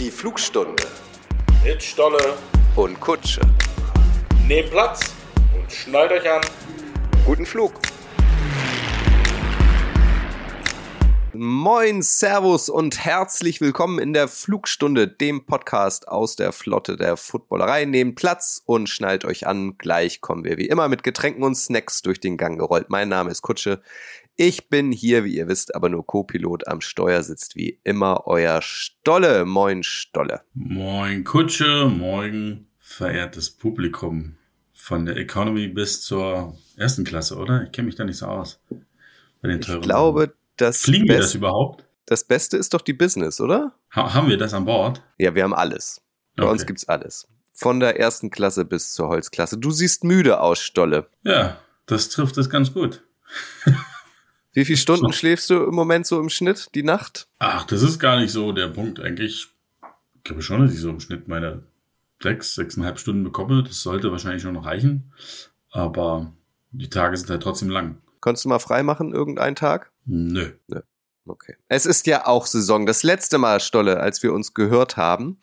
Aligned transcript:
Die 0.00 0.10
Flugstunde 0.10 0.82
Mit 1.62 1.82
Stolle. 1.82 2.38
und 2.74 2.98
Kutsche. 3.00 3.42
Nehmt 4.48 4.70
Platz 4.70 5.12
und 5.54 5.70
schnallt 5.70 6.10
euch 6.10 6.26
an. 6.26 6.40
Guten 7.26 7.44
Flug. 7.44 7.74
Moin, 11.34 12.00
Servus 12.00 12.70
und 12.70 13.04
herzlich 13.04 13.60
willkommen 13.60 13.98
in 13.98 14.14
der 14.14 14.26
Flugstunde, 14.26 15.06
dem 15.06 15.44
Podcast 15.44 16.08
aus 16.08 16.34
der 16.34 16.52
Flotte 16.52 16.96
der 16.96 17.18
Footballerei. 17.18 17.84
Nehmt 17.84 18.16
Platz 18.16 18.62
und 18.64 18.88
schnallt 18.88 19.26
euch 19.26 19.46
an. 19.46 19.76
Gleich 19.76 20.22
kommen 20.22 20.44
wir 20.44 20.56
wie 20.56 20.66
immer 20.66 20.88
mit 20.88 21.02
Getränken 21.02 21.42
und 21.42 21.56
Snacks 21.56 22.00
durch 22.00 22.20
den 22.20 22.38
Gang 22.38 22.58
gerollt. 22.58 22.88
Mein 22.88 23.10
Name 23.10 23.30
ist 23.30 23.42
Kutsche. 23.42 23.82
Ich 24.36 24.68
bin 24.68 24.90
hier, 24.90 25.24
wie 25.24 25.36
ihr 25.36 25.48
wisst, 25.48 25.74
aber 25.74 25.88
nur 25.88 26.06
Co-Pilot. 26.06 26.66
Am 26.66 26.80
Steuer 26.80 27.22
sitzt 27.22 27.56
wie 27.56 27.78
immer 27.84 28.26
euer 28.26 28.62
Stolle. 28.62 29.44
Moin, 29.44 29.82
Stolle. 29.82 30.42
Moin 30.54 31.24
Kutsche, 31.24 31.86
moin 31.94 32.66
verehrtes 32.78 33.50
Publikum. 33.50 34.36
Von 34.72 35.04
der 35.04 35.16
Economy 35.18 35.68
bis 35.68 36.02
zur 36.02 36.56
ersten 36.76 37.04
Klasse, 37.04 37.36
oder? 37.36 37.64
Ich 37.64 37.72
kenne 37.72 37.86
mich 37.86 37.96
da 37.96 38.04
nicht 38.04 38.16
so 38.16 38.26
aus. 38.26 38.60
Bei 39.42 39.48
den 39.48 39.60
Ich 39.60 39.66
teuren 39.66 39.82
glaube, 39.82 40.34
das, 40.56 40.80
Fliegen 40.82 41.06
wir 41.08 41.18
das 41.18 41.34
überhaupt? 41.34 41.84
das 42.06 42.24
Beste 42.24 42.56
ist 42.56 42.72
doch 42.72 42.80
die 42.80 42.94
Business, 42.94 43.40
oder? 43.40 43.74
Ha 43.94 44.14
haben 44.14 44.28
wir 44.28 44.38
das 44.38 44.54
an 44.54 44.64
Bord? 44.64 45.02
Ja, 45.18 45.34
wir 45.34 45.42
haben 45.42 45.54
alles. 45.54 46.00
Bei 46.36 46.44
Okay. 46.44 46.52
uns 46.52 46.66
gibt's 46.66 46.88
alles. 46.88 47.28
Von 47.52 47.78
der 47.78 48.00
ersten 48.00 48.30
Klasse 48.30 48.64
bis 48.64 48.94
zur 48.94 49.08
Holzklasse. 49.08 49.58
Du 49.58 49.70
siehst 49.70 50.02
müde 50.02 50.40
aus, 50.40 50.60
Stolle. 50.60 51.08
Ja, 51.24 51.58
das 51.84 52.08
trifft 52.08 52.38
es 52.38 52.48
ganz 52.48 52.72
gut. 52.72 53.02
Wie 54.52 54.64
viele 54.64 54.78
Stunden 54.78 55.12
schläfst 55.12 55.48
du 55.50 55.62
im 55.64 55.74
Moment 55.74 56.06
so 56.06 56.18
im 56.20 56.28
Schnitt, 56.28 56.70
die 56.74 56.82
Nacht? 56.82 57.28
Ach, 57.38 57.64
das 57.64 57.82
ist 57.82 57.98
gar 57.98 58.18
nicht 58.18 58.32
so 58.32 58.52
der 58.52 58.68
Punkt. 58.68 58.98
Eigentlich 59.00 59.48
ich 60.20 60.24
glaube 60.24 60.42
schon, 60.42 60.60
dass 60.60 60.74
ich 60.74 60.80
so 60.80 60.90
im 60.90 61.00
Schnitt 61.00 61.28
meine 61.28 61.62
sechs, 62.22 62.54
sechseinhalb 62.54 62.98
Stunden 62.98 63.24
bekomme. 63.24 63.62
Das 63.62 63.80
sollte 63.80 64.12
wahrscheinlich 64.12 64.42
schon 64.42 64.52
noch 64.52 64.66
reichen. 64.66 65.12
Aber 65.70 66.32
die 66.72 66.90
Tage 66.90 67.16
sind 67.16 67.30
halt 67.30 67.42
trotzdem 67.42 67.70
lang. 67.70 68.02
Konntest 68.20 68.44
du 68.44 68.50
mal 68.50 68.58
frei 68.58 68.82
machen, 68.82 69.14
irgendeinen 69.14 69.56
Tag? 69.56 69.90
Nö. 70.04 70.50
Okay. 71.26 71.56
Es 71.68 71.86
ist 71.86 72.06
ja 72.06 72.26
auch 72.26 72.44
Saison. 72.44 72.84
Das 72.84 73.02
letzte 73.02 73.38
Mal, 73.38 73.60
Stolle, 73.60 73.98
als 73.98 74.22
wir 74.22 74.34
uns 74.34 74.52
gehört 74.52 74.98
haben. 74.98 75.38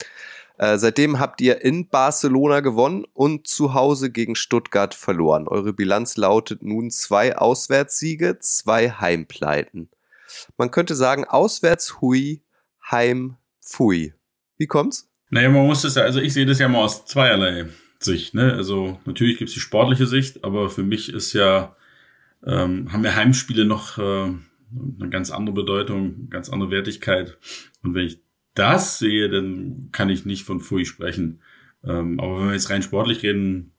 Äh, 0.57 0.77
seitdem 0.77 1.19
habt 1.19 1.39
ihr 1.41 1.61
in 1.61 1.87
Barcelona 1.89 2.61
gewonnen 2.61 3.05
und 3.13 3.47
zu 3.47 3.73
Hause 3.73 4.11
gegen 4.11 4.35
Stuttgart 4.35 4.95
verloren. 4.95 5.47
Eure 5.47 5.73
Bilanz 5.73 6.17
lautet 6.17 6.63
nun 6.63 6.89
zwei 6.89 7.37
Auswärtssiege, 7.37 8.39
zwei 8.39 8.89
Heimpleiten. 8.89 9.89
Man 10.57 10.71
könnte 10.71 10.95
sagen, 10.95 11.25
auswärts 11.25 12.01
hui, 12.01 12.41
heim 12.89 13.37
pfui. 13.61 14.13
Wie 14.57 14.67
kommt's? 14.67 15.09
Naja, 15.29 15.49
man 15.49 15.65
muss 15.65 15.83
das 15.83 15.95
ja, 15.95 16.03
also 16.03 16.19
ich 16.19 16.33
sehe 16.33 16.45
das 16.45 16.59
ja 16.59 16.67
mal 16.67 16.83
aus 16.83 17.05
zweierlei 17.05 17.67
Sicht. 17.99 18.33
Ne? 18.33 18.53
Also 18.53 18.99
natürlich 19.05 19.37
gibt's 19.37 19.53
die 19.53 19.59
sportliche 19.59 20.07
Sicht, 20.07 20.43
aber 20.43 20.69
für 20.69 20.83
mich 20.83 21.13
ist 21.13 21.33
ja, 21.33 21.75
ähm, 22.45 22.91
haben 22.91 23.03
ja 23.03 23.15
Heimspiele 23.15 23.65
noch 23.65 23.97
äh, 23.97 24.01
eine 24.01 25.09
ganz 25.09 25.31
andere 25.31 25.53
Bedeutung, 25.53 26.29
ganz 26.29 26.49
andere 26.49 26.71
Wertigkeit. 26.71 27.37
Und 27.83 27.93
wenn 27.93 28.07
ich 28.07 28.21
das 28.57 28.99
sehe, 28.99 29.29
dann 29.29 29.89
kann 29.91 30.09
ich 30.09 30.25
nicht 30.25 30.43
von 30.43 30.59
Fui 30.59 30.85
sprechen. 30.85 31.41
Ähm, 31.83 32.19
aber 32.19 32.39
wenn 32.39 32.47
wir 32.47 32.53
jetzt 32.53 32.69
rein 32.69 32.81
sportlich 32.81 33.23
reden, 33.23 33.73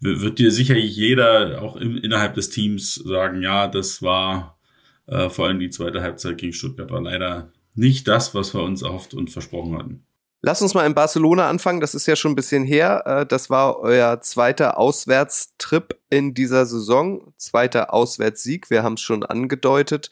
wird 0.00 0.38
dir 0.38 0.52
sicherlich 0.52 0.96
jeder 0.96 1.60
auch 1.62 1.76
im, 1.76 1.96
innerhalb 1.96 2.34
des 2.34 2.50
Teams 2.50 2.94
sagen, 2.94 3.42
ja, 3.42 3.66
das 3.66 4.02
war 4.02 4.58
äh, 5.06 5.28
vor 5.28 5.46
allem 5.46 5.58
die 5.58 5.70
zweite 5.70 6.02
Halbzeit 6.02 6.38
gegen 6.38 6.52
Stuttgart 6.52 6.90
war 6.90 7.00
leider 7.00 7.52
nicht 7.74 8.06
das, 8.06 8.34
was 8.34 8.54
wir 8.54 8.62
uns 8.62 8.82
erhofft 8.82 9.14
und 9.14 9.30
versprochen 9.30 9.76
hatten. 9.76 10.04
Lass 10.40 10.62
uns 10.62 10.74
mal 10.74 10.86
in 10.86 10.94
Barcelona 10.94 11.48
anfangen. 11.48 11.80
Das 11.80 11.96
ist 11.96 12.06
ja 12.06 12.14
schon 12.14 12.32
ein 12.32 12.36
bisschen 12.36 12.64
her. 12.64 13.02
Äh, 13.06 13.26
Das 13.26 13.50
war 13.50 13.80
euer 13.80 14.20
zweiter 14.20 14.78
Auswärtstrip 14.78 15.98
in 16.10 16.32
dieser 16.32 16.64
Saison. 16.66 17.32
Zweiter 17.36 17.92
Auswärtssieg. 17.92 18.70
Wir 18.70 18.84
haben 18.84 18.94
es 18.94 19.00
schon 19.00 19.24
angedeutet. 19.24 20.10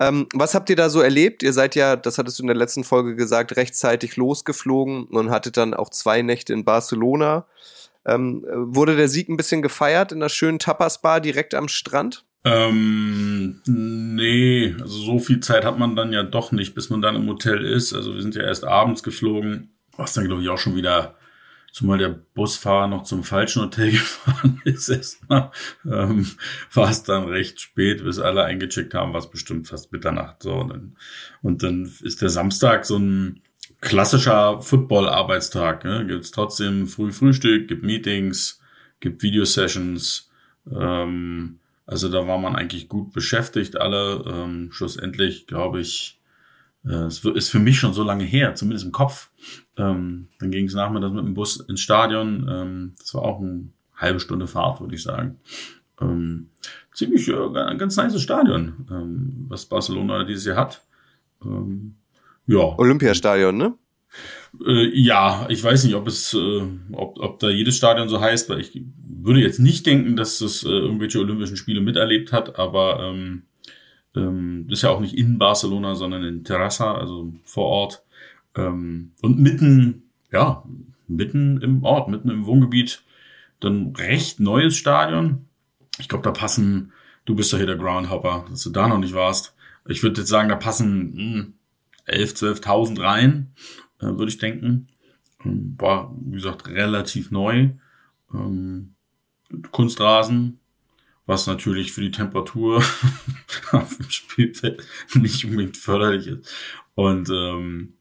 Ähm, 0.00 0.26
was 0.32 0.54
habt 0.54 0.70
ihr 0.70 0.76
da 0.76 0.88
so 0.88 1.00
erlebt? 1.00 1.42
Ihr 1.42 1.52
seid 1.52 1.74
ja, 1.74 1.94
das 1.94 2.16
hattest 2.16 2.38
du 2.38 2.42
in 2.42 2.46
der 2.46 2.56
letzten 2.56 2.84
Folge 2.84 3.14
gesagt, 3.14 3.56
rechtzeitig 3.56 4.16
losgeflogen 4.16 5.04
und 5.04 5.30
hattet 5.30 5.58
dann 5.58 5.74
auch 5.74 5.90
zwei 5.90 6.22
Nächte 6.22 6.54
in 6.54 6.64
Barcelona. 6.64 7.46
Ähm, 8.06 8.44
äh, 8.48 8.52
wurde 8.54 8.96
der 8.96 9.08
Sieg 9.08 9.28
ein 9.28 9.36
bisschen 9.36 9.60
gefeiert 9.60 10.10
in 10.10 10.20
der 10.20 10.30
schönen 10.30 10.58
Tapas-Bar 10.58 11.20
direkt 11.20 11.54
am 11.54 11.68
Strand? 11.68 12.24
Ähm, 12.44 13.60
nee, 13.66 14.74
also 14.80 14.96
so 14.96 15.18
viel 15.18 15.40
Zeit 15.40 15.66
hat 15.66 15.78
man 15.78 15.94
dann 15.94 16.14
ja 16.14 16.22
doch 16.22 16.52
nicht, 16.52 16.74
bis 16.74 16.88
man 16.88 17.02
dann 17.02 17.16
im 17.16 17.28
Hotel 17.28 17.62
ist. 17.62 17.92
Also 17.92 18.14
wir 18.14 18.22
sind 18.22 18.34
ja 18.34 18.42
erst 18.42 18.64
abends 18.64 19.02
geflogen, 19.02 19.68
was 19.98 20.14
dann 20.14 20.24
glaube 20.24 20.42
ich 20.42 20.48
auch 20.48 20.56
schon 20.56 20.76
wieder, 20.76 21.16
zumal 21.72 21.98
der 21.98 22.08
Busfahrer 22.08 22.88
noch 22.88 23.04
zum 23.04 23.24
falschen 23.24 23.62
Hotel 23.62 23.90
gefahren 23.92 24.60
ist 24.64 24.88
erstmal, 24.88 25.50
ähm, 25.84 26.26
war 26.72 26.90
es 26.90 27.02
dann 27.02 27.24
recht 27.24 27.60
spät, 27.60 28.04
bis 28.04 28.18
alle 28.18 28.44
eingecheckt 28.44 28.94
haben, 28.94 29.12
war 29.12 29.20
es 29.20 29.30
bestimmt 29.30 29.68
fast 29.68 29.92
Mitternacht. 29.92 30.42
So, 30.42 30.54
und 30.54 30.68
dann, 30.68 30.96
und 31.42 31.62
dann 31.62 31.92
ist 32.02 32.22
der 32.22 32.30
Samstag 32.30 32.84
so 32.86 32.98
ein 32.98 33.42
klassischer 33.80 34.60
Football-Arbeitstag. 34.60 35.84
Ne? 35.84 36.06
Gibt 36.06 36.32
trotzdem 36.32 36.86
früh 36.86 37.12
Frühstück, 37.12 37.68
gibt 37.68 37.82
Meetings, 37.82 38.60
gibt 39.00 39.22
Videosessions, 39.22 40.30
ähm, 40.70 41.60
also 41.90 42.08
da 42.08 42.28
war 42.28 42.38
man 42.38 42.54
eigentlich 42.54 42.88
gut 42.88 43.12
beschäftigt, 43.12 43.76
alle. 43.76 44.22
Ähm, 44.24 44.70
schlussendlich, 44.70 45.48
glaube 45.48 45.80
ich, 45.80 46.19
es 46.82 47.24
ist 47.24 47.50
für 47.50 47.58
mich 47.58 47.78
schon 47.78 47.92
so 47.92 48.02
lange 48.02 48.24
her, 48.24 48.54
zumindest 48.54 48.86
im 48.86 48.92
Kopf. 48.92 49.30
Ähm, 49.76 50.28
dann 50.38 50.50
ging 50.50 50.66
es 50.66 50.74
nachmittags 50.74 51.12
mit 51.12 51.24
dem 51.24 51.34
Bus 51.34 51.56
ins 51.60 51.80
Stadion. 51.80 52.48
Ähm, 52.50 52.94
das 52.98 53.14
war 53.14 53.22
auch 53.22 53.40
eine 53.40 53.68
halbe 53.96 54.20
Stunde 54.20 54.46
Fahrt, 54.46 54.80
würde 54.80 54.94
ich 54.94 55.02
sagen. 55.02 55.38
Ähm, 56.00 56.48
ziemlich 56.94 57.28
äh, 57.28 57.34
ein 57.34 57.78
ganz 57.78 57.96
nice 57.96 58.20
Stadion, 58.20 58.86
ähm, 58.90 59.46
was 59.48 59.66
Barcelona 59.66 60.24
dieses 60.24 60.46
Jahr 60.46 60.56
hat. 60.56 60.82
Ähm, 61.44 61.96
ja. 62.46 62.78
Olympiastadion, 62.78 63.56
ne? 63.56 63.74
Äh, 64.66 64.90
ja, 64.98 65.46
ich 65.48 65.62
weiß 65.62 65.84
nicht, 65.84 65.94
ob 65.94 66.08
es, 66.08 66.34
äh, 66.34 66.62
ob, 66.92 67.20
ob 67.20 67.38
da 67.38 67.48
jedes 67.48 67.76
Stadion 67.76 68.08
so 68.08 68.20
heißt, 68.20 68.48
weil 68.48 68.60
ich 68.60 68.82
würde 69.06 69.40
jetzt 69.40 69.60
nicht 69.60 69.86
denken, 69.86 70.16
dass 70.16 70.40
es 70.40 70.64
äh, 70.64 70.68
irgendwelche 70.68 71.20
Olympischen 71.20 71.56
Spiele 71.56 71.80
miterlebt 71.80 72.32
hat, 72.32 72.58
aber 72.58 73.00
ähm, 73.00 73.42
ähm, 74.16 74.66
ist 74.68 74.82
ja 74.82 74.90
auch 74.90 75.00
nicht 75.00 75.16
in 75.16 75.38
Barcelona, 75.38 75.94
sondern 75.94 76.24
in 76.24 76.44
Terrassa, 76.44 76.94
also 76.94 77.32
vor 77.44 77.66
Ort. 77.66 78.02
Ähm, 78.56 79.12
und 79.22 79.38
mitten, 79.38 80.04
ja, 80.32 80.64
mitten 81.06 81.60
im 81.60 81.84
Ort, 81.84 82.08
mitten 82.08 82.30
im 82.30 82.46
Wohngebiet, 82.46 83.02
dann 83.60 83.94
recht 83.96 84.40
neues 84.40 84.76
Stadion. 84.76 85.46
Ich 85.98 86.08
glaube, 86.08 86.24
da 86.24 86.30
passen, 86.30 86.92
du 87.24 87.34
bist 87.34 87.52
doch 87.52 87.58
hier 87.58 87.66
der 87.66 87.76
Groundhopper, 87.76 88.46
dass 88.48 88.62
du 88.62 88.70
da 88.70 88.88
noch 88.88 88.98
nicht 88.98 89.14
warst. 89.14 89.54
Ich 89.86 90.02
würde 90.02 90.20
jetzt 90.20 90.30
sagen, 90.30 90.48
da 90.48 90.56
passen 90.56 91.14
hm, 91.16 91.54
11, 92.06 92.32
12.000 92.34 93.00
rein 93.00 93.52
äh, 94.00 94.06
würde 94.06 94.28
ich 94.28 94.38
denken. 94.38 94.88
Ähm, 95.44 95.74
War, 95.78 96.14
wie 96.24 96.36
gesagt, 96.36 96.68
relativ 96.68 97.30
neu. 97.30 97.70
Ähm, 98.32 98.94
Kunstrasen, 99.70 100.60
was 101.30 101.46
natürlich 101.46 101.92
für 101.92 102.00
die 102.00 102.10
Temperatur 102.10 102.78
auf 103.72 103.96
dem 103.96 104.10
Spielfeld 104.10 104.82
nicht 105.14 105.44
unbedingt 105.44 105.76
förderlich 105.76 106.26
ist. 106.26 106.52
Und 106.96 107.30
ähm, 107.30 107.94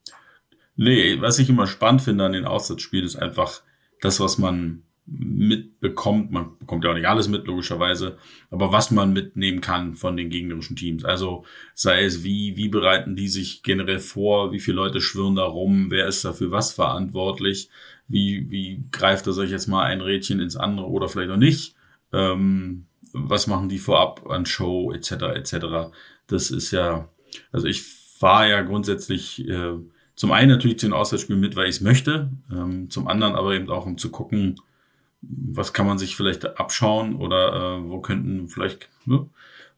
nee, 0.76 1.22
was 1.22 1.38
ich 1.38 1.48
immer 1.48 1.68
spannend 1.68 2.02
finde 2.02 2.26
an 2.26 2.32
den 2.34 2.46
Auswärtsspielen, 2.46 3.06
ist 3.06 3.18
einfach 3.18 3.62
das, 4.02 4.20
was 4.20 4.40
man 4.40 4.82
mitbekommt. 5.06 6.32
Man 6.32 6.58
bekommt 6.58 6.84
ja 6.84 6.90
auch 6.90 6.96
nicht 6.96 7.08
alles 7.08 7.28
mit, 7.28 7.46
logischerweise, 7.46 8.18
aber 8.50 8.72
was 8.72 8.90
man 8.90 9.14
mitnehmen 9.14 9.62
kann 9.62 9.94
von 9.94 10.18
den 10.18 10.32
gegnerischen 10.32 10.76
Teams. 10.76 11.06
Also 11.06 11.46
sei 11.76 12.06
es 12.06 12.24
wie, 12.24 12.58
wie 12.58 12.70
bereiten 12.70 13.16
die 13.16 13.28
sich 13.28 13.62
generell 13.62 14.00
vor, 14.00 14.52
wie 14.54 14.60
viele 14.60 14.78
Leute 14.78 15.02
schwirren 15.02 15.36
da 15.36 15.44
rum, 15.44 15.92
wer 15.92 16.08
ist 16.08 16.26
dafür 16.26 16.50
was 16.50 16.74
verantwortlich, 16.74 17.70
wie, 18.08 18.50
wie 18.50 18.86
greift 18.90 19.28
er 19.28 19.34
sich 19.34 19.52
jetzt 19.52 19.68
mal 19.68 19.84
ein 19.84 20.02
Rädchen 20.02 20.40
ins 20.40 20.56
andere 20.56 20.88
oder 20.88 21.10
vielleicht 21.10 21.30
auch 21.30 21.38
nicht. 21.38 21.76
Ähm, 22.12 22.88
was 23.14 23.48
machen 23.48 23.70
die 23.70 23.80
vorab 23.80 24.30
an 24.30 24.46
Show 24.46 24.92
etc. 24.92 25.12
etc. 25.36 25.56
Das 26.28 26.52
ist 26.52 26.72
ja, 26.72 27.08
also 27.52 27.68
ich 27.68 27.84
fahre 27.84 28.50
ja 28.50 28.62
grundsätzlich 28.62 29.48
äh, 29.48 29.74
zum 30.16 30.32
einen 30.32 30.50
natürlich 30.50 30.80
zu 30.80 30.88
den 30.88 30.94
Auswärtsspielen 30.94 31.40
mit, 31.40 31.56
weil 31.56 31.70
ich 31.70 31.78
es 31.78 31.82
möchte, 31.82 32.30
ähm, 32.52 32.90
zum 32.90 33.08
anderen 33.08 33.36
aber 33.36 33.54
eben 33.54 33.70
auch 33.70 33.86
um 33.86 33.98
zu 33.98 34.12
gucken, 34.12 34.60
was 35.22 35.74
kann 35.74 35.88
man 35.88 35.98
sich 35.98 36.16
vielleicht 36.16 36.60
abschauen 36.60 37.16
oder 37.16 37.78
äh, 37.78 37.90
wo 37.90 38.02
könnten 38.02 38.48
vielleicht, 38.48 38.90
ne? 39.06 39.30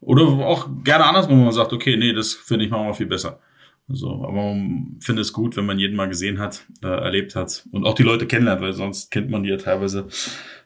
oder 0.02 0.24
auch 0.24 0.68
gerne 0.84 1.06
andersrum, 1.06 1.40
wo 1.40 1.44
man 1.44 1.54
sagt, 1.54 1.74
okay, 1.74 1.96
nee, 1.96 2.14
das 2.14 2.34
finde 2.34 2.66
ich 2.66 2.72
machen 2.72 2.88
wir 2.88 2.94
viel 2.96 3.06
besser. 3.06 3.40
Also, 3.88 4.24
aber 4.24 4.32
man 4.32 4.98
findet 5.00 5.26
es 5.26 5.34
gut, 5.34 5.58
wenn 5.58 5.66
man 5.66 5.78
jeden 5.78 5.96
mal 5.96 6.08
gesehen 6.08 6.40
hat, 6.40 6.66
äh, 6.82 6.88
erlebt 6.88 7.36
hat 7.36 7.68
und 7.72 7.86
auch 7.86 7.94
die 7.94 8.04
Leute 8.04 8.26
kennenlernt, 8.26 8.62
weil 8.62 8.74
sonst 8.74 9.12
kennt 9.12 9.30
man 9.30 9.44
die 9.44 9.50
ja 9.50 9.58
teilweise 9.58 10.08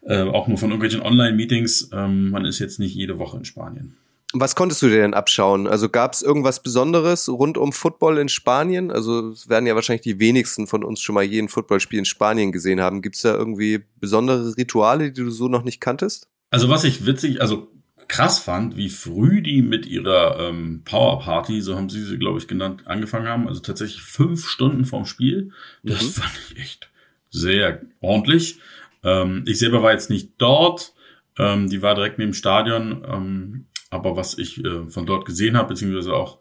äh, 0.05 0.21
auch 0.21 0.47
nur 0.47 0.57
von 0.57 0.69
irgendwelchen 0.69 1.01
Online-Meetings. 1.01 1.89
Ähm, 1.91 2.29
man 2.29 2.45
ist 2.45 2.59
jetzt 2.59 2.79
nicht 2.79 2.95
jede 2.95 3.17
Woche 3.19 3.37
in 3.37 3.45
Spanien. 3.45 3.97
was 4.33 4.55
konntest 4.55 4.81
du 4.81 4.87
dir 4.87 5.01
denn 5.01 5.13
abschauen? 5.13 5.67
Also 5.67 5.89
gab 5.89 6.13
es 6.13 6.21
irgendwas 6.21 6.61
Besonderes 6.61 7.27
rund 7.29 7.57
um 7.57 7.73
Football 7.73 8.17
in 8.17 8.29
Spanien? 8.29 8.91
Also 8.91 9.29
es 9.29 9.49
werden 9.49 9.65
ja 9.65 9.75
wahrscheinlich 9.75 10.03
die 10.03 10.19
wenigsten 10.19 10.67
von 10.67 10.83
uns 10.83 11.01
schon 11.01 11.15
mal 11.15 11.23
jeden 11.23 11.49
Footballspiel 11.49 11.99
in 11.99 12.05
Spanien 12.05 12.51
gesehen 12.51 12.81
haben. 12.81 13.01
Gibt 13.01 13.15
es 13.15 13.23
da 13.23 13.33
irgendwie 13.33 13.83
besondere 13.99 14.55
Rituale, 14.57 15.11
die 15.11 15.23
du 15.23 15.31
so 15.31 15.47
noch 15.47 15.63
nicht 15.63 15.81
kanntest? 15.81 16.27
Also 16.51 16.69
was 16.69 16.83
ich 16.83 17.05
witzig, 17.05 17.41
also 17.41 17.67
krass 18.07 18.39
fand, 18.39 18.77
wie 18.77 18.89
früh 18.89 19.41
die 19.41 19.61
mit 19.61 19.85
ihrer 19.85 20.39
ähm, 20.39 20.81
Power 20.85 21.19
Party, 21.19 21.61
so 21.61 21.75
haben 21.75 21.89
sie 21.89 22.03
sie, 22.03 22.17
glaube 22.17 22.37
ich, 22.37 22.47
genannt, 22.47 22.83
angefangen 22.85 23.27
haben. 23.27 23.47
Also 23.47 23.61
tatsächlich 23.61 24.01
fünf 24.01 24.47
Stunden 24.47 24.85
vorm 24.85 25.05
Spiel. 25.05 25.51
Das 25.83 26.03
mhm. 26.03 26.09
fand 26.09 26.31
ich 26.51 26.59
echt 26.59 26.89
sehr 27.31 27.81
ordentlich. 28.01 28.59
Ähm, 29.05 29.43
ich 29.47 29.59
selber 29.59 29.81
war 29.81 29.93
jetzt 29.93 30.09
nicht 30.09 30.33
dort. 30.37 30.93
Ähm, 31.37 31.69
die 31.69 31.81
war 31.81 31.95
direkt 31.95 32.17
neben 32.17 32.31
dem 32.31 32.35
Stadion. 32.35 33.05
Ähm, 33.07 33.65
aber 33.89 34.17
was 34.17 34.37
ich 34.37 34.63
äh, 34.65 34.89
von 34.89 35.05
dort 35.05 35.25
gesehen 35.25 35.55
habe, 35.55 35.69
beziehungsweise 35.69 36.13
auch 36.13 36.39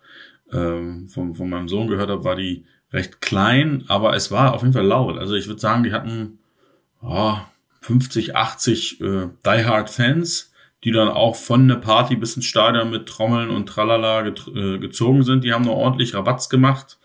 äh, 0.51 1.07
von, 1.09 1.35
von 1.35 1.49
meinem 1.49 1.69
Sohn 1.69 1.87
gehört 1.87 2.11
habe, 2.11 2.25
war 2.25 2.35
die 2.35 2.65
recht 2.93 3.21
klein, 3.21 3.85
aber 3.89 4.17
es 4.17 4.31
war 4.31 4.55
auf 4.55 4.63
jeden 4.63 4.73
Fall 4.73 4.87
laut. 4.87 5.19
Also 5.19 5.35
ich 5.35 5.47
würde 5.47 5.61
sagen, 5.61 5.85
die 5.85 5.93
hatten 5.93 6.39
oh, 7.03 7.37
50, 7.83 8.35
80 8.35 9.01
äh, 9.01 9.29
Die 9.45 9.65
Hard 9.65 9.91
Fans 9.91 10.53
die 10.85 10.93
dann 10.93 11.09
auch 11.09 11.35
von 11.35 11.63
eine 11.63 11.77
Party 11.77 12.15
bis 12.15 12.37
ins 12.37 12.45
Stadion 12.45 12.91
mit 12.91 13.09
Trommeln 13.09 13.49
und 13.49 13.67
Tralala 13.67 14.27
äh, 14.27 14.79
gezogen 14.79 15.23
sind. 15.23 15.43
Die 15.43 15.53
haben 15.53 15.65
noch 15.65 15.77
ordentlich 15.77 16.15
Rabatz 16.15 16.51
gemacht. 16.51 16.99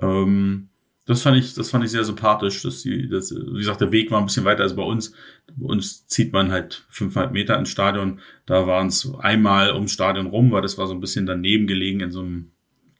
Ähm, 0.00 0.70
das 1.06 1.22
fand 1.22 1.36
ich, 1.36 1.54
das 1.54 1.70
fand 1.70 1.84
ich 1.84 1.92
sehr 1.92 2.04
sympathisch, 2.04 2.62
dass 2.62 2.82
die, 2.82 3.08
das, 3.08 3.32
wie 3.32 3.58
gesagt, 3.58 3.80
der 3.80 3.92
Weg 3.92 4.10
war 4.10 4.18
ein 4.18 4.26
bisschen 4.26 4.44
weiter 4.44 4.64
als 4.64 4.74
bei 4.74 4.82
uns. 4.82 5.12
Bei 5.54 5.66
uns 5.66 6.06
zieht 6.08 6.32
man 6.32 6.50
halt 6.50 6.84
500 6.90 7.32
Meter 7.32 7.56
ins 7.58 7.68
Stadion. 7.68 8.20
Da 8.44 8.66
waren 8.66 8.88
es 8.88 9.08
einmal 9.20 9.72
ums 9.72 9.92
Stadion 9.92 10.26
rum, 10.26 10.50
weil 10.50 10.62
das 10.62 10.78
war 10.78 10.88
so 10.88 10.94
ein 10.94 11.00
bisschen 11.00 11.24
daneben 11.24 11.68
gelegen 11.68 12.00
in 12.00 12.10
so 12.10 12.20
einem 12.20 12.50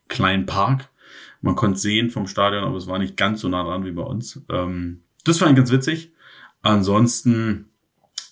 kleinen 0.09 0.47
Park. 0.47 0.89
Man 1.43 1.57
konnte 1.57 1.81
sehen 1.81 2.11
vom 2.11 2.29
Stadion, 2.29 2.63
aber 2.63 2.77
es 2.77 2.87
war 2.87 3.01
nicht 3.01 3.17
ganz 3.17 3.41
so 3.41 3.49
nah 3.49 3.65
dran 3.65 3.85
wie 3.85 3.93
bei 3.93 4.03
uns. 4.03 4.41
Ähm, 4.51 5.03
das 5.25 5.39
fand 5.39 5.51
ich 5.51 5.57
ganz 5.57 5.73
witzig. 5.73 6.13
Ansonsten, 6.63 7.71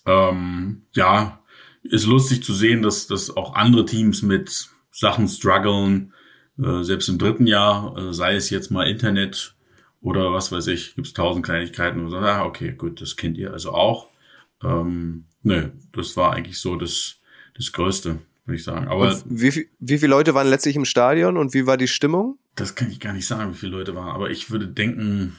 ähm, 0.07 0.83
ja, 0.93 1.41
ist 1.83 2.07
lustig 2.07 2.45
zu 2.45 2.55
sehen, 2.55 2.83
dass, 2.83 3.09
dass 3.09 3.37
auch 3.37 3.55
andere 3.55 3.85
Teams 3.85 4.23
mit 4.23 4.69
Sachen 4.93 5.27
strugglen, 5.27 6.13
äh, 6.59 6.83
selbst 6.83 7.09
im 7.09 7.19
dritten 7.19 7.49
Jahr, 7.49 7.97
äh, 7.99 8.15
sei 8.15 8.37
es 8.37 8.51
jetzt 8.51 8.71
mal 8.71 8.87
Internet 8.87 9.55
oder 10.05 10.35
was 10.35 10.53
weiß 10.53 10.67
ich, 10.67 10.95
gibt 10.95 11.07
es 11.07 11.15
tausend 11.15 11.47
Kleinigkeiten 11.47 11.99
und 12.01 12.11
so, 12.11 12.19
ah, 12.19 12.45
okay, 12.45 12.73
gut, 12.73 13.01
das 13.01 13.17
kennt 13.17 13.39
ihr 13.39 13.53
also 13.53 13.73
auch. 13.73 14.11
Ähm, 14.63 15.25
ne, 15.43 15.73
das 15.93 16.15
war 16.19 16.35
eigentlich 16.35 16.59
so 16.59 16.77
das, 16.77 17.17
das 17.57 17.73
Größte, 17.73 18.19
würde 18.45 18.57
ich 18.57 18.65
sagen. 18.65 18.87
Aber 18.87 19.19
wie, 19.25 19.67
wie 19.81 19.99
viele 19.99 20.11
Leute 20.11 20.35
waren 20.35 20.47
letztlich 20.47 20.77
im 20.77 20.85
Stadion 20.85 21.39
und 21.39 21.55
wie 21.55 21.67
war 21.67 21.79
die 21.79 21.89
Stimmung? 21.89 22.39
Das 22.55 22.75
kann 22.75 22.91
ich 22.91 23.01
gar 23.01 23.15
nicht 23.15 23.27
sagen, 23.27 23.55
wie 23.55 23.57
viele 23.57 23.73
Leute 23.73 23.95
waren, 23.95 24.11
aber 24.11 24.31
ich 24.31 24.51
würde 24.51 24.69
denken, 24.69 25.37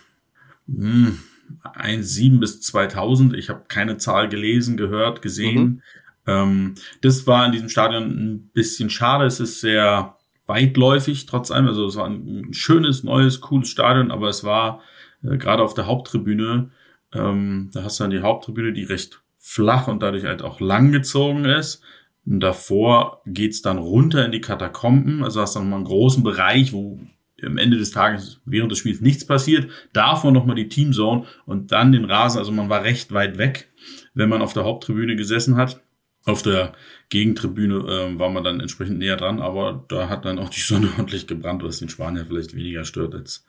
hm, 0.68 1.20
1,7 1.64 2.40
bis 2.40 2.60
2000. 2.62 3.36
Ich 3.36 3.50
habe 3.50 3.66
keine 3.68 4.00
Zahl 4.00 4.30
gelesen, 4.30 4.78
gehört, 4.78 5.22
gesehen. 5.22 5.64
Mhm. 5.64 5.82
Ähm, 6.26 6.76
das 7.02 7.28
war 7.28 7.46
in 7.46 7.52
diesem 7.52 7.70
Stadion 7.70 8.04
ein 8.06 8.50
bisschen 8.52 8.90
schade. 8.90 9.26
Es 9.26 9.40
ist 9.40 9.62
sehr 9.62 10.15
weitläufig, 10.48 11.26
trotz 11.26 11.52
allem. 11.52 11.68
Also 11.68 11.86
es 11.86 11.96
war 11.96 12.08
ein 12.08 12.54
schönes, 12.54 13.04
neues, 13.04 13.42
cooles 13.42 13.70
Stadion, 13.70 14.12
aber 14.12 14.30
es 14.30 14.44
war 14.44 14.82
äh, 15.24 15.38
gerade 15.38 15.64
auf 15.64 15.74
der 15.74 15.88
Haupttribüne, 15.88 16.72
ähm, 17.14 17.70
da 17.74 17.84
hast 17.84 18.00
du 18.00 18.04
dann 18.04 18.12
die 18.12 18.22
Haupttribüne, 18.22 18.74
die 18.74 18.84
recht 18.84 19.22
flach 19.40 19.88
und 19.88 20.02
dadurch 20.02 20.26
halt 20.26 20.42
auch 20.42 20.60
lang 20.60 20.92
gezogen 20.92 21.46
ist. 21.46 21.82
Und 22.26 22.40
davor 22.40 23.22
geht's 23.26 23.62
dann 23.62 23.78
runter 23.78 24.26
in 24.26 24.32
die 24.32 24.42
Katakomben. 24.42 25.24
Also 25.24 25.42
hast 25.42 25.56
du 25.56 25.60
nochmal 25.60 25.78
einen 25.78 25.86
großen 25.86 26.24
Bereich, 26.24 26.74
wo 26.74 27.00
am 27.44 27.58
Ende 27.58 27.78
des 27.78 27.92
Tages 27.92 28.42
während 28.46 28.72
des 28.72 28.80
Spiels 28.80 29.02
nichts 29.02 29.26
passiert. 29.26 29.70
Davor 29.94 30.32
nochmal 30.32 30.56
die 30.56 30.70
Teamzone 30.70 31.26
und 31.46 31.72
dann 31.72 31.92
den 31.92 32.06
Rasen. 32.06 32.40
Also 32.40 32.52
man 32.52 32.70
war 32.70 32.84
recht 32.84 33.12
weit 33.12 33.38
weg, 33.38 33.70
wenn 34.14 34.30
man 34.30 34.42
auf 34.42 34.54
der 34.54 34.64
Haupttribüne 34.64 35.16
gesessen 35.16 35.56
hat. 35.58 35.82
Auf 36.26 36.42
der 36.42 36.74
Gegentribüne 37.10 37.76
äh, 37.76 38.20
war 38.20 38.30
man 38.30 38.44
dann 38.44 38.60
entsprechend 38.60 39.00
näher 39.00 39.18
dran, 39.18 39.40
aber 39.40 39.86
da 39.88 40.10
hat 40.10 40.26
dann 40.26 40.40
auch 40.40 40.50
die 40.50 40.62
Sonne 40.62 40.90
ordentlich 40.98 41.28
gebrannt, 41.28 41.64
was 41.64 41.80
den 41.80 41.90
Spanier 41.90 42.26
vielleicht 42.26 42.56
weniger 42.56 42.86
stört 42.86 43.14
als, 43.14 43.46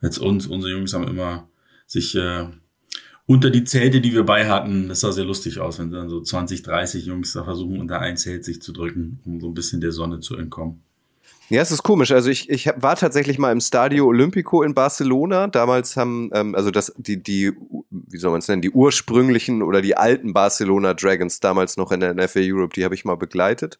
als 0.00 0.18
uns. 0.18 0.46
Unsere 0.46 0.72
Jungs 0.72 0.92
haben 0.92 1.08
immer 1.08 1.48
sich 1.86 2.14
äh, 2.14 2.46
unter 3.26 3.50
die 3.50 3.64
Zelte, 3.64 4.00
die 4.00 4.12
wir 4.12 4.24
bei 4.24 4.48
hatten, 4.48 4.88
das 4.88 5.00
sah 5.00 5.12
sehr 5.12 5.24
lustig 5.24 5.60
aus, 5.60 5.78
wenn 5.78 5.90
dann 5.90 6.08
so 6.08 6.20
20, 6.20 6.62
30 6.62 7.06
Jungs 7.06 7.32
da 7.32 7.44
versuchen, 7.44 7.80
unter 7.80 8.00
ein 8.00 8.16
Zelt 8.16 8.44
sich 8.44 8.60
zu 8.60 8.72
drücken, 8.72 9.20
um 9.24 9.40
so 9.40 9.48
ein 9.48 9.54
bisschen 9.54 9.80
der 9.80 9.92
Sonne 9.92 10.20
zu 10.20 10.36
entkommen. 10.36 10.82
Ja, 11.50 11.60
es 11.60 11.72
ist 11.72 11.82
komisch. 11.82 12.12
Also 12.12 12.30
ich, 12.30 12.48
ich 12.48 12.66
war 12.76 12.94
tatsächlich 12.94 13.36
mal 13.36 13.50
im 13.50 13.60
Stadio 13.60 14.06
Olimpico 14.06 14.62
in 14.62 14.72
Barcelona. 14.72 15.48
Damals 15.48 15.96
haben, 15.96 16.30
ähm, 16.32 16.54
also 16.54 16.70
das, 16.70 16.92
die, 16.96 17.20
die, 17.20 17.52
wie 18.10 18.18
soll 18.18 18.30
man 18.30 18.40
es 18.40 18.48
nennen, 18.48 18.62
die 18.62 18.70
ursprünglichen 18.70 19.62
oder 19.62 19.82
die 19.82 19.96
alten 19.96 20.32
Barcelona 20.32 20.94
Dragons, 20.94 21.40
damals 21.40 21.76
noch 21.76 21.92
in 21.92 22.00
der 22.00 22.14
NFL 22.14 22.42
Europe, 22.44 22.74
die 22.74 22.84
habe 22.84 22.94
ich 22.94 23.04
mal 23.04 23.16
begleitet. 23.16 23.78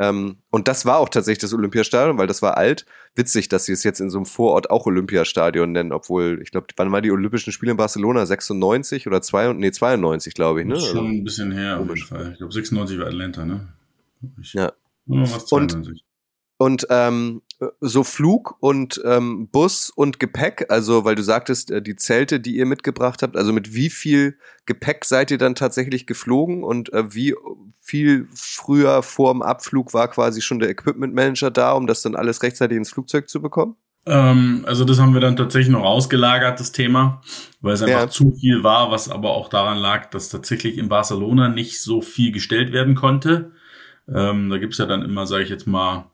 Ähm, 0.00 0.38
und 0.48 0.66
das 0.66 0.86
war 0.86 0.96
auch 0.96 1.10
tatsächlich 1.10 1.42
das 1.42 1.52
Olympiastadion, 1.52 2.16
weil 2.16 2.26
das 2.26 2.40
war 2.40 2.56
alt. 2.56 2.86
Witzig, 3.14 3.48
dass 3.48 3.66
sie 3.66 3.72
es 3.72 3.84
jetzt 3.84 4.00
in 4.00 4.08
so 4.08 4.16
einem 4.18 4.24
Vorort 4.24 4.70
auch 4.70 4.86
Olympiastadion 4.86 5.72
nennen, 5.72 5.92
obwohl, 5.92 6.40
ich 6.42 6.50
glaube, 6.50 6.68
wann 6.76 6.90
war 6.90 7.02
die 7.02 7.10
Olympischen 7.10 7.52
Spiele 7.52 7.72
in 7.72 7.76
Barcelona? 7.76 8.24
96 8.24 9.06
oder 9.06 9.20
92, 9.20 9.60
nee, 9.60 9.72
92, 9.72 10.34
glaube 10.34 10.62
ich, 10.62 10.66
ne? 10.66 10.80
Schon 10.80 11.06
ein 11.06 11.24
bisschen 11.24 11.52
her, 11.52 11.80
auf 11.80 11.88
jeden 11.88 12.00
Fall. 12.00 12.30
Ich 12.32 12.38
glaube, 12.38 12.52
96 12.52 12.98
war 12.98 13.08
Atlanta, 13.08 13.44
ne? 13.44 13.68
Ich, 14.40 14.54
ja. 14.54 14.72
Und, 15.06 16.02
und 16.56 16.86
ähm, 16.88 17.42
so 17.80 18.04
Flug 18.04 18.56
und 18.60 19.00
ähm, 19.04 19.48
Bus 19.50 19.90
und 19.90 20.18
Gepäck, 20.18 20.66
also 20.70 21.04
weil 21.04 21.14
du 21.14 21.22
sagtest, 21.22 21.70
äh, 21.70 21.82
die 21.82 21.96
Zelte, 21.96 22.40
die 22.40 22.56
ihr 22.56 22.66
mitgebracht 22.66 23.22
habt, 23.22 23.36
also 23.36 23.52
mit 23.52 23.74
wie 23.74 23.90
viel 23.90 24.38
Gepäck 24.64 25.04
seid 25.04 25.30
ihr 25.30 25.38
dann 25.38 25.54
tatsächlich 25.54 26.06
geflogen 26.06 26.64
und 26.64 26.92
äh, 26.92 27.14
wie 27.14 27.34
viel 27.80 28.28
früher 28.34 29.02
vor 29.02 29.32
dem 29.32 29.42
Abflug 29.42 29.92
war 29.92 30.08
quasi 30.08 30.40
schon 30.40 30.58
der 30.58 30.70
Equipment 30.70 31.14
Manager 31.14 31.50
da, 31.50 31.72
um 31.72 31.86
das 31.86 32.02
dann 32.02 32.16
alles 32.16 32.42
rechtzeitig 32.42 32.78
ins 32.78 32.90
Flugzeug 32.90 33.28
zu 33.28 33.42
bekommen? 33.42 33.76
Ähm, 34.06 34.64
also 34.66 34.86
das 34.86 34.98
haben 34.98 35.12
wir 35.12 35.20
dann 35.20 35.36
tatsächlich 35.36 35.70
noch 35.70 35.84
ausgelagert, 35.84 36.58
das 36.60 36.72
Thema, 36.72 37.20
weil 37.60 37.74
es 37.74 37.82
einfach 37.82 38.00
ja. 38.00 38.08
zu 38.08 38.32
viel 38.40 38.64
war, 38.64 38.90
was 38.90 39.10
aber 39.10 39.30
auch 39.30 39.50
daran 39.50 39.76
lag, 39.76 40.08
dass 40.10 40.30
tatsächlich 40.30 40.78
in 40.78 40.88
Barcelona 40.88 41.48
nicht 41.48 41.82
so 41.82 42.00
viel 42.00 42.32
gestellt 42.32 42.72
werden 42.72 42.94
konnte. 42.94 43.52
Ähm, 44.08 44.48
da 44.48 44.56
gibt's 44.56 44.78
ja 44.78 44.86
dann 44.86 45.02
immer, 45.02 45.26
sage 45.26 45.44
ich 45.44 45.50
jetzt 45.50 45.66
mal, 45.66 46.06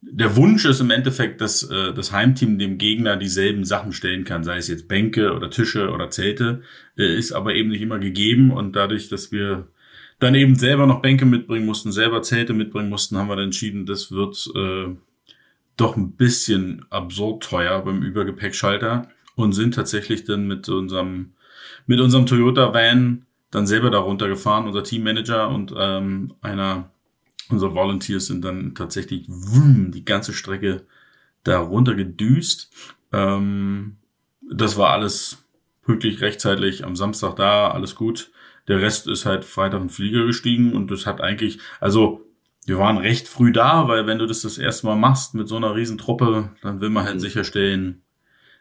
der 0.00 0.36
Wunsch 0.36 0.64
ist 0.64 0.80
im 0.80 0.90
Endeffekt, 0.90 1.40
dass 1.40 1.64
äh, 1.64 1.92
das 1.92 2.12
Heimteam 2.12 2.58
dem 2.58 2.78
Gegner 2.78 3.16
dieselben 3.16 3.64
Sachen 3.64 3.92
stellen 3.92 4.24
kann, 4.24 4.44
sei 4.44 4.58
es 4.58 4.68
jetzt 4.68 4.88
Bänke 4.88 5.34
oder 5.34 5.50
Tische 5.50 5.90
oder 5.90 6.10
Zelte, 6.10 6.62
äh, 6.96 7.16
ist 7.16 7.32
aber 7.32 7.54
eben 7.54 7.70
nicht 7.70 7.82
immer 7.82 7.98
gegeben 7.98 8.52
und 8.52 8.76
dadurch, 8.76 9.08
dass 9.08 9.32
wir 9.32 9.68
dann 10.20 10.34
eben 10.34 10.54
selber 10.56 10.86
noch 10.86 11.02
Bänke 11.02 11.26
mitbringen 11.26 11.66
mussten, 11.66 11.92
selber 11.92 12.22
Zelte 12.22 12.52
mitbringen 12.52 12.88
mussten, 12.88 13.16
haben 13.18 13.28
wir 13.28 13.36
dann 13.36 13.46
entschieden, 13.46 13.86
das 13.86 14.12
wird 14.12 14.50
äh, 14.54 14.94
doch 15.76 15.96
ein 15.96 16.12
bisschen 16.12 16.84
absurd 16.90 17.42
teuer 17.42 17.84
beim 17.84 18.02
Übergepäckschalter 18.02 19.08
und 19.34 19.52
sind 19.52 19.74
tatsächlich 19.74 20.24
dann 20.24 20.46
mit 20.46 20.68
unserem 20.68 21.32
mit 21.86 22.00
unserem 22.00 22.26
Toyota 22.26 22.74
Van 22.74 23.26
dann 23.50 23.66
selber 23.66 23.90
darunter 23.90 24.28
gefahren, 24.28 24.66
unser 24.66 24.84
Teammanager 24.84 25.48
und 25.48 25.72
ähm, 25.76 26.34
einer 26.42 26.90
Unsere 27.50 27.74
Volunteers 27.74 28.26
sind 28.26 28.44
dann 28.44 28.74
tatsächlich 28.74 29.24
wum, 29.28 29.90
die 29.90 30.04
ganze 30.04 30.32
Strecke 30.32 30.86
da 31.44 31.58
runter 31.58 31.94
gedüst. 31.94 32.70
Ähm, 33.12 33.96
das 34.50 34.76
war 34.76 34.90
alles 34.90 35.44
pünktlich 35.82 36.20
rechtzeitig 36.20 36.84
am 36.84 36.96
Samstag 36.96 37.36
da, 37.36 37.70
alles 37.70 37.94
gut. 37.94 38.30
Der 38.68 38.82
Rest 38.82 39.08
ist 39.08 39.24
halt 39.24 39.46
Freitag 39.46 39.80
in 39.80 39.88
Flieger 39.88 40.26
gestiegen 40.26 40.74
und 40.74 40.90
das 40.90 41.06
hat 41.06 41.22
eigentlich, 41.22 41.58
also 41.80 42.26
wir 42.66 42.78
waren 42.78 42.98
recht 42.98 43.26
früh 43.26 43.50
da, 43.50 43.88
weil 43.88 44.06
wenn 44.06 44.18
du 44.18 44.26
das 44.26 44.42
das 44.42 44.58
erste 44.58 44.86
Mal 44.86 44.96
machst 44.96 45.34
mit 45.34 45.48
so 45.48 45.56
einer 45.56 45.74
Riesentruppe, 45.74 46.50
dann 46.60 46.82
will 46.82 46.90
man 46.90 47.04
halt 47.04 47.16
mhm. 47.16 47.20
sicherstellen, 47.20 48.02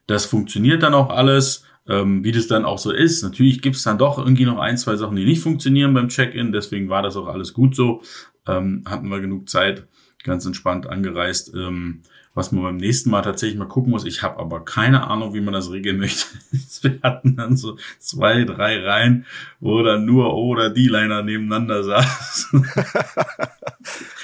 das 0.07 0.25
funktioniert 0.25 0.83
dann 0.83 0.93
auch 0.93 1.09
alles. 1.09 1.63
Ähm, 1.89 2.25
wie 2.25 2.33
das 2.33 2.47
dann 2.47 2.65
auch 2.65 2.79
so 2.79 2.91
ist. 2.91 3.23
Natürlich 3.23 3.61
gibt 3.61 3.77
es 3.77 3.83
dann 3.83 3.97
doch 3.97 4.17
irgendwie 4.17 4.43
noch 4.43 4.57
ein, 4.57 4.77
zwei 4.77 4.97
Sachen, 4.97 5.15
die 5.15 5.23
nicht 5.23 5.41
funktionieren 5.41 5.93
beim 5.93 6.09
Check-in. 6.09 6.51
Deswegen 6.51 6.89
war 6.89 7.01
das 7.01 7.15
auch 7.15 7.27
alles 7.27 7.53
gut 7.53 7.77
so 7.77 8.01
ähm, 8.47 8.83
hatten 8.87 9.09
wir 9.09 9.19
genug 9.19 9.49
Zeit, 9.49 9.87
ganz 10.23 10.45
entspannt 10.45 10.87
angereist. 10.87 11.53
Ähm, 11.53 12.01
was 12.37 12.51
man 12.51 12.63
beim 12.63 12.77
nächsten 12.77 13.09
Mal 13.09 13.23
tatsächlich 13.23 13.57
mal 13.57 13.67
gucken 13.67 13.89
muss. 13.89 14.05
Ich 14.05 14.21
habe 14.21 14.39
aber 14.39 14.63
keine 14.63 15.07
Ahnung, 15.07 15.33
wie 15.33 15.41
man 15.41 15.55
das 15.55 15.71
regeln 15.71 15.97
möchte. 15.97 16.27
Wir 16.83 16.99
hatten 17.01 17.35
dann 17.35 17.57
so 17.57 17.79
zwei, 17.97 18.43
drei 18.43 18.79
Reihen, 18.79 19.25
wo 19.59 19.81
dann 19.81 20.05
nur 20.05 20.35
O 20.35 20.49
oder 20.49 20.69
D-Liner 20.69 21.23
nebeneinander 21.23 21.83
saßen. 21.83 22.67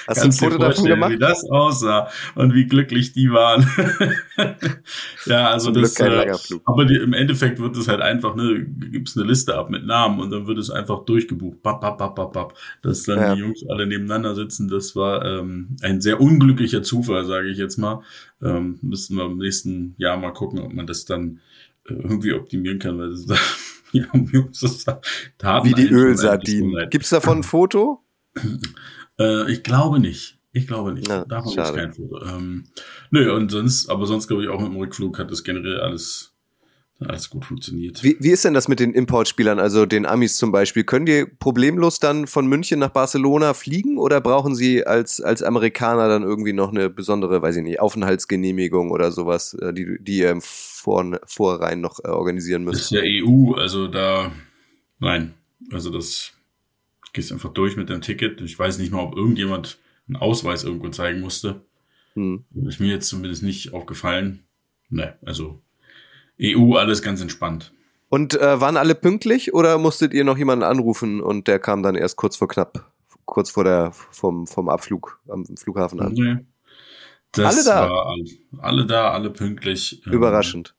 Hast 0.06 0.22
du 0.22 0.26
ein 0.26 0.32
Foto 0.32 0.58
davon 0.58 0.84
gemacht? 0.84 1.12
Wie 1.12 1.18
das 1.18 1.44
aussah 1.48 2.08
und 2.34 2.54
wie 2.54 2.66
glücklich 2.66 3.12
die 3.12 3.30
waren. 3.30 3.66
ja, 5.26 5.50
also 5.50 5.72
Zum 5.72 5.82
das. 5.82 5.98
Äh, 5.98 6.32
aber 6.64 6.84
die, 6.84 6.96
im 6.96 7.12
Endeffekt 7.12 7.58
wird 7.58 7.76
es 7.76 7.88
halt 7.88 8.00
einfach, 8.00 8.34
ne, 8.34 8.64
gibt's 8.64 9.16
eine 9.16 9.26
Liste 9.26 9.54
ab 9.54 9.70
mit 9.70 9.86
Namen 9.86 10.20
und 10.20 10.30
dann 10.30 10.46
wird 10.46 10.58
es 10.58 10.70
einfach 10.70 11.04
durchgebucht. 11.04 11.62
Bap, 11.62 11.80
bap, 11.80 11.98
bap, 11.98 12.14
bap, 12.14 12.32
bap. 12.32 12.54
Dass 12.82 13.04
dann 13.04 13.18
ja. 13.18 13.34
die 13.34 13.40
Jungs 13.40 13.64
alle 13.68 13.86
nebeneinander 13.86 14.34
sitzen, 14.34 14.68
das 14.68 14.94
war 14.94 15.24
ähm, 15.24 15.76
ein 15.82 16.00
sehr 16.00 16.20
unglücklicher 16.20 16.82
Zufall, 16.82 17.24
sage 17.24 17.48
ich 17.48 17.58
jetzt 17.58 17.78
mal. 17.78 18.02
Ähm, 18.42 18.78
müssen 18.82 19.16
wir 19.16 19.24
im 19.24 19.38
nächsten 19.38 19.94
Jahr 19.96 20.16
mal 20.16 20.32
gucken, 20.32 20.60
ob 20.60 20.72
man 20.72 20.86
das 20.86 21.04
dann 21.04 21.40
äh, 21.88 21.94
irgendwie 21.94 22.34
optimieren 22.34 22.78
kann, 22.78 22.98
weil 22.98 23.10
das 23.10 23.26
da, 23.26 23.36
ja, 23.92 24.04
das 24.12 25.64
Wie 25.64 25.74
die 25.74 25.88
Ölsardinen. 25.88 26.90
Gibt's 26.90 27.10
davon 27.10 27.38
ein 27.38 27.42
Foto? 27.42 28.00
Äh, 29.18 29.50
ich 29.50 29.62
glaube 29.62 30.00
nicht. 30.00 30.38
Ich 30.52 30.68
glaube 30.68 30.94
nicht. 30.94 31.08
Ja, 31.08 31.24
Davon 31.24 31.52
gibt 31.52 31.66
es 31.66 31.74
kein 31.74 31.92
Foto. 31.92 32.24
Ähm, 32.24 32.64
nö, 33.10 33.34
und 33.34 33.50
sonst, 33.50 33.88
aber 33.90 34.06
sonst 34.06 34.28
glaube 34.28 34.44
ich 34.44 34.48
auch 34.48 34.60
mit 34.60 34.68
dem 34.68 34.76
Rückflug 34.76 35.18
hat 35.18 35.32
das 35.32 35.42
generell 35.42 35.80
alles, 35.80 36.32
alles 37.00 37.28
gut 37.28 37.44
funktioniert. 37.44 38.04
Wie, 38.04 38.16
wie 38.20 38.30
ist 38.30 38.44
denn 38.44 38.54
das 38.54 38.68
mit 38.68 38.78
den 38.78 38.94
Importspielern, 38.94 39.58
also 39.58 39.84
den 39.84 40.06
Amis 40.06 40.36
zum 40.36 40.52
Beispiel? 40.52 40.84
Können 40.84 41.06
die 41.06 41.24
problemlos 41.24 41.98
dann 41.98 42.28
von 42.28 42.46
München 42.46 42.78
nach 42.78 42.90
Barcelona 42.90 43.52
fliegen 43.52 43.98
oder 43.98 44.20
brauchen 44.20 44.54
sie 44.54 44.86
als, 44.86 45.20
als 45.20 45.42
Amerikaner 45.42 46.06
dann 46.08 46.22
irgendwie 46.22 46.52
noch 46.52 46.70
eine 46.70 46.88
besondere, 46.88 47.42
weiß 47.42 47.56
ich 47.56 47.64
nicht, 47.64 47.80
Aufenthaltsgenehmigung 47.80 48.92
oder 48.92 49.10
sowas, 49.10 49.54
äh, 49.54 49.72
die, 49.72 49.98
die 50.00 50.18
ihr 50.18 50.30
im 50.30 50.40
Vor 50.40 51.18
Vorrein 51.26 51.80
noch 51.80 51.98
äh, 52.04 52.08
organisieren 52.08 52.62
müsst? 52.62 52.92
Das 52.92 52.92
ist 52.92 53.04
ja 53.04 53.26
EU, 53.26 53.54
also 53.54 53.88
da, 53.88 54.30
nein, 55.00 55.34
also 55.72 55.90
das 55.90 56.33
gehst 57.14 57.32
einfach 57.32 57.52
durch 57.54 57.76
mit 57.76 57.88
deinem 57.88 58.02
Ticket. 58.02 58.42
Ich 58.42 58.58
weiß 58.58 58.78
nicht 58.78 58.92
mal, 58.92 59.00
ob 59.00 59.16
irgendjemand 59.16 59.78
einen 60.06 60.16
Ausweis 60.16 60.64
irgendwo 60.64 60.90
zeigen 60.90 61.20
musste. 61.20 61.62
Hm. 62.12 62.44
Ist 62.66 62.80
mir 62.80 62.88
jetzt 62.88 63.08
zumindest 63.08 63.42
nicht 63.42 63.72
aufgefallen. 63.72 64.44
Ne, 64.90 65.16
also 65.24 65.60
EU 66.40 66.74
alles 66.74 67.00
ganz 67.00 67.22
entspannt. 67.22 67.72
Und 68.10 68.38
äh, 68.38 68.60
waren 68.60 68.76
alle 68.76 68.94
pünktlich 68.94 69.54
oder 69.54 69.78
musstet 69.78 70.12
ihr 70.12 70.24
noch 70.24 70.36
jemanden 70.36 70.64
anrufen 70.64 71.20
und 71.20 71.48
der 71.48 71.58
kam 71.58 71.82
dann 71.82 71.94
erst 71.94 72.16
kurz 72.16 72.36
vor 72.36 72.48
knapp, 72.48 72.92
kurz 73.24 73.50
vor 73.50 73.64
der 73.64 73.92
vom, 73.92 74.46
vom 74.46 74.68
Abflug 74.68 75.20
am 75.28 75.46
Flughafen 75.56 76.00
an? 76.00 76.12
Nee. 76.12 76.36
Alle 77.42 77.64
da. 77.64 77.88
Alle, 77.88 78.24
alle, 78.58 78.86
da, 78.86 79.10
alle 79.10 79.30
pünktlich. 79.30 80.02
Ähm, 80.06 80.12
Überraschend. 80.12 80.76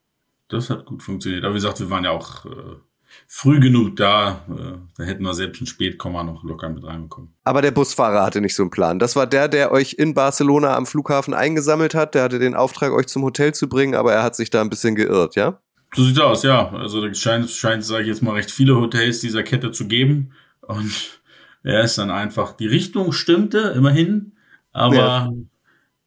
Das 0.47 0.69
hat 0.69 0.85
gut 0.85 1.03
funktioniert. 1.03 1.43
Aber 1.43 1.53
wie 1.53 1.57
gesagt, 1.57 1.79
wir 1.79 1.89
waren 1.89 2.05
ja 2.05 2.11
auch 2.11 2.45
äh, 2.45 2.75
früh 3.27 3.59
genug 3.59 3.95
da. 3.95 4.45
Äh, 4.49 4.77
da 4.97 5.03
hätten 5.03 5.23
wir 5.23 5.33
selbst 5.33 5.59
einen 5.59 5.67
Spätkomma 5.67 6.23
noch 6.23 6.43
locker 6.43 6.69
mit 6.69 6.83
reinbekommen. 6.83 7.33
Aber 7.43 7.61
der 7.61 7.71
Busfahrer 7.71 8.23
hatte 8.23 8.41
nicht 8.41 8.55
so 8.55 8.63
einen 8.63 8.69
Plan. 8.69 8.99
Das 8.99 9.15
war 9.15 9.27
der, 9.27 9.47
der 9.47 9.71
euch 9.71 9.93
in 9.93 10.13
Barcelona 10.13 10.75
am 10.75 10.85
Flughafen 10.85 11.33
eingesammelt 11.33 11.95
hat. 11.95 12.15
Der 12.15 12.23
hatte 12.23 12.39
den 12.39 12.55
Auftrag, 12.55 12.91
euch 12.93 13.07
zum 13.07 13.23
Hotel 13.23 13.53
zu 13.53 13.67
bringen, 13.67 13.95
aber 13.95 14.13
er 14.13 14.23
hat 14.23 14.35
sich 14.35 14.49
da 14.49 14.61
ein 14.61 14.69
bisschen 14.69 14.95
geirrt, 14.95 15.35
ja? 15.35 15.59
So 15.95 16.03
sieht's 16.03 16.19
aus, 16.19 16.43
ja. 16.43 16.71
Also 16.71 17.05
da 17.05 17.13
scheint, 17.13 17.49
scheint 17.49 17.83
sage 17.85 18.03
ich 18.03 18.09
jetzt 18.09 18.21
mal, 18.21 18.33
recht 18.33 18.51
viele 18.51 18.75
Hotels 18.75 19.21
dieser 19.21 19.43
Kette 19.43 19.71
zu 19.71 19.87
geben. 19.87 20.31
Und 20.61 21.19
er 21.63 21.83
ist 21.83 21.97
dann 21.97 22.11
einfach, 22.11 22.53
die 22.53 22.67
Richtung 22.67 23.11
stimmte 23.11 23.73
immerhin, 23.75 24.33
aber 24.71 24.95
ja. 24.95 25.31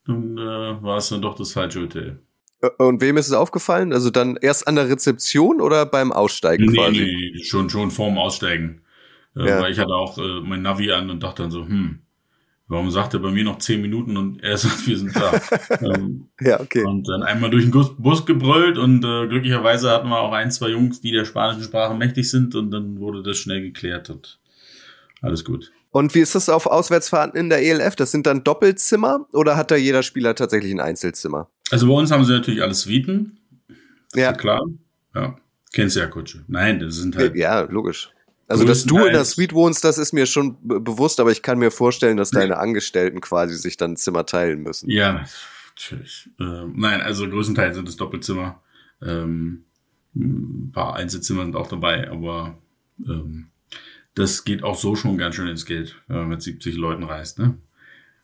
dann 0.06 0.38
äh, 0.38 0.82
war 0.82 0.98
es 0.98 1.08
dann 1.08 1.22
doch 1.22 1.36
das 1.36 1.52
falsche 1.52 1.80
Hotel. 1.80 2.20
Äh, 2.60 2.68
und 2.78 3.00
wem 3.00 3.16
ist 3.16 3.28
es 3.28 3.32
aufgefallen? 3.32 3.92
Also 3.92 4.10
dann 4.10 4.36
erst 4.40 4.66
an 4.66 4.76
der 4.76 4.88
Rezeption 4.88 5.60
oder 5.60 5.86
beim 5.86 6.12
Aussteigen 6.12 6.66
nee, 6.66 6.76
quasi? 6.76 7.32
Nee, 7.34 7.44
schon, 7.44 7.70
schon 7.70 7.90
vorm 7.90 8.18
Aussteigen. 8.18 8.82
Äh, 9.36 9.46
ja. 9.46 9.60
Weil 9.60 9.72
ich 9.72 9.78
hatte 9.78 9.94
auch 9.94 10.18
äh, 10.18 10.40
mein 10.40 10.62
Navi 10.62 10.90
an 10.92 11.10
und 11.10 11.22
dachte 11.22 11.42
dann 11.42 11.50
so, 11.50 11.66
hm, 11.66 12.00
warum 12.66 12.90
sagt 12.90 13.14
er 13.14 13.20
bei 13.20 13.30
mir 13.30 13.44
noch 13.44 13.58
zehn 13.58 13.80
Minuten 13.80 14.16
und 14.16 14.42
er 14.42 14.56
sagt, 14.58 14.86
wir 14.86 14.98
sind 14.98 15.14
da. 15.14 15.40
ähm, 15.80 16.28
ja, 16.40 16.60
okay. 16.60 16.84
Und 16.84 17.08
dann 17.08 17.22
einmal 17.22 17.50
durch 17.50 17.70
den 17.70 17.86
Bus 17.98 18.26
gebrüllt 18.26 18.78
und 18.78 19.04
äh, 19.04 19.26
glücklicherweise 19.26 19.90
hatten 19.90 20.08
wir 20.08 20.20
auch 20.20 20.32
ein, 20.32 20.50
zwei 20.50 20.70
Jungs, 20.70 21.00
die 21.00 21.12
der 21.12 21.24
spanischen 21.24 21.62
Sprache 21.62 21.94
mächtig 21.94 22.30
sind 22.30 22.54
und 22.54 22.70
dann 22.70 22.98
wurde 22.98 23.22
das 23.22 23.36
schnell 23.38 23.62
geklärt 23.62 24.10
und 24.10 24.38
alles 25.20 25.44
gut. 25.44 25.72
Und 25.90 26.14
wie 26.14 26.21
ist 26.21 26.35
das 26.35 26.49
auf 26.49 26.66
Auswärtsfahrten 26.66 27.38
in 27.38 27.49
der 27.49 27.62
ELF? 27.62 27.97
Das 27.97 28.11
sind 28.11 28.26
dann 28.26 28.45
Doppelzimmer 28.45 29.26
oder 29.33 29.57
hat 29.57 29.71
da 29.71 29.76
jeder 29.76 30.02
Spieler 30.02 30.35
tatsächlich 30.35 30.73
ein 30.73 30.80
Einzelzimmer? 30.80 31.49
Also 31.71 31.87
bei 31.87 31.95
uns 31.95 32.11
haben 32.11 32.25
sie 32.25 32.33
natürlich 32.33 32.62
alles 32.62 32.83
Suiten. 32.83 33.38
ja. 34.14 34.33
klar. 34.33 34.61
Ja. 35.14 35.37
Kennst 35.73 35.97
du 35.97 36.00
ja, 36.00 36.07
Kutsche. 36.07 36.45
Nein, 36.49 36.80
das 36.80 36.97
sind 36.97 37.16
halt. 37.16 37.35
Ja, 37.37 37.61
logisch. 37.61 38.11
Also, 38.49 38.64
dass 38.64 38.85
du 38.85 39.04
in 39.04 39.12
der 39.12 39.26
Suite 39.26 39.52
wohnst, 39.52 39.85
das 39.85 39.99
ist 39.99 40.14
mir 40.14 40.25
schon 40.25 40.57
bewusst, 40.62 41.21
aber 41.21 41.30
ich 41.30 41.42
kann 41.42 41.59
mir 41.59 41.71
vorstellen, 41.71 42.16
dass 42.16 42.30
deine 42.30 42.57
Angestellten 42.57 43.21
quasi 43.21 43.54
sich 43.57 43.76
dann 43.76 43.92
ein 43.92 43.97
Zimmer 43.97 44.25
teilen 44.25 44.62
müssen. 44.62 44.88
Ja, 44.88 45.25
natürlich. 45.68 46.30
Ähm, 46.40 46.73
nein, 46.76 47.02
also 47.02 47.28
größtenteils 47.28 47.76
sind 47.76 47.87
es 47.87 47.97
Doppelzimmer. 47.97 48.62
Ähm, 49.02 49.64
ein 50.16 50.71
paar 50.73 50.97
Einzelzimmer 50.97 51.42
sind 51.42 51.57
auch 51.57 51.68
dabei, 51.68 52.11
aber 52.11 52.57
ähm, 53.07 53.49
das 54.18 54.44
geht 54.44 54.64
auch 54.64 54.76
so 54.76 54.96
schon 54.96 55.16
ganz 55.16 55.37
schön 55.37 55.48
ins 55.48 55.64
Geld, 55.64 55.96
wenn 56.08 56.18
man 56.18 56.28
mit 56.28 56.42
70 56.42 56.76
Leuten 56.76 57.04
reist. 57.04 57.38
Ne? 57.38 57.56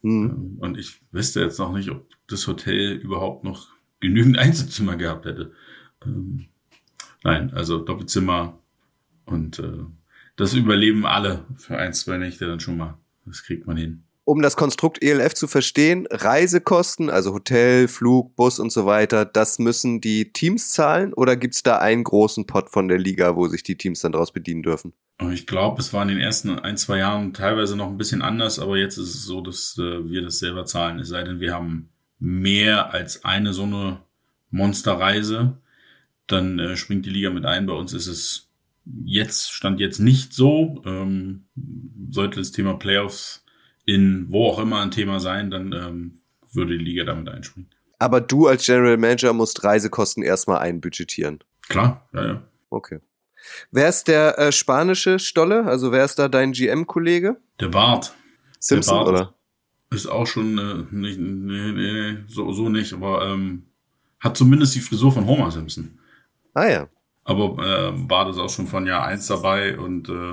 Mhm. 0.02 0.56
Und 0.58 0.76
ich 0.76 1.00
wüsste 1.12 1.40
jetzt 1.40 1.58
noch 1.58 1.72
nicht, 1.72 1.90
ob 1.90 2.08
das 2.26 2.46
Hotel 2.46 2.92
überhaupt 2.92 3.44
noch 3.44 3.68
genügend 4.00 4.38
Einzelzimmer 4.38 4.96
gehabt 4.96 5.24
hätte. 5.24 5.52
Ähm, 6.04 6.46
nein, 7.22 7.52
also 7.52 7.78
Doppelzimmer 7.78 8.58
und 9.24 9.58
äh, 9.60 9.84
das 10.36 10.54
überleben 10.54 11.06
alle 11.06 11.44
für 11.56 11.78
ein, 11.78 11.94
zwei 11.94 12.18
Nächte 12.18 12.46
dann 12.46 12.60
schon 12.60 12.76
mal. 12.76 12.98
Das 13.24 13.44
kriegt 13.44 13.66
man 13.66 13.76
hin. 13.76 14.02
Um 14.26 14.40
das 14.40 14.56
Konstrukt 14.56 15.02
ELF 15.02 15.34
zu 15.34 15.46
verstehen, 15.46 16.06
Reisekosten, 16.10 17.10
also 17.10 17.34
Hotel, 17.34 17.88
Flug, 17.88 18.34
Bus 18.36 18.58
und 18.58 18.72
so 18.72 18.86
weiter, 18.86 19.26
das 19.26 19.58
müssen 19.58 20.00
die 20.00 20.32
Teams 20.32 20.70
zahlen 20.70 21.12
oder 21.12 21.36
gibt's 21.36 21.62
da 21.62 21.76
einen 21.76 22.04
großen 22.04 22.46
Pot 22.46 22.70
von 22.70 22.88
der 22.88 22.98
Liga, 22.98 23.36
wo 23.36 23.46
sich 23.48 23.62
die 23.62 23.76
Teams 23.76 24.00
dann 24.00 24.12
daraus 24.12 24.32
bedienen 24.32 24.62
dürfen? 24.62 24.94
Ich 25.30 25.46
glaube, 25.46 25.80
es 25.80 25.92
war 25.92 26.02
in 26.02 26.08
den 26.08 26.18
ersten 26.18 26.58
ein, 26.58 26.76
zwei 26.76 26.98
Jahren 26.98 27.34
teilweise 27.34 27.76
noch 27.76 27.88
ein 27.88 27.98
bisschen 27.98 28.22
anders, 28.22 28.58
aber 28.58 28.78
jetzt 28.78 28.96
ist 28.96 29.14
es 29.14 29.24
so, 29.24 29.42
dass 29.42 29.76
äh, 29.78 30.08
wir 30.08 30.22
das 30.22 30.38
selber 30.38 30.64
zahlen, 30.64 30.98
es 30.98 31.08
sei 31.08 31.22
denn, 31.22 31.40
wir 31.40 31.52
haben 31.52 31.90
mehr 32.18 32.92
als 32.94 33.24
eine 33.24 33.52
so 33.52 33.64
eine 33.64 34.00
Monsterreise, 34.50 35.58
dann 36.26 36.58
äh, 36.58 36.76
springt 36.76 37.04
die 37.06 37.10
Liga 37.10 37.30
mit 37.30 37.44
ein. 37.44 37.66
Bei 37.66 37.74
uns 37.74 37.92
ist 37.92 38.06
es 38.06 38.48
jetzt, 39.04 39.52
stand 39.52 39.80
jetzt 39.80 39.98
nicht 39.98 40.32
so. 40.32 40.82
Ähm, 40.86 41.44
sollte 42.10 42.40
das 42.40 42.52
Thema 42.52 42.74
Playoffs 42.74 43.43
in 43.86 44.26
wo 44.30 44.48
auch 44.48 44.58
immer 44.58 44.80
ein 44.80 44.90
Thema 44.90 45.20
sein, 45.20 45.50
dann 45.50 45.72
ähm, 45.72 46.20
würde 46.52 46.78
die 46.78 46.84
Liga 46.84 47.04
damit 47.04 47.28
einspringen. 47.28 47.70
Aber 47.98 48.20
du 48.20 48.46
als 48.46 48.66
General 48.66 48.96
Manager 48.96 49.32
musst 49.32 49.64
Reisekosten 49.64 50.22
erstmal 50.22 50.58
einbudgetieren. 50.58 51.40
Klar, 51.68 52.08
ja, 52.12 52.26
ja. 52.26 52.42
Okay. 52.70 53.00
Wer 53.70 53.88
ist 53.88 54.08
der 54.08 54.38
äh, 54.38 54.52
spanische 54.52 55.18
Stolle? 55.18 55.64
Also 55.64 55.92
wer 55.92 56.04
ist 56.04 56.18
da 56.18 56.28
dein 56.28 56.52
GM-Kollege? 56.52 57.36
Der 57.60 57.68
Bart. 57.68 58.14
Simpson, 58.58 58.94
der 58.94 59.04
Bart 59.04 59.08
oder? 59.08 59.34
Ist 59.90 60.06
auch 60.06 60.26
schon 60.26 60.58
äh, 60.58 60.94
nicht, 60.94 61.18
nee, 61.18 61.72
nee, 61.72 62.18
so, 62.26 62.52
so 62.52 62.68
nicht, 62.68 62.92
aber 62.94 63.26
ähm, 63.26 63.66
hat 64.18 64.36
zumindest 64.36 64.74
die 64.74 64.80
Frisur 64.80 65.12
von 65.12 65.26
Homer 65.26 65.50
Simpson. 65.50 65.98
Ah 66.54 66.66
ja. 66.66 66.88
Aber 67.24 67.56
äh, 67.64 67.92
Bart 67.92 68.30
ist 68.30 68.38
auch 68.38 68.50
schon 68.50 68.66
von 68.66 68.86
Jahr 68.86 69.06
eins 69.06 69.26
dabei 69.26 69.78
und 69.78 70.08
äh, 70.08 70.32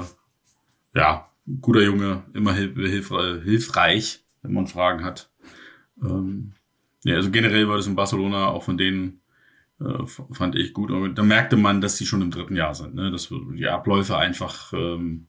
ja, 0.94 1.31
guter 1.60 1.82
Junge, 1.82 2.24
immer 2.34 2.54
hilf, 2.54 2.76
hilf, 2.76 3.10
hilfreich, 3.44 4.24
wenn 4.42 4.54
man 4.54 4.68
Fragen 4.68 5.04
hat. 5.04 5.30
Ähm, 6.02 6.54
ja, 7.04 7.16
also 7.16 7.32
generell 7.32 7.68
war 7.68 7.78
das 7.78 7.88
in 7.88 7.96
Barcelona 7.96 8.48
auch 8.48 8.64
von 8.64 8.78
denen 8.78 9.22
äh, 9.80 10.06
fand 10.32 10.56
ich 10.56 10.74
gut. 10.74 10.92
Und 10.92 11.18
da 11.18 11.24
merkte 11.24 11.58
man, 11.58 11.82
dass 11.82 11.98
sie 11.98 12.06
schon 12.06 12.22
im 12.22 12.32
dritten 12.32 12.56
Jahr 12.56 12.76
sind. 12.76 12.96
Ne? 12.96 13.12
Dass 13.12 13.30
die 13.30 13.68
Abläufe 13.68 14.18
einfach, 14.18 14.72
ähm, 14.74 15.28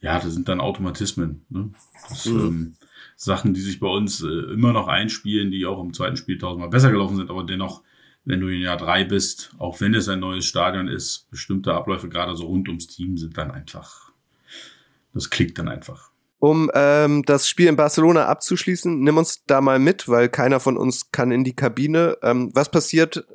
ja, 0.00 0.18
das 0.18 0.34
sind 0.34 0.48
dann 0.48 0.60
Automatismen. 0.60 1.44
Ne? 1.48 1.70
Das, 2.08 2.26
mhm. 2.26 2.40
ähm, 2.40 2.74
Sachen, 3.16 3.52
die 3.52 3.60
sich 3.60 3.80
bei 3.80 3.88
uns 3.88 4.22
äh, 4.22 4.52
immer 4.52 4.72
noch 4.72 4.86
einspielen, 4.86 5.50
die 5.50 5.66
auch 5.66 5.82
im 5.82 5.92
zweiten 5.92 6.16
Spiel 6.16 6.38
tausendmal 6.38 6.70
besser 6.70 6.92
gelaufen 6.92 7.16
sind, 7.16 7.30
aber 7.30 7.42
dennoch, 7.42 7.82
wenn 8.24 8.40
du 8.40 8.46
in 8.46 8.60
Jahr 8.60 8.76
drei 8.76 9.02
bist, 9.02 9.54
auch 9.58 9.80
wenn 9.80 9.94
es 9.94 10.08
ein 10.08 10.20
neues 10.20 10.46
Stadion 10.46 10.86
ist, 10.86 11.28
bestimmte 11.30 11.74
Abläufe 11.74 12.08
gerade 12.08 12.36
so 12.36 12.46
rund 12.46 12.68
ums 12.68 12.86
Team 12.86 13.16
sind 13.16 13.36
dann 13.36 13.50
einfach, 13.50 14.07
das 15.18 15.30
klickt 15.30 15.58
dann 15.58 15.68
einfach. 15.68 16.10
Um 16.40 16.70
ähm, 16.74 17.24
das 17.24 17.48
Spiel 17.48 17.66
in 17.66 17.76
Barcelona 17.76 18.26
abzuschließen, 18.26 19.00
nimm 19.00 19.16
uns 19.16 19.44
da 19.46 19.60
mal 19.60 19.80
mit, 19.80 20.08
weil 20.08 20.28
keiner 20.28 20.60
von 20.60 20.76
uns 20.76 21.10
kann 21.10 21.32
in 21.32 21.42
die 21.42 21.56
Kabine. 21.56 22.16
Ähm, 22.22 22.50
was 22.54 22.70
passiert 22.70 23.26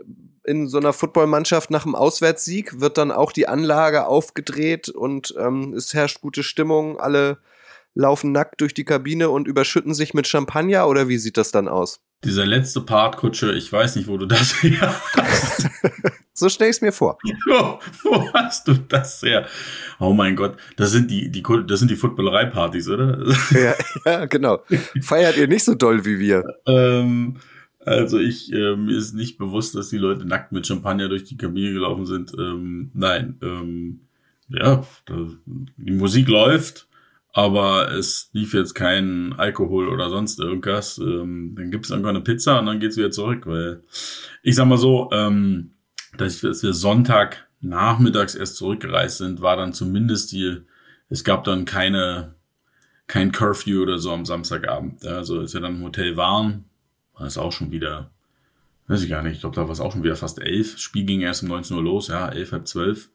in 0.45 0.67
so 0.67 0.77
einer 0.77 0.93
Footballmannschaft 0.93 1.69
nach 1.69 1.83
dem 1.83 1.95
Auswärtssieg? 1.95 2.79
Wird 2.79 2.97
dann 2.97 3.11
auch 3.11 3.33
die 3.33 3.47
Anlage 3.47 4.07
aufgedreht 4.07 4.87
und 4.87 5.35
ähm, 5.37 5.73
es 5.73 5.93
herrscht 5.93 6.21
gute 6.21 6.43
Stimmung, 6.43 6.97
alle 6.97 7.39
laufen 7.93 8.31
nackt 8.31 8.61
durch 8.61 8.73
die 8.73 8.85
Kabine 8.85 9.29
und 9.29 9.47
überschütten 9.47 9.93
sich 9.93 10.13
mit 10.13 10.27
Champagner 10.27 10.87
oder 10.87 11.09
wie 11.09 11.17
sieht 11.17 11.37
das 11.37 11.51
dann 11.51 11.67
aus? 11.67 11.99
Dieser 12.23 12.45
letzte 12.45 12.81
Part, 12.81 13.17
Kutsche, 13.17 13.53
ich 13.53 13.71
weiß 13.71 13.95
nicht, 13.95 14.07
wo 14.07 14.17
du 14.17 14.25
das 14.25 14.53
her 14.63 14.93
hast. 15.15 15.69
so 16.33 16.49
stell 16.49 16.69
ich 16.69 16.77
es 16.77 16.81
mir 16.81 16.91
vor. 16.91 17.17
Wo, 17.47 17.79
wo 18.03 18.33
hast 18.33 18.67
du 18.67 18.73
das 18.73 19.21
her? 19.21 19.45
Oh 19.99 20.13
mein 20.13 20.35
Gott, 20.35 20.57
das 20.77 20.91
sind 20.91 21.11
die, 21.11 21.29
die, 21.29 21.43
das 21.67 21.79
sind 21.79 21.91
die 21.91 21.95
Footballerei-Partys, 21.95 22.89
oder? 22.89 23.23
ja, 23.51 23.75
ja, 24.05 24.25
genau. 24.25 24.63
Feiert 25.01 25.37
ihr 25.37 25.47
nicht 25.47 25.63
so 25.63 25.75
doll 25.75 26.03
wie 26.05 26.19
wir? 26.19 26.43
Ähm, 26.65 27.37
also 27.85 28.17
ich, 28.17 28.51
äh, 28.51 28.75
mir 28.75 28.97
ist 28.97 29.13
nicht 29.13 29.37
bewusst, 29.37 29.75
dass 29.75 29.89
die 29.89 29.97
Leute 29.97 30.25
nackt 30.25 30.51
mit 30.51 30.65
Champagner 30.65 31.09
durch 31.09 31.25
die 31.25 31.37
Kabine 31.37 31.73
gelaufen 31.73 32.05
sind. 32.05 32.33
Ähm, 32.37 32.91
nein, 32.93 33.37
ähm, 33.41 34.01
ja, 34.49 34.85
die 35.77 35.91
Musik 35.91 36.27
läuft, 36.27 36.87
aber 37.33 37.91
es 37.91 38.29
lief 38.33 38.53
jetzt 38.53 38.75
kein 38.75 39.33
Alkohol 39.33 39.89
oder 39.89 40.09
sonst 40.09 40.39
irgendwas. 40.39 40.99
Ähm, 40.99 41.55
dann 41.57 41.71
gibt 41.71 41.85
es 41.85 41.91
irgendwann 41.91 42.15
eine 42.15 42.23
Pizza 42.23 42.59
und 42.59 42.67
dann 42.67 42.79
geht's 42.79 42.95
wieder 42.95 43.11
zurück, 43.11 43.47
weil 43.47 43.83
ich 44.43 44.55
sag 44.55 44.67
mal 44.67 44.77
so, 44.77 45.09
ähm, 45.11 45.71
dass, 46.15 46.41
dass 46.41 46.61
wir 46.61 46.73
Sonntag 46.73 47.47
nachmittags 47.59 48.35
erst 48.35 48.57
zurückgereist 48.57 49.17
sind, 49.17 49.41
war 49.41 49.57
dann 49.57 49.73
zumindest 49.73 50.31
die, 50.31 50.57
es 51.09 51.23
gab 51.23 51.43
dann 51.43 51.65
keine, 51.65 52.35
kein 53.07 53.31
Curfew 53.31 53.81
oder 53.81 53.97
so 53.97 54.11
am 54.11 54.25
Samstagabend. 54.25 55.03
Also 55.03 55.39
als 55.39 55.55
wir 55.55 55.61
dann 55.61 55.77
im 55.77 55.83
Hotel 55.83 56.15
waren, 56.15 56.65
war 57.15 57.25
es 57.25 57.39
auch 57.39 57.51
schon 57.51 57.71
wieder, 57.71 58.11
weiß 58.87 59.01
ich 59.01 59.09
gar 59.09 59.23
nicht, 59.23 59.33
ich 59.33 59.39
glaube, 59.39 59.55
da 59.55 59.63
war 59.63 59.71
es 59.71 59.79
auch 59.79 59.91
schon 59.91 60.03
wieder 60.03 60.15
fast 60.15 60.39
elf. 60.39 60.77
Spiel 60.77 61.05
ging 61.05 61.21
erst 61.21 61.41
um 61.41 61.49
19 61.49 61.77
Uhr 61.77 61.83
los, 61.83 62.09
ja, 62.09 62.29
elf, 62.29 62.51
halb 62.51 62.67
zwölf. 62.67 63.09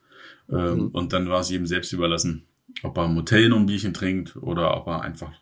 Ähm, 0.51 0.75
mhm. 0.75 0.89
Und 0.89 1.13
dann 1.13 1.29
war 1.29 1.41
es 1.41 1.51
jedem 1.51 1.67
selbst 1.67 1.93
überlassen, 1.93 2.49
ob 2.83 2.97
er 2.97 3.07
im 3.07 3.17
Hotel 3.17 3.49
noch 3.49 3.59
ein 3.59 3.67
Bierchen 3.67 3.95
trinkt 3.95 4.37
oder 4.37 4.77
ob 4.77 4.87
er 4.87 5.03
einfach 5.03 5.33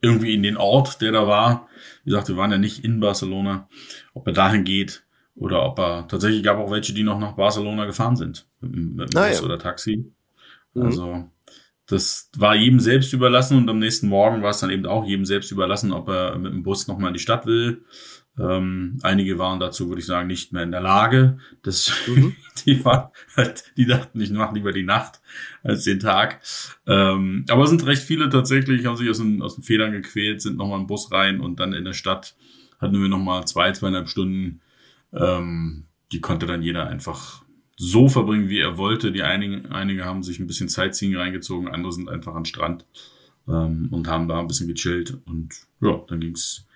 irgendwie 0.00 0.34
in 0.34 0.42
den 0.42 0.56
Ort, 0.56 1.00
der 1.00 1.12
da 1.12 1.26
war, 1.26 1.68
wie 2.04 2.10
gesagt, 2.10 2.28
wir 2.28 2.36
waren 2.36 2.50
ja 2.50 2.58
nicht 2.58 2.84
in 2.84 3.00
Barcelona, 3.00 3.68
ob 4.14 4.26
er 4.26 4.32
dahin 4.32 4.64
geht 4.64 5.04
oder 5.36 5.64
ob 5.64 5.78
er, 5.78 6.08
tatsächlich 6.08 6.42
gab 6.42 6.58
auch 6.58 6.70
welche, 6.70 6.92
die 6.92 7.04
noch 7.04 7.18
nach 7.18 7.32
Barcelona 7.32 7.86
gefahren 7.86 8.16
sind, 8.16 8.46
mit, 8.60 9.14
dem 9.14 9.18
ah, 9.18 9.28
Bus 9.28 9.42
oder 9.42 9.58
Taxi. 9.58 10.12
Mhm. 10.74 10.82
Also, 10.82 11.30
das 11.86 12.30
war 12.36 12.54
jedem 12.54 12.80
selbst 12.80 13.12
überlassen 13.12 13.56
und 13.56 13.68
am 13.68 13.78
nächsten 13.78 14.08
Morgen 14.08 14.42
war 14.42 14.50
es 14.50 14.60
dann 14.60 14.70
eben 14.70 14.86
auch 14.86 15.04
jedem 15.04 15.24
selbst 15.24 15.52
überlassen, 15.52 15.92
ob 15.92 16.08
er 16.08 16.38
mit 16.38 16.52
dem 16.52 16.62
Bus 16.62 16.88
nochmal 16.88 17.08
in 17.08 17.14
die 17.14 17.20
Stadt 17.20 17.46
will. 17.46 17.84
Ähm, 18.38 18.98
einige 19.02 19.38
waren 19.38 19.60
dazu, 19.60 19.88
würde 19.88 20.00
ich 20.00 20.06
sagen, 20.06 20.26
nicht 20.26 20.52
mehr 20.52 20.62
in 20.62 20.70
der 20.70 20.80
Lage. 20.80 21.38
Das, 21.62 21.92
mhm. 22.06 22.34
die, 22.66 22.82
waren 22.84 23.10
halt, 23.36 23.64
die 23.76 23.86
dachten, 23.86 24.20
ich 24.20 24.30
mache 24.30 24.54
lieber 24.54 24.72
die 24.72 24.84
Nacht 24.84 25.20
als 25.62 25.84
den 25.84 26.00
Tag. 26.00 26.40
Ähm, 26.86 27.44
aber 27.48 27.64
es 27.64 27.70
sind 27.70 27.84
recht 27.86 28.02
viele 28.02 28.30
tatsächlich, 28.30 28.86
haben 28.86 28.96
sich 28.96 29.10
aus 29.10 29.18
den, 29.18 29.42
aus 29.42 29.56
den 29.56 29.64
Federn 29.64 29.92
gequält, 29.92 30.40
sind 30.40 30.56
nochmal 30.56 30.80
im 30.80 30.86
Bus 30.86 31.12
rein 31.12 31.40
und 31.40 31.60
dann 31.60 31.72
in 31.72 31.84
der 31.84 31.92
Stadt 31.92 32.34
hatten 32.80 33.00
wir 33.00 33.08
nochmal 33.08 33.46
zwei, 33.46 33.70
zweieinhalb 33.72 34.08
Stunden. 34.08 34.60
Ähm, 35.12 35.84
die 36.10 36.20
konnte 36.20 36.46
dann 36.46 36.62
jeder 36.62 36.88
einfach 36.88 37.42
so 37.76 38.08
verbringen, 38.08 38.48
wie 38.48 38.60
er 38.60 38.78
wollte. 38.78 39.12
Die 39.12 39.22
einigen, 39.22 39.66
einige 39.66 40.04
haben 40.04 40.22
sich 40.22 40.38
ein 40.38 40.46
bisschen 40.46 40.68
Sightseeing 40.68 41.16
reingezogen, 41.16 41.68
andere 41.68 41.92
sind 41.92 42.08
einfach 42.08 42.34
den 42.34 42.44
Strand 42.44 42.86
ähm, 43.46 43.88
und 43.90 44.08
haben 44.08 44.28
da 44.28 44.40
ein 44.40 44.46
bisschen 44.46 44.68
gechillt. 44.68 45.18
Und 45.26 45.54
ja, 45.80 46.02
dann 46.08 46.20
ging's 46.20 46.66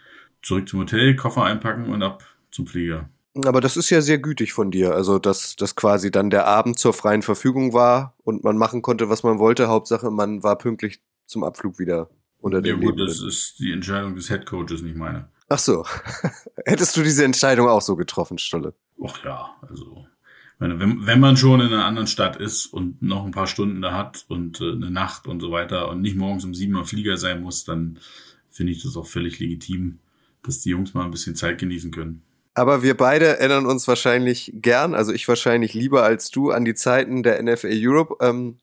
zurück 0.43 0.69
zum 0.69 0.81
Hotel, 0.81 1.17
Koffer 1.17 1.45
einpacken 1.45 1.87
und 1.93 2.03
ab 2.03 2.25
zum 2.51 2.67
Flieger. 2.67 3.09
Aber 3.45 3.61
das 3.61 3.77
ist 3.77 3.91
ja 3.91 4.01
sehr 4.01 4.19
gütig 4.19 4.53
von 4.55 4.71
dir, 4.71 4.95
also 4.95 5.19
dass 5.19 5.57
das 5.57 5.77
quasi 5.77 6.11
dann 6.11 6.31
der 6.31 6.47
Abend 6.47 6.79
zur 6.79 6.95
freien 6.95 7.23
Verfügung 7.23 7.75
war 7.75 8.15
und 8.25 8.45
man 8.45 8.57
machen 8.57 8.81
konnte, 8.81 9.11
was 9.11 9.23
man 9.23 9.39
wollte. 9.39 9.69
Hauptsache, 9.69 10.11
man 10.11 10.43
war 10.43 10.57
pünktlich 10.57 11.01
zum 11.27 11.45
Abflug 11.45 11.79
wieder 11.79 12.09
unter 12.39 12.63
dem 12.63 12.81
Ja 12.81 12.91
gut, 12.91 12.99
das 12.99 13.21
ist 13.21 13.59
die 13.59 13.73
Entscheidung 13.73 14.15
des 14.15 14.29
Head 14.29 14.47
Coaches, 14.47 14.81
nicht 14.81 14.97
meine. 14.97 15.29
Ach 15.49 15.59
so. 15.59 15.85
Hättest 16.65 16.97
du 16.97 17.03
diese 17.03 17.25
Entscheidung 17.25 17.69
auch 17.69 17.83
so 17.83 17.95
getroffen, 17.97 18.39
Stolle? 18.39 18.75
Ach 19.05 19.23
ja, 19.23 19.51
also 19.61 20.07
wenn, 20.59 21.07
wenn 21.07 21.21
man 21.21 21.37
schon 21.37 21.61
in 21.61 21.67
einer 21.67 21.85
anderen 21.85 22.07
Stadt 22.07 22.37
ist 22.37 22.67
und 22.67 23.03
noch 23.03 23.27
ein 23.27 23.33
paar 23.33 23.47
Stunden 23.47 23.83
da 23.83 23.93
hat 23.93 24.25
und 24.29 24.61
äh, 24.61 24.73
eine 24.73 24.91
Nacht 24.91 25.27
und 25.27 25.41
so 25.41 25.51
weiter 25.51 25.89
und 25.89 26.01
nicht 26.01 26.17
morgens 26.17 26.45
um 26.45 26.55
sieben 26.55 26.75
Uhr 26.75 26.87
Flieger 26.87 27.19
sein 27.19 27.43
muss, 27.43 27.65
dann 27.65 27.99
finde 28.49 28.73
ich 28.73 28.83
das 28.83 28.97
auch 28.97 29.07
völlig 29.07 29.39
legitim, 29.39 29.99
dass 30.47 30.61
die 30.61 30.71
Jungs 30.71 30.95
mal 30.95 31.05
ein 31.05 31.11
bisschen 31.11 31.35
Zeit 31.35 31.59
genießen 31.59 31.91
können. 31.91 32.23
Aber 32.55 32.83
wir 32.83 32.97
beide 32.97 33.27
erinnern 33.27 33.67
uns 33.67 33.87
wahrscheinlich 33.87 34.51
gern, 34.55 34.95
also 34.95 35.13
ich 35.13 35.29
wahrscheinlich 35.29 35.75
lieber 35.75 36.05
als 36.05 36.31
du, 36.31 36.53
an 36.53 36.65
die 36.65 36.75
Zeiten 36.75 37.23
der 37.23 37.43
NFL 37.43 37.71
Europe. 37.73 38.17
Ähm, 38.21 38.59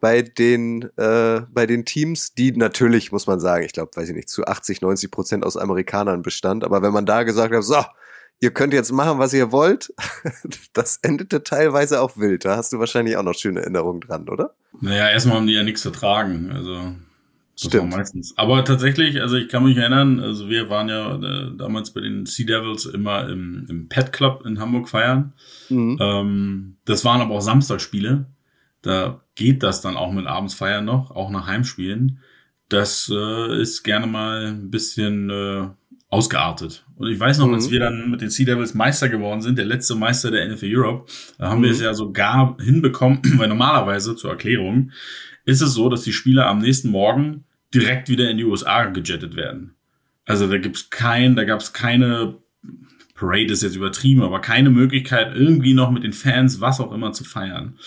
bei 0.00 0.22
den, 0.22 0.82
äh, 0.96 1.42
bei 1.50 1.66
den 1.66 1.84
Teams, 1.84 2.34
die 2.34 2.52
natürlich, 2.52 3.10
muss 3.10 3.26
man 3.26 3.40
sagen, 3.40 3.64
ich 3.64 3.72
glaube, 3.72 3.92
weiß 3.94 4.08
ich 4.10 4.14
nicht, 4.14 4.28
zu 4.28 4.44
80, 4.44 4.82
90 4.82 5.10
Prozent 5.10 5.44
aus 5.44 5.56
Amerikanern 5.56 6.20
bestand. 6.22 6.62
Aber 6.62 6.82
wenn 6.82 6.92
man 6.92 7.06
da 7.06 7.22
gesagt 7.22 7.54
hat, 7.54 7.64
so, 7.64 7.82
ihr 8.40 8.50
könnt 8.50 8.74
jetzt 8.74 8.92
machen, 8.92 9.18
was 9.18 9.32
ihr 9.32 9.52
wollt. 9.52 9.92
Das 10.74 10.98
endete 11.02 11.44
teilweise 11.44 12.00
auch 12.00 12.16
wild. 12.16 12.44
Da 12.44 12.56
hast 12.56 12.72
du 12.72 12.80
wahrscheinlich 12.80 13.16
auch 13.16 13.22
noch 13.22 13.34
schöne 13.34 13.60
Erinnerungen 13.60 14.00
dran, 14.00 14.28
oder? 14.28 14.54
Naja, 14.80 15.08
erstmal 15.08 15.36
haben 15.36 15.46
die 15.46 15.54
ja 15.54 15.62
nichts 15.62 15.82
vertragen. 15.82 16.50
Also 16.52 16.94
Stimmt. 17.56 17.90
meistens. 17.90 18.36
Aber 18.36 18.64
tatsächlich, 18.64 19.20
also 19.20 19.36
ich 19.36 19.48
kann 19.48 19.64
mich 19.64 19.76
erinnern, 19.76 20.20
also 20.20 20.48
wir 20.48 20.70
waren 20.70 20.88
ja 20.88 21.16
äh, 21.16 21.56
damals 21.56 21.92
bei 21.92 22.00
den 22.00 22.26
Sea 22.26 22.46
Devils 22.46 22.86
immer 22.86 23.28
im, 23.28 23.66
im 23.68 23.88
Pet 23.88 24.12
Club 24.12 24.44
in 24.44 24.58
Hamburg 24.58 24.88
feiern. 24.88 25.32
Mhm. 25.68 25.98
Ähm, 26.00 26.76
das 26.84 27.04
waren 27.04 27.20
aber 27.20 27.34
auch 27.34 27.40
Samstagsspiele. 27.40 28.26
Da 28.82 29.20
geht 29.34 29.62
das 29.62 29.80
dann 29.80 29.96
auch 29.96 30.12
mit 30.12 30.26
abends 30.26 30.54
feiern 30.54 30.84
noch, 30.84 31.10
auch 31.10 31.30
nach 31.30 31.46
Heimspielen. 31.46 32.18
Das 32.68 33.10
äh, 33.12 33.60
ist 33.60 33.82
gerne 33.82 34.06
mal 34.06 34.46
ein 34.46 34.70
bisschen 34.70 35.30
äh, 35.30 35.68
ausgeartet. 36.14 36.84
Und 36.96 37.08
ich 37.08 37.18
weiß 37.18 37.38
noch, 37.38 37.48
mhm. 37.48 37.54
als 37.54 37.70
wir 37.70 37.80
dann 37.80 38.10
mit 38.10 38.20
den 38.20 38.30
Sea 38.30 38.46
Devils 38.46 38.74
Meister 38.74 39.08
geworden 39.08 39.42
sind, 39.42 39.58
der 39.58 39.64
letzte 39.64 39.94
Meister 39.94 40.30
der 40.30 40.48
NFL 40.48 40.76
Europe, 40.76 41.12
da 41.38 41.50
haben 41.50 41.58
mhm. 41.58 41.64
wir 41.64 41.70
es 41.72 41.80
ja 41.80 41.92
sogar 41.94 42.56
hinbekommen, 42.60 43.20
weil 43.36 43.48
normalerweise, 43.48 44.16
zur 44.16 44.30
Erklärung, 44.30 44.92
ist 45.44 45.60
es 45.60 45.74
so, 45.74 45.88
dass 45.88 46.02
die 46.02 46.12
Spieler 46.12 46.46
am 46.46 46.58
nächsten 46.58 46.90
Morgen 46.90 47.44
direkt 47.72 48.08
wieder 48.08 48.30
in 48.30 48.36
die 48.36 48.44
USA 48.44 48.84
gejettet 48.84 49.36
werden. 49.36 49.74
Also 50.24 50.46
da 50.46 50.58
gibt's 50.58 50.90
kein, 50.90 51.36
da 51.36 51.44
gab's 51.44 51.72
keine 51.72 52.36
Parade 53.14 53.52
ist 53.52 53.62
jetzt 53.62 53.76
übertrieben, 53.76 54.22
aber 54.22 54.40
keine 54.40 54.70
Möglichkeit, 54.70 55.34
irgendwie 55.36 55.74
noch 55.74 55.90
mit 55.90 56.02
den 56.02 56.12
Fans 56.12 56.60
was 56.60 56.80
auch 56.80 56.92
immer 56.92 57.12
zu 57.12 57.24
feiern. 57.24 57.78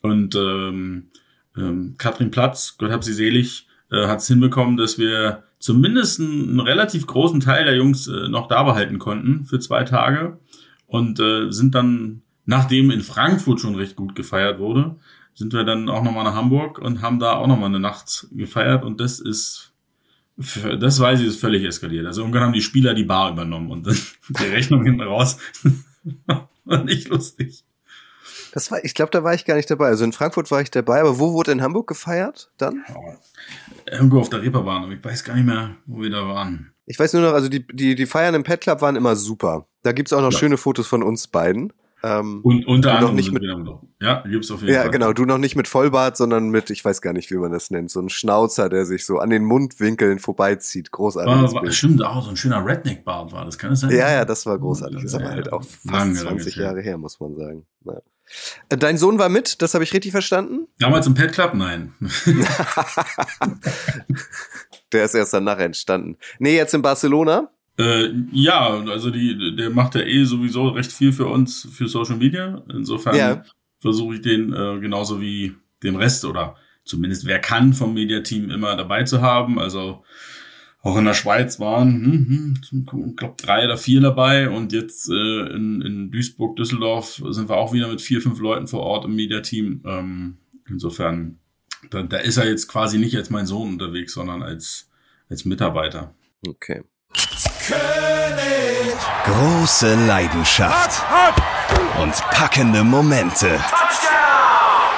Und 0.00 0.34
ähm, 0.36 1.08
ähm, 1.56 1.96
Katrin 1.98 2.30
Platz, 2.30 2.76
Gott 2.78 2.90
hab 2.90 3.02
sie 3.02 3.12
selig, 3.12 3.66
äh, 3.90 4.06
hat 4.06 4.20
es 4.20 4.28
hinbekommen, 4.28 4.76
dass 4.76 4.98
wir 4.98 5.42
zumindest 5.58 6.20
einen, 6.20 6.50
einen, 6.50 6.60
relativ 6.60 7.06
großen 7.06 7.40
Teil 7.40 7.64
der 7.64 7.76
Jungs 7.76 8.06
äh, 8.06 8.28
noch 8.28 8.48
da 8.48 8.62
behalten 8.62 8.98
konnten 8.98 9.44
für 9.44 9.58
zwei 9.58 9.82
Tage 9.82 10.38
und 10.86 11.18
äh, 11.18 11.50
sind 11.50 11.74
dann, 11.74 12.22
nachdem 12.46 12.90
in 12.90 13.02
Frankfurt 13.02 13.60
schon 13.60 13.74
recht 13.74 13.96
gut 13.96 14.14
gefeiert 14.14 14.60
wurde, 14.60 14.96
sind 15.40 15.54
wir 15.54 15.64
dann 15.64 15.88
auch 15.88 16.02
nochmal 16.02 16.24
nach 16.24 16.34
Hamburg 16.34 16.78
und 16.78 17.00
haben 17.00 17.18
da 17.18 17.32
auch 17.32 17.46
nochmal 17.46 17.70
eine 17.70 17.80
Nacht 17.80 18.26
gefeiert 18.30 18.84
und 18.84 19.00
das 19.00 19.20
ist, 19.20 19.72
das 20.36 21.00
weiß 21.00 21.18
ich, 21.20 21.28
ist 21.28 21.40
völlig 21.40 21.64
eskaliert. 21.64 22.04
Also 22.04 22.20
irgendwann 22.20 22.42
haben 22.42 22.52
die 22.52 22.60
Spieler 22.60 22.92
die 22.92 23.04
Bar 23.04 23.32
übernommen 23.32 23.70
und 23.70 23.86
dann 23.86 23.96
die 24.28 24.44
Rechnung 24.44 24.84
hinten 24.84 25.00
raus. 25.00 25.38
war 26.66 26.84
nicht 26.84 27.08
lustig. 27.08 27.64
Das 28.52 28.70
war, 28.70 28.84
ich 28.84 28.92
glaube, 28.92 29.12
da 29.12 29.24
war 29.24 29.32
ich 29.32 29.46
gar 29.46 29.54
nicht 29.54 29.70
dabei. 29.70 29.86
Also 29.86 30.04
in 30.04 30.12
Frankfurt 30.12 30.50
war 30.50 30.60
ich 30.60 30.70
dabei, 30.70 31.00
aber 31.00 31.18
wo 31.18 31.32
wurde 31.32 31.52
in 31.52 31.62
Hamburg 31.62 31.86
gefeiert 31.86 32.50
dann? 32.58 32.84
Irgendwo 33.90 34.20
auf 34.20 34.28
der 34.28 34.42
Reeperbahn, 34.42 34.84
aber 34.84 34.92
ich 34.92 35.02
weiß 35.02 35.24
gar 35.24 35.36
nicht 35.36 35.46
mehr, 35.46 35.74
wo 35.86 36.02
wir 36.02 36.10
da 36.10 36.28
waren. 36.28 36.74
Ich 36.84 36.98
weiß 36.98 37.14
nur 37.14 37.22
noch, 37.22 37.32
also 37.32 37.48
die, 37.48 37.66
die, 37.66 37.94
die 37.94 38.06
Feiern 38.06 38.34
im 38.34 38.42
Pet 38.42 38.60
Club 38.60 38.82
waren 38.82 38.96
immer 38.96 39.16
super. 39.16 39.66
Da 39.84 39.92
gibt's 39.92 40.12
auch 40.12 40.20
noch 40.20 40.32
ja. 40.32 40.38
schöne 40.38 40.58
Fotos 40.58 40.86
von 40.86 41.02
uns 41.02 41.28
beiden. 41.28 41.72
Ähm, 42.02 42.40
und 42.42 42.66
unter 42.66 42.94
anderem 42.94 43.14
nicht 43.14 43.30
mit, 43.32 43.42
ja, 44.00 44.22
gibt's 44.22 44.50
auf 44.50 44.62
jeden 44.62 44.72
ja, 44.72 44.80
Fall. 44.80 44.86
Ja, 44.86 44.92
genau, 44.92 45.12
du 45.12 45.24
noch 45.26 45.38
nicht 45.38 45.56
mit 45.56 45.68
Vollbart, 45.68 46.16
sondern 46.16 46.48
mit, 46.48 46.70
ich 46.70 46.84
weiß 46.84 47.02
gar 47.02 47.12
nicht, 47.12 47.30
wie 47.30 47.36
man 47.36 47.52
das 47.52 47.70
nennt, 47.70 47.90
so 47.90 48.00
ein 48.00 48.08
Schnauzer, 48.08 48.68
der 48.68 48.86
sich 48.86 49.04
so 49.04 49.18
an 49.18 49.28
den 49.30 49.44
Mundwinkeln 49.44 50.18
vorbeizieht. 50.18 50.90
Großartig. 50.90 51.54
War, 51.54 51.62
war, 51.62 51.72
stimmt, 51.72 52.02
auch 52.02 52.24
so 52.24 52.30
ein 52.30 52.36
schöner 52.36 52.64
Redneck-Bart 52.64 53.32
war 53.32 53.44
das, 53.44 53.58
kann 53.58 53.72
es 53.72 53.80
sein? 53.80 53.90
Ja, 53.90 54.10
ja, 54.10 54.24
das 54.24 54.46
war 54.46 54.58
großartig. 54.58 55.04
Ist 55.04 55.14
aber 55.14 55.30
halt 55.30 55.52
auch 55.52 55.62
fast 55.62 55.84
lange, 55.84 56.14
20 56.14 56.56
lange 56.56 56.68
Jahre 56.68 56.80
her, 56.80 56.96
muss 56.96 57.20
man 57.20 57.36
sagen. 57.36 57.66
Ja. 57.84 58.00
Äh, 58.68 58.76
dein 58.78 58.96
Sohn 58.96 59.18
war 59.18 59.28
mit, 59.28 59.60
das 59.60 59.74
habe 59.74 59.84
ich 59.84 59.92
richtig 59.92 60.12
verstanden? 60.12 60.68
Damals 60.78 61.06
im 61.06 61.14
Pet 61.14 61.32
Club? 61.32 61.52
Nein. 61.54 61.92
der 64.92 65.04
ist 65.04 65.14
erst 65.14 65.34
danach 65.34 65.58
entstanden. 65.58 66.16
Nee, 66.38 66.56
jetzt 66.56 66.74
in 66.74 66.82
Barcelona? 66.82 67.50
Äh, 67.80 68.12
ja, 68.32 68.84
also 68.88 69.10
die, 69.10 69.56
der 69.56 69.70
macht 69.70 69.94
ja 69.94 70.02
eh 70.02 70.24
sowieso 70.24 70.68
recht 70.68 70.92
viel 70.92 71.12
für 71.12 71.26
uns 71.26 71.66
für 71.72 71.88
Social 71.88 72.16
Media. 72.16 72.62
Insofern 72.68 73.16
ja. 73.16 73.42
versuche 73.78 74.16
ich 74.16 74.20
den 74.20 74.52
äh, 74.52 74.78
genauso 74.80 75.20
wie 75.20 75.54
den 75.82 75.96
Rest 75.96 76.26
oder 76.26 76.56
zumindest 76.84 77.24
wer 77.24 77.38
kann 77.38 77.72
vom 77.72 77.94
Mediateam 77.94 78.50
immer 78.50 78.76
dabei 78.76 79.04
zu 79.04 79.22
haben. 79.22 79.58
Also 79.58 80.04
auch 80.82 80.98
in 80.98 81.06
der 81.06 81.14
Schweiz 81.14 81.58
waren, 81.58 82.04
hm, 82.04 82.60
hm, 82.68 83.08
ich 83.08 83.16
glaube, 83.16 83.34
drei 83.38 83.64
oder 83.64 83.78
vier 83.78 84.02
dabei 84.02 84.50
und 84.50 84.72
jetzt 84.72 85.08
äh, 85.08 85.54
in, 85.54 85.80
in 85.80 86.10
Duisburg, 86.10 86.56
Düsseldorf 86.56 87.22
sind 87.30 87.48
wir 87.48 87.56
auch 87.56 87.72
wieder 87.72 87.88
mit 87.88 88.02
vier, 88.02 88.20
fünf 88.20 88.40
Leuten 88.40 88.66
vor 88.66 88.80
Ort 88.80 89.06
im 89.06 89.14
Mediateam. 89.14 89.82
Ähm, 89.86 90.36
insofern, 90.68 91.38
da, 91.88 92.02
da 92.02 92.18
ist 92.18 92.36
er 92.36 92.46
jetzt 92.46 92.68
quasi 92.68 92.98
nicht 92.98 93.16
als 93.16 93.30
mein 93.30 93.46
Sohn 93.46 93.68
unterwegs, 93.68 94.12
sondern 94.12 94.42
als, 94.42 94.90
als 95.30 95.46
Mitarbeiter. 95.46 96.14
Okay. 96.46 96.82
König. 97.70 98.94
Große 99.24 99.94
Leidenschaft 99.94 101.02
und 102.00 102.14
packende 102.30 102.82
Momente. 102.84 103.58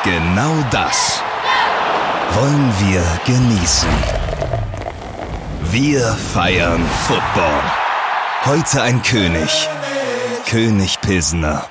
Genau 0.04 0.54
das 0.70 1.22
wollen 2.34 2.72
wir 2.80 3.02
genießen. 3.26 3.88
Wir 5.70 6.00
feiern 6.32 6.84
Football. 7.06 7.62
Heute 8.44 8.82
ein 8.82 9.02
König. 9.02 9.68
König 10.48 11.00
Pilsener. 11.00 11.66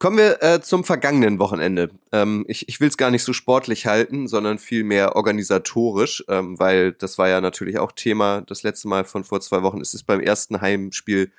Kommen 0.00 0.16
wir 0.16 0.42
äh, 0.42 0.62
zum 0.62 0.82
vergangenen 0.82 1.38
Wochenende. 1.38 1.90
Ähm, 2.10 2.46
ich 2.48 2.66
ich 2.70 2.80
will 2.80 2.88
es 2.88 2.96
gar 2.96 3.10
nicht 3.10 3.22
so 3.22 3.34
sportlich 3.34 3.84
halten, 3.84 4.28
sondern 4.28 4.58
vielmehr 4.58 5.14
organisatorisch, 5.14 6.24
ähm, 6.26 6.58
weil 6.58 6.92
das 6.92 7.18
war 7.18 7.28
ja 7.28 7.42
natürlich 7.42 7.78
auch 7.78 7.92
Thema 7.92 8.40
das 8.40 8.62
letzte 8.62 8.88
Mal 8.88 9.04
von 9.04 9.24
vor 9.24 9.42
zwei 9.42 9.62
Wochen. 9.62 9.78
Es 9.82 9.92
ist 9.92 10.04
beim 10.04 10.20
ersten 10.20 10.62
Heimspiel 10.62 11.32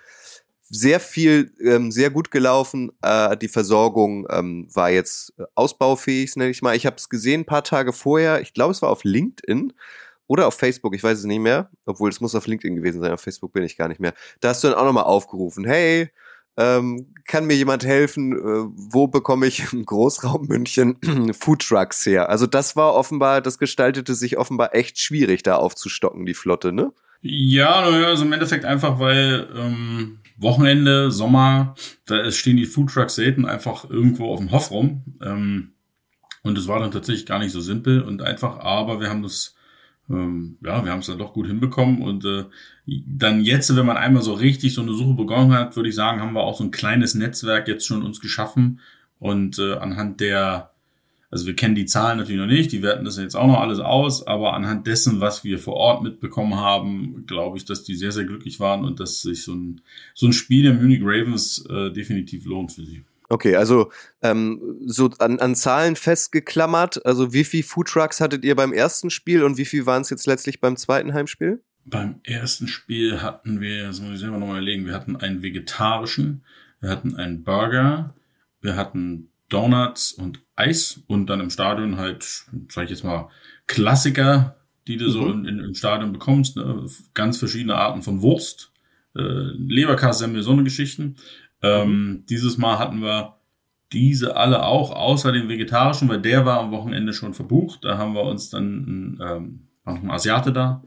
sehr 0.69 0.99
viel, 0.99 1.51
ähm, 1.59 1.91
sehr 1.91 2.11
gut 2.11 2.29
gelaufen. 2.29 2.91
Äh, 3.01 3.35
die 3.35 3.47
Versorgung 3.47 4.27
ähm, 4.29 4.67
war 4.71 4.91
jetzt 4.91 5.33
ausbaufähig, 5.55 6.35
nenne 6.35 6.51
ich 6.51 6.61
mal. 6.61 6.75
Ich 6.75 6.85
habe 6.85 6.97
es 6.97 7.09
gesehen 7.09 7.41
ein 7.41 7.45
paar 7.47 7.63
Tage 7.63 7.93
vorher. 7.93 8.41
Ich 8.41 8.53
glaube, 8.53 8.73
es 8.73 8.83
war 8.83 8.91
auf 8.91 9.03
LinkedIn 9.03 9.73
oder 10.27 10.45
auf 10.45 10.53
Facebook, 10.53 10.93
ich 10.93 11.03
weiß 11.03 11.17
es 11.17 11.25
nicht 11.25 11.39
mehr, 11.39 11.71
obwohl 11.87 12.11
es 12.11 12.21
muss 12.21 12.35
auf 12.35 12.45
LinkedIn 12.45 12.75
gewesen 12.75 13.01
sein, 13.01 13.11
auf 13.11 13.21
Facebook 13.21 13.53
bin 13.53 13.63
ich 13.63 13.75
gar 13.75 13.87
nicht 13.87 13.99
mehr. 13.99 14.13
Da 14.39 14.49
hast 14.49 14.63
du 14.63 14.67
dann 14.67 14.77
auch 14.77 14.85
nochmal 14.85 15.05
aufgerufen, 15.05 15.65
hey, 15.65 16.11
ähm, 16.57 17.13
kann 17.25 17.45
mir 17.45 17.55
jemand 17.55 17.85
helfen? 17.85 18.33
Äh, 18.33 18.69
wo 18.75 19.07
bekomme 19.07 19.47
ich 19.47 19.71
im 19.73 19.85
Großraum 19.85 20.47
München 20.47 20.97
Foodtrucks 21.39 22.05
her? 22.05 22.29
Also 22.29 22.47
das 22.47 22.75
war 22.75 22.93
offenbar, 22.93 23.41
das 23.41 23.57
gestaltete 23.57 24.15
sich 24.15 24.37
offenbar 24.37 24.75
echt 24.75 24.99
schwierig, 24.99 25.43
da 25.43 25.55
aufzustocken, 25.55 26.25
die 26.25 26.33
Flotte, 26.33 26.71
ne? 26.71 26.91
Ja, 27.21 27.81
also 27.81 28.25
im 28.25 28.33
Endeffekt 28.33 28.65
einfach, 28.65 28.99
weil 28.99 29.47
ähm, 29.55 30.19
Wochenende, 30.37 31.11
Sommer, 31.11 31.75
da 32.05 32.31
stehen 32.31 32.57
die 32.57 32.65
Foodtrucks 32.65 33.15
selten 33.15 33.45
einfach 33.45 33.87
irgendwo 33.87 34.33
auf 34.33 34.39
dem 34.39 34.51
Hof 34.51 34.71
rum. 34.71 35.03
Ähm, 35.21 35.73
und 36.43 36.57
es 36.57 36.67
war 36.67 36.79
dann 36.79 36.91
tatsächlich 36.91 37.27
gar 37.27 37.37
nicht 37.37 37.51
so 37.51 37.61
simpel 37.61 38.01
und 38.01 38.23
einfach, 38.23 38.59
aber 38.59 38.99
wir 38.99 39.09
haben 39.09 39.21
das 39.21 39.55
ähm, 40.09 40.57
ja, 40.63 40.83
wir 40.83 40.91
haben 40.91 40.99
es 40.99 41.07
dann 41.07 41.17
doch 41.17 41.33
gut 41.33 41.47
hinbekommen. 41.47 42.01
Und 42.01 42.25
äh, 42.25 42.45
dann 42.85 43.41
jetzt, 43.41 43.75
wenn 43.75 43.85
man 43.85 43.97
einmal 43.97 44.23
so 44.23 44.33
richtig 44.33 44.73
so 44.73 44.81
eine 44.81 44.93
Suche 44.93 45.13
begonnen 45.13 45.53
hat, 45.53 45.75
würde 45.75 45.89
ich 45.89 45.95
sagen, 45.95 46.21
haben 46.21 46.33
wir 46.33 46.41
auch 46.41 46.57
so 46.57 46.63
ein 46.63 46.71
kleines 46.71 47.15
Netzwerk 47.15 47.67
jetzt 47.67 47.85
schon 47.85 48.03
uns 48.03 48.19
geschaffen. 48.19 48.79
Und 49.19 49.59
äh, 49.59 49.75
anhand 49.75 50.19
der, 50.19 50.71
also 51.29 51.45
wir 51.45 51.55
kennen 51.55 51.75
die 51.75 51.85
Zahlen 51.85 52.17
natürlich 52.17 52.41
noch 52.41 52.47
nicht, 52.47 52.71
die 52.71 52.81
werten 52.81 53.05
das 53.05 53.17
jetzt 53.17 53.35
auch 53.35 53.47
noch 53.47 53.59
alles 53.59 53.79
aus, 53.79 54.25
aber 54.25 54.53
anhand 54.53 54.87
dessen, 54.87 55.21
was 55.21 55.43
wir 55.43 55.59
vor 55.59 55.75
Ort 55.75 56.03
mitbekommen 56.03 56.55
haben, 56.55 57.25
glaube 57.27 57.57
ich, 57.57 57.65
dass 57.65 57.83
die 57.83 57.95
sehr, 57.95 58.11
sehr 58.11 58.25
glücklich 58.25 58.59
waren 58.59 58.83
und 58.83 58.99
dass 58.99 59.21
sich 59.21 59.43
so 59.43 59.53
ein, 59.53 59.81
so 60.15 60.25
ein 60.25 60.33
Spiel 60.33 60.63
der 60.63 60.73
Munich 60.73 61.01
Ravens 61.03 61.63
äh, 61.69 61.91
definitiv 61.91 62.45
lohnt 62.45 62.71
für 62.71 62.83
sie. 62.83 63.03
Okay, 63.31 63.55
also 63.55 63.89
ähm, 64.21 64.59
so 64.85 65.09
an, 65.19 65.39
an 65.39 65.55
Zahlen 65.55 65.95
festgeklammert. 65.95 67.05
Also 67.05 67.31
wie 67.31 67.45
viel 67.45 67.63
Foodtrucks 67.63 68.19
hattet 68.19 68.43
ihr 68.43 68.57
beim 68.57 68.73
ersten 68.73 69.09
Spiel 69.09 69.43
und 69.43 69.57
wie 69.57 69.63
viel 69.63 69.85
waren 69.85 70.01
es 70.01 70.09
jetzt 70.09 70.27
letztlich 70.27 70.59
beim 70.59 70.75
zweiten 70.75 71.13
Heimspiel? 71.13 71.63
Beim 71.85 72.19
ersten 72.23 72.67
Spiel 72.67 73.21
hatten 73.21 73.61
wir, 73.61 73.85
das 73.85 74.01
muss 74.01 74.15
ich 74.15 74.19
selber 74.19 74.37
nochmal 74.37 74.57
überlegen, 74.57 74.85
wir 74.85 74.93
hatten 74.93 75.15
einen 75.15 75.41
vegetarischen, 75.41 76.43
wir 76.81 76.89
hatten 76.89 77.15
einen 77.15 77.45
Burger, 77.45 78.13
wir 78.59 78.75
hatten 78.75 79.29
Donuts 79.47 80.11
und 80.11 80.41
Eis 80.57 80.99
und 81.07 81.27
dann 81.27 81.39
im 81.39 81.51
Stadion 81.51 81.95
halt, 81.95 82.47
sag 82.67 82.83
ich 82.83 82.89
jetzt 82.89 83.05
mal, 83.05 83.29
Klassiker, 83.65 84.57
die 84.87 84.97
du 84.97 85.05
mhm. 85.05 85.11
so 85.11 85.31
in, 85.31 85.45
in, 85.45 85.59
im 85.59 85.73
Stadion 85.73 86.11
bekommst. 86.11 86.57
Ne? 86.57 86.85
Ganz 87.13 87.37
verschiedene 87.37 87.75
Arten 87.75 88.01
von 88.01 88.21
Wurst, 88.21 88.73
äh, 89.15 89.21
Leberkassemmel, 89.21 90.43
so 90.43 90.51
eine 90.51 90.65
Geschichten. 90.65 91.15
Ähm, 91.61 91.89
mhm. 91.89 92.25
Dieses 92.27 92.57
Mal 92.57 92.79
hatten 92.79 93.01
wir 93.01 93.35
diese 93.91 94.35
alle 94.37 94.63
auch, 94.63 94.91
außer 94.91 95.31
den 95.31 95.49
vegetarischen, 95.49 96.07
weil 96.09 96.21
der 96.21 96.45
war 96.45 96.59
am 96.59 96.71
Wochenende 96.71 97.13
schon 97.13 97.33
verbucht. 97.33 97.83
Da 97.83 97.97
haben 97.97 98.13
wir 98.13 98.23
uns 98.23 98.49
dann 98.49 99.19
ähm, 99.21 99.67
noch 99.85 99.95
einen 99.95 100.11
Asiate 100.11 100.53
da. 100.53 100.83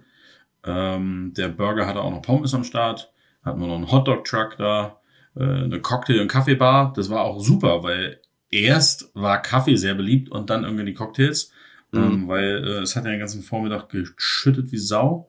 Ähm, 0.64 1.32
der 1.36 1.48
Burger 1.48 1.86
hatte 1.86 2.00
auch 2.00 2.10
noch 2.10 2.22
Pommes 2.22 2.54
am 2.54 2.64
Start. 2.64 3.12
Hatten 3.44 3.60
wir 3.60 3.66
noch 3.66 3.76
einen 3.76 3.90
Hotdog-Truck 3.90 4.56
da, 4.56 5.00
äh, 5.36 5.42
eine 5.42 5.80
Cocktail- 5.80 6.20
und 6.20 6.28
Kaffeebar. 6.28 6.92
Das 6.96 7.10
war 7.10 7.22
auch 7.24 7.40
super, 7.40 7.82
weil 7.82 8.20
erst 8.50 9.10
war 9.14 9.42
Kaffee 9.42 9.76
sehr 9.76 9.94
beliebt 9.94 10.30
und 10.30 10.48
dann 10.48 10.64
irgendwie 10.64 10.86
die 10.86 10.94
Cocktails, 10.94 11.52
mhm. 11.92 12.02
ähm, 12.02 12.28
weil 12.28 12.64
äh, 12.64 12.80
es 12.80 12.96
hat 12.96 13.04
ja 13.04 13.10
den 13.10 13.20
ganzen 13.20 13.42
Vormittag 13.42 13.90
geschüttet 13.90 14.72
wie 14.72 14.78
Sau. 14.78 15.28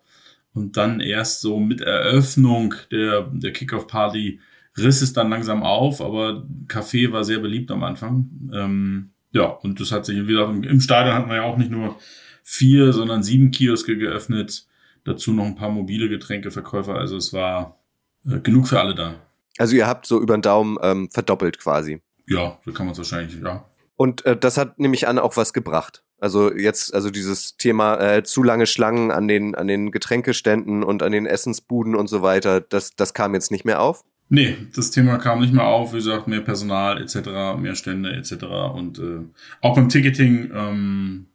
Und 0.54 0.78
dann 0.78 1.02
erst 1.02 1.42
so 1.42 1.60
mit 1.60 1.82
Eröffnung 1.82 2.76
der, 2.90 3.24
der 3.34 3.52
Kickoff-Party 3.52 4.40
riss 4.78 5.02
es 5.02 5.14
dann 5.14 5.30
langsam 5.30 5.64
auf, 5.64 6.02
aber 6.02 6.46
Kaffee 6.68 7.12
war 7.12 7.24
sehr 7.24 7.40
beliebt 7.40 7.72
am 7.72 7.84
Anfang. 7.84 8.30
Ähm, 8.54 9.10
ja, 9.32 9.46
und 9.46 9.80
das 9.80 9.92
hat 9.92 10.06
sich 10.06 10.28
wieder 10.28 10.48
im 10.50 10.80
Stadion 10.80 11.16
hatten 11.16 11.30
wir 11.30 11.38
ja 11.38 11.44
auch 11.44 11.58
nicht 11.58 11.72
nur 11.72 11.98
vier, 12.44 12.94
sondern 12.94 13.24
sieben 13.24 13.52
Kioske 13.52 13.98
geöffnet. 13.98 14.66
Dazu 15.04 15.34
noch 15.34 15.46
ein 15.46 15.56
paar 15.56 15.70
mobile 15.70 16.10
Getränkeverkäufer. 16.10 16.96
Also 16.96 17.18
es 17.18 17.34
war 17.34 17.80
äh, 18.26 18.40
genug 18.40 18.68
für 18.68 18.80
alle 18.80 18.96
da. 18.96 19.16
Also 19.58 19.76
ihr 19.76 19.88
habt 19.88 20.06
so 20.06 20.22
über 20.22 20.38
den 20.38 20.42
Daumen 20.42 20.78
ähm, 20.82 21.10
verdoppelt 21.12 21.60
quasi. 21.60 22.02
Ja, 22.28 22.58
so 22.66 22.74
kann 22.74 22.86
man 22.86 22.94
es 22.94 22.98
wahrscheinlich, 22.98 23.40
ja. 23.42 23.66
Und 23.98 24.26
äh, 24.26 24.36
das 24.36 24.58
hat 24.58 24.80
nämlich 24.80 25.08
an 25.08 25.20
auch 25.20 25.38
was 25.38 25.54
gebracht. 25.54 26.04
Also 26.20 26.54
jetzt, 26.54 26.94
also 26.94 27.12
dieses 27.12 27.58
Thema 27.58 28.00
äh, 28.00 28.24
zu 28.24 28.42
lange 28.42 28.66
Schlangen 28.68 29.12
an 29.12 29.28
den 29.28 29.54
an 29.54 29.68
den 29.68 29.92
Getränkeständen 29.92 30.84
und 30.84 31.04
an 31.04 31.12
den 31.12 31.26
Essensbuden 31.26 31.96
und 31.96 32.08
so 32.08 32.22
weiter, 32.22 32.62
das 32.62 32.92
das 32.96 33.14
kam 33.14 33.34
jetzt 33.34 33.52
nicht 33.52 33.66
mehr 33.66 33.82
auf. 33.82 34.04
Nee, 34.28 34.58
das 34.76 34.92
Thema 34.92 35.18
kam 35.18 35.42
nicht 35.42 35.54
mehr 35.54 35.66
auf. 35.66 35.94
Wie 35.94 35.98
gesagt, 35.98 36.28
mehr 36.28 36.42
Personal 36.42 37.02
etc., 37.02 37.60
mehr 37.60 37.76
Stände 37.76 38.14
etc. 38.14 38.46
Und 38.74 39.00
äh, 39.00 39.22
auch 39.62 39.76
beim 39.76 39.90
Ticketing 39.90 40.52
ähm, 40.54 41.26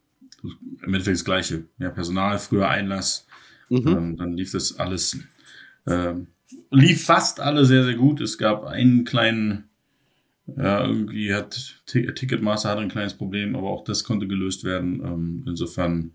im 0.43 0.93
Endeffekt 0.93 1.17
das 1.17 1.25
Gleiche. 1.25 1.63
Mehr 1.77 1.91
Personal, 1.91 2.37
früher 2.39 2.67
Einlass. 2.67 3.27
Mhm. 3.69 3.87
Ähm, 3.87 4.17
dann 4.17 4.33
lief 4.33 4.51
das 4.51 4.77
alles, 4.77 5.17
äh, 5.85 6.13
lief 6.69 7.05
fast 7.05 7.39
alle 7.39 7.65
sehr, 7.65 7.85
sehr 7.85 7.95
gut. 7.95 8.19
Es 8.19 8.37
gab 8.37 8.65
einen 8.65 9.05
kleinen, 9.05 9.69
ja, 10.57 10.85
irgendwie 10.85 11.33
hat 11.33 11.81
Ticketmaster 11.85 12.69
hatte 12.69 12.81
ein 12.81 12.89
kleines 12.89 13.13
Problem, 13.13 13.55
aber 13.55 13.69
auch 13.69 13.85
das 13.85 14.03
konnte 14.03 14.27
gelöst 14.27 14.65
werden. 14.65 15.01
Ähm, 15.05 15.43
insofern, 15.47 16.11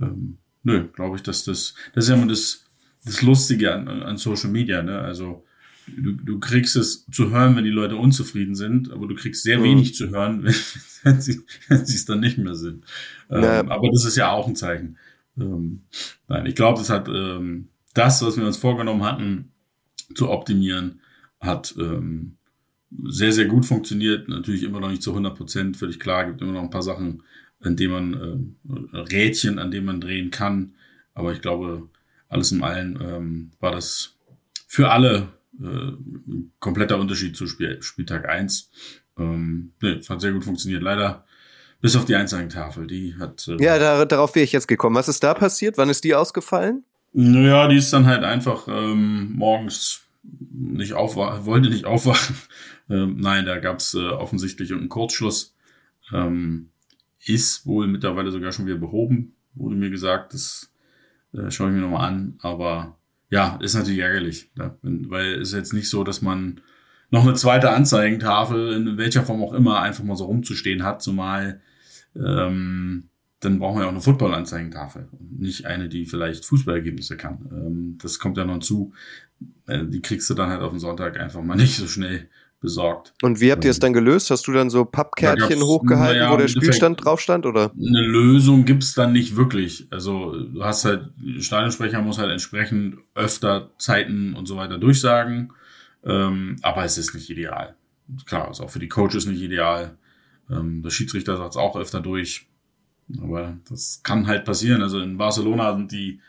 ähm, 0.00 0.38
nö, 0.64 0.88
glaube 0.88 1.16
ich, 1.16 1.22
dass 1.22 1.44
das, 1.44 1.74
das 1.94 2.04
ist 2.04 2.10
ja 2.10 2.16
immer 2.16 2.26
das, 2.26 2.64
das 3.04 3.22
Lustige 3.22 3.72
an, 3.72 3.86
an 3.86 4.16
Social 4.16 4.50
Media, 4.50 4.82
ne? 4.82 4.98
Also 4.98 5.44
du, 5.86 6.12
du 6.12 6.38
kriegst 6.38 6.76
es 6.76 7.06
zu 7.10 7.30
hören, 7.30 7.56
wenn 7.56 7.64
die 7.64 7.70
Leute 7.70 7.96
unzufrieden 7.96 8.54
sind, 8.54 8.90
aber 8.90 9.06
du 9.06 9.14
kriegst 9.14 9.42
sehr 9.42 9.58
mhm. 9.58 9.64
wenig 9.64 9.94
zu 9.94 10.10
hören, 10.10 10.44
wenn, 11.02 11.22
wenn 11.68 11.86
sie 11.86 11.94
es 11.94 12.04
dann 12.04 12.20
nicht 12.20 12.38
mehr 12.38 12.54
sind. 12.54 12.84
Ähm, 13.30 13.70
aber 13.70 13.90
das 13.92 14.04
ist 14.04 14.16
ja 14.16 14.30
auch 14.30 14.46
ein 14.46 14.56
Zeichen. 14.56 14.98
Ähm, 15.38 15.82
nein, 16.28 16.46
ich 16.46 16.54
glaube, 16.54 16.78
das 16.78 16.90
hat 16.90 17.08
ähm, 17.08 17.68
das, 17.94 18.22
was 18.22 18.36
wir 18.36 18.46
uns 18.46 18.56
vorgenommen 18.56 19.04
hatten, 19.04 19.52
zu 20.14 20.30
optimieren, 20.30 21.00
hat 21.40 21.74
ähm, 21.78 22.36
sehr, 23.04 23.32
sehr 23.32 23.46
gut 23.46 23.66
funktioniert. 23.66 24.28
Natürlich 24.28 24.62
immer 24.62 24.80
noch 24.80 24.90
nicht 24.90 25.02
zu 25.02 25.10
100 25.10 25.36
Prozent, 25.36 25.76
völlig 25.76 25.98
klar. 25.98 26.26
Gibt 26.26 26.40
immer 26.40 26.52
noch 26.52 26.62
ein 26.62 26.70
paar 26.70 26.82
Sachen, 26.82 27.22
an 27.60 27.76
denen 27.76 27.92
man, 27.92 28.56
äh, 28.92 28.98
Rädchen, 28.98 29.58
an 29.58 29.70
denen 29.70 29.86
man 29.86 30.00
drehen 30.00 30.30
kann. 30.30 30.74
Aber 31.14 31.32
ich 31.32 31.40
glaube, 31.40 31.88
alles 32.28 32.52
in 32.52 32.62
allem 32.62 32.98
ähm, 33.00 33.50
war 33.60 33.72
das 33.72 34.16
für 34.66 34.90
alle 34.90 35.28
äh, 35.62 35.92
kompletter 36.60 36.98
Unterschied 36.98 37.36
zu 37.36 37.46
Spiel, 37.46 37.82
Spieltag 37.82 38.28
1. 38.28 38.70
Ähm, 39.18 39.72
nee, 39.80 39.92
es 39.92 40.10
hat 40.10 40.20
sehr 40.20 40.32
gut 40.32 40.44
funktioniert. 40.44 40.82
Leider 40.82 41.24
bis 41.80 41.96
auf 41.96 42.04
die 42.04 42.14
Einzagentafel, 42.14 42.86
die 42.86 43.16
hat. 43.18 43.48
Äh, 43.48 43.62
ja, 43.62 43.78
da, 43.78 44.04
darauf 44.04 44.34
wäre 44.34 44.44
ich 44.44 44.52
jetzt 44.52 44.68
gekommen. 44.68 44.96
Was 44.96 45.08
ist 45.08 45.22
da 45.22 45.34
passiert? 45.34 45.78
Wann 45.78 45.88
ist 45.88 46.04
die 46.04 46.14
ausgefallen? 46.14 46.84
Naja, 47.12 47.68
die 47.68 47.76
ist 47.76 47.92
dann 47.92 48.06
halt 48.06 48.24
einfach 48.24 48.68
ähm, 48.68 49.32
morgens 49.36 50.02
nicht 50.22 50.92
aufwachen, 50.94 51.46
wollte 51.46 51.70
nicht 51.70 51.84
aufwachen. 51.84 52.36
Ähm, 52.88 53.16
nein, 53.18 53.46
da 53.46 53.58
gab 53.58 53.80
es 53.80 53.94
äh, 53.94 53.98
offensichtlich 53.98 54.72
einen 54.72 54.88
Kurzschluss. 54.88 55.56
Ähm, 56.12 56.68
ist 57.24 57.66
wohl 57.66 57.88
mittlerweile 57.88 58.30
sogar 58.30 58.52
schon 58.52 58.66
wieder 58.66 58.76
behoben, 58.76 59.34
wurde 59.54 59.74
mir 59.74 59.90
gesagt. 59.90 60.32
Das 60.32 60.70
äh, 61.32 61.50
schaue 61.50 61.70
ich 61.70 61.74
mir 61.74 61.80
nochmal 61.80 62.08
an. 62.08 62.38
Aber 62.42 62.96
ja, 63.30 63.58
ist 63.60 63.74
natürlich 63.74 64.00
ärgerlich, 64.00 64.50
ne? 64.54 64.76
weil 64.82 65.34
es 65.34 65.48
ist 65.48 65.54
jetzt 65.54 65.72
nicht 65.72 65.88
so, 65.88 66.04
dass 66.04 66.22
man 66.22 66.60
noch 67.10 67.22
eine 67.22 67.34
zweite 67.34 67.70
Anzeigentafel, 67.70 68.72
in 68.72 68.98
welcher 68.98 69.22
Form 69.22 69.42
auch 69.42 69.52
immer, 69.52 69.80
einfach 69.80 70.04
mal 70.04 70.16
so 70.16 70.24
rumzustehen 70.24 70.82
hat, 70.82 71.02
zumal 71.02 71.60
ähm, 72.14 73.08
dann 73.40 73.58
brauchen 73.58 73.76
wir 73.76 73.82
ja 73.82 73.86
auch 73.86 73.92
eine 73.92 74.00
Football-Anzeigentafel, 74.00 75.08
nicht 75.20 75.66
eine, 75.66 75.88
die 75.88 76.06
vielleicht 76.06 76.44
Fußballergebnisse 76.46 77.16
kann. 77.16 77.48
Ähm, 77.52 77.98
das 78.00 78.18
kommt 78.18 78.38
ja 78.38 78.44
noch 78.44 78.60
zu. 78.60 78.92
Äh, 79.66 79.84
die 79.86 80.00
kriegst 80.00 80.28
du 80.30 80.34
dann 80.34 80.48
halt 80.48 80.62
auf 80.62 80.70
den 80.70 80.78
Sonntag 80.78 81.18
einfach 81.18 81.42
mal 81.42 81.56
nicht 81.56 81.76
so 81.76 81.86
schnell 81.86 82.28
besorgt. 82.60 83.14
Und 83.22 83.40
wie 83.40 83.52
habt 83.52 83.64
ihr 83.64 83.70
es 83.70 83.78
dann 83.78 83.92
gelöst? 83.92 84.30
Hast 84.30 84.46
du 84.46 84.52
dann 84.52 84.70
so 84.70 84.84
Pappkärtchen 84.84 85.62
hochgehalten, 85.62 86.22
ja, 86.22 86.32
wo 86.32 86.36
der 86.36 86.48
Spielstand 86.48 87.04
drauf 87.04 87.20
stand, 87.20 87.46
oder? 87.46 87.70
Eine 87.72 88.00
Lösung 88.00 88.64
gibt's 88.64 88.94
dann 88.94 89.12
nicht 89.12 89.36
wirklich. 89.36 89.86
Also 89.90 90.32
du 90.40 90.64
hast 90.64 90.84
halt, 90.84 91.10
Stadionsprecher 91.38 92.00
muss 92.00 92.18
halt 92.18 92.30
entsprechend 92.30 92.98
öfter 93.14 93.70
Zeiten 93.78 94.34
und 94.34 94.46
so 94.46 94.56
weiter 94.56 94.78
durchsagen. 94.78 95.52
Ähm, 96.04 96.56
aber 96.62 96.84
es 96.84 96.98
ist 96.98 97.14
nicht 97.14 97.28
ideal. 97.30 97.76
Klar, 98.24 98.50
ist 98.50 98.60
auch 98.60 98.70
für 98.70 98.78
die 98.78 98.88
Coaches 98.88 99.26
nicht 99.26 99.42
ideal. 99.42 99.98
Ähm, 100.50 100.82
der 100.82 100.90
Schiedsrichter 100.90 101.36
sagt 101.36 101.50
es 101.50 101.56
auch 101.56 101.76
öfter 101.76 102.00
durch. 102.00 102.48
Aber 103.20 103.56
das 103.68 104.00
kann 104.02 104.26
halt 104.26 104.44
passieren. 104.44 104.82
Also 104.82 105.00
in 105.00 105.16
Barcelona 105.18 105.74
sind 105.74 105.92
die 105.92 106.20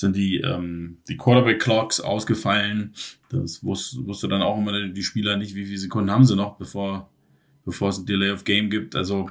sind 0.00 0.16
die, 0.16 0.38
ähm, 0.38 0.98
die 1.08 1.16
Quarterback-Clocks 1.16 2.00
ausgefallen. 2.00 2.94
Das 3.30 3.62
wusste, 3.62 4.04
wusste 4.06 4.28
dann 4.28 4.42
auch 4.42 4.58
immer 4.58 4.88
die 4.88 5.02
Spieler 5.02 5.36
nicht, 5.36 5.54
wie 5.54 5.66
viele 5.66 5.78
Sekunden 5.78 6.10
haben 6.10 6.24
sie 6.24 6.36
noch, 6.36 6.56
bevor, 6.56 7.10
bevor 7.64 7.90
es 7.90 7.98
ein 7.98 8.06
Delay 8.06 8.30
of 8.30 8.44
Game 8.44 8.70
gibt. 8.70 8.96
Also 8.96 9.30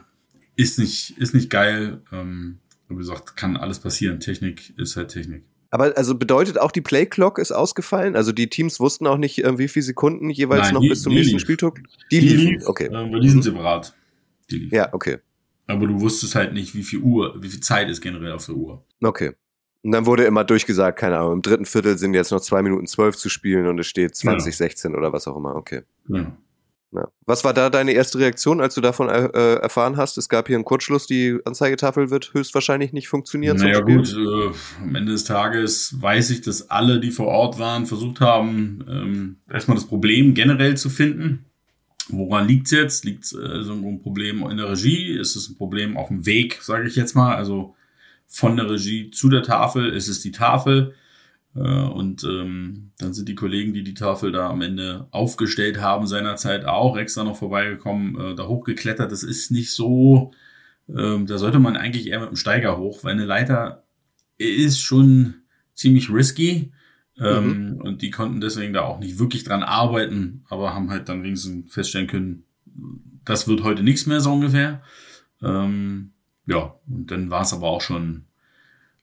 ist 0.55 0.79
nicht, 0.79 1.17
ist 1.17 1.33
nicht 1.33 1.49
geil. 1.49 2.01
Ähm, 2.11 2.59
wie 2.87 2.95
gesagt, 2.95 3.35
kann 3.35 3.57
alles 3.57 3.79
passieren. 3.79 4.19
Technik 4.19 4.77
ist 4.77 4.95
halt 4.95 5.09
Technik. 5.09 5.43
Aber 5.71 5.95
also 5.97 6.15
bedeutet 6.15 6.59
auch 6.59 6.71
die 6.71 6.81
Play 6.81 7.05
Clock 7.05 7.37
ist 7.37 7.51
ausgefallen? 7.51 8.15
Also 8.15 8.31
die 8.31 8.49
Teams 8.49 8.79
wussten 8.79 9.05
auch 9.05 9.17
nicht, 9.17 9.43
äh, 9.43 9.57
wie 9.57 9.67
viele 9.67 9.83
Sekunden 9.83 10.29
jeweils 10.29 10.67
Nein, 10.67 10.75
noch 10.75 10.81
die, 10.81 10.89
bis 10.89 11.03
zum 11.03 11.13
nächsten 11.13 11.33
lief. 11.33 11.41
Spieltag? 11.41 11.81
Die, 12.11 12.19
die 12.19 12.29
liefen, 12.29 12.67
okay. 12.67 12.85
Äh, 12.85 13.19
die 13.19 13.29
sind 13.29 13.43
separat. 13.43 13.93
Die 14.49 14.57
liefen. 14.57 14.75
Ja, 14.75 14.93
okay. 14.93 15.17
Aber 15.67 15.85
du 15.85 16.01
wusstest 16.01 16.33
halt 16.33 16.53
nicht, 16.53 16.73
wie 16.73 16.81
viel 16.81 16.99
Uhr, 16.99 17.35
wie 17.41 17.49
viel 17.49 17.59
Zeit 17.59 17.89
ist 17.89 18.01
generell 18.01 18.31
auf 18.31 18.45
der 18.47 18.55
Uhr. 18.55 18.83
Okay. 19.03 19.33
Und 19.81 19.91
dann 19.93 20.05
wurde 20.05 20.25
immer 20.25 20.43
durchgesagt, 20.43 20.99
keine 20.99 21.19
Ahnung, 21.19 21.33
im 21.33 21.41
dritten 21.41 21.65
Viertel 21.65 21.97
sind 21.97 22.13
jetzt 22.13 22.31
noch 22.31 22.41
zwei 22.41 22.61
Minuten 22.61 22.87
zwölf 22.87 23.15
zu 23.15 23.29
spielen 23.29 23.65
und 23.67 23.79
es 23.79 23.87
steht 23.87 24.15
2016 24.15 24.91
ja. 24.91 24.97
oder 24.97 25.13
was 25.13 25.27
auch 25.27 25.37
immer. 25.37 25.55
Okay. 25.55 25.83
Ja. 26.09 26.33
Ja. 26.91 27.07
Was 27.25 27.43
war 27.43 27.53
da 27.53 27.69
deine 27.69 27.91
erste 27.91 28.17
Reaktion, 28.17 28.61
als 28.61 28.73
du 28.73 28.81
davon 28.81 29.09
äh, 29.09 29.55
erfahren 29.55 29.95
hast? 29.95 30.17
Es 30.17 30.27
gab 30.27 30.47
hier 30.47 30.55
einen 30.55 30.65
Kurzschluss, 30.65 31.05
die 31.05 31.37
Anzeigetafel 31.45 32.09
wird 32.09 32.33
höchstwahrscheinlich 32.33 32.93
nicht 32.93 33.07
funktionieren. 33.07 33.57
Naja 33.57 33.81
gut, 33.81 34.11
äh, 34.11 34.51
am 34.81 34.95
Ende 34.95 35.11
des 35.11 35.23
Tages 35.23 35.95
weiß 36.01 36.31
ich, 36.31 36.41
dass 36.41 36.71
alle, 36.71 36.99
die 36.99 37.11
vor 37.11 37.27
Ort 37.27 37.59
waren, 37.59 37.85
versucht 37.85 38.21
haben, 38.21 38.83
ähm, 38.89 39.35
erstmal 39.51 39.77
das 39.77 39.85
Problem 39.85 40.33
generell 40.33 40.77
zu 40.77 40.89
finden. 40.89 41.45
Woran 42.07 42.47
liegt's 42.47 42.71
jetzt? 42.71 43.05
Liegt 43.05 43.25
es 43.25 43.33
äh, 43.33 43.61
so 43.61 43.73
ein 43.73 43.99
Problem 44.01 44.43
in 44.49 44.57
der 44.57 44.71
Regie? 44.71 45.11
Ist 45.11 45.35
es 45.35 45.47
ein 45.47 45.57
Problem 45.57 45.95
auf 45.95 46.07
dem 46.07 46.25
Weg, 46.25 46.57
sage 46.63 46.87
ich 46.87 46.95
jetzt 46.95 47.15
mal? 47.15 47.35
Also 47.35 47.75
von 48.29 48.55
der 48.55 48.69
Regie 48.69 49.11
zu 49.11 49.27
der 49.27 49.43
Tafel, 49.43 49.89
ist 49.89 50.07
es 50.07 50.21
die 50.21 50.31
Tafel. 50.31 50.93
Äh, 51.55 51.59
und 51.59 52.23
ähm, 52.23 52.91
dann 52.99 53.13
sind 53.13 53.27
die 53.27 53.35
Kollegen, 53.35 53.73
die 53.73 53.83
die 53.83 53.95
Tafel 53.95 54.31
da 54.31 54.49
am 54.49 54.61
Ende 54.61 55.07
aufgestellt 55.11 55.81
haben, 55.81 56.07
seinerzeit 56.07 56.65
auch 56.65 56.95
extra 56.95 57.23
noch 57.23 57.37
vorbeigekommen, 57.37 58.19
äh, 58.19 58.35
da 58.35 58.47
hochgeklettert. 58.47 59.11
Das 59.11 59.23
ist 59.23 59.51
nicht 59.51 59.73
so, 59.73 60.31
äh, 60.87 61.17
da 61.25 61.37
sollte 61.37 61.59
man 61.59 61.75
eigentlich 61.75 62.07
eher 62.07 62.19
mit 62.19 62.29
dem 62.29 62.35
Steiger 62.35 62.77
hoch, 62.77 63.03
weil 63.03 63.13
eine 63.13 63.25
Leiter 63.25 63.83
ist 64.37 64.79
schon 64.79 65.33
ziemlich 65.73 66.11
risky. 66.11 66.71
Ähm, 67.17 67.73
mhm. 67.73 67.81
Und 67.81 68.01
die 68.01 68.11
konnten 68.11 68.39
deswegen 68.39 68.71
da 68.71 68.83
auch 68.83 68.99
nicht 68.99 69.19
wirklich 69.19 69.43
dran 69.43 69.63
arbeiten, 69.63 70.45
aber 70.47 70.73
haben 70.73 70.89
halt 70.89 71.09
dann 71.09 71.23
wenigstens 71.23 71.73
feststellen 71.73 72.07
können, 72.07 72.43
das 73.25 73.47
wird 73.47 73.63
heute 73.63 73.83
nichts 73.83 74.05
mehr 74.05 74.21
so 74.21 74.31
ungefähr. 74.31 74.81
Ähm, 75.41 76.11
ja, 76.49 76.75
und 76.87 77.11
dann 77.11 77.29
war 77.29 77.43
es 77.43 77.53
aber 77.53 77.67
auch 77.67 77.81
schon, 77.81 78.25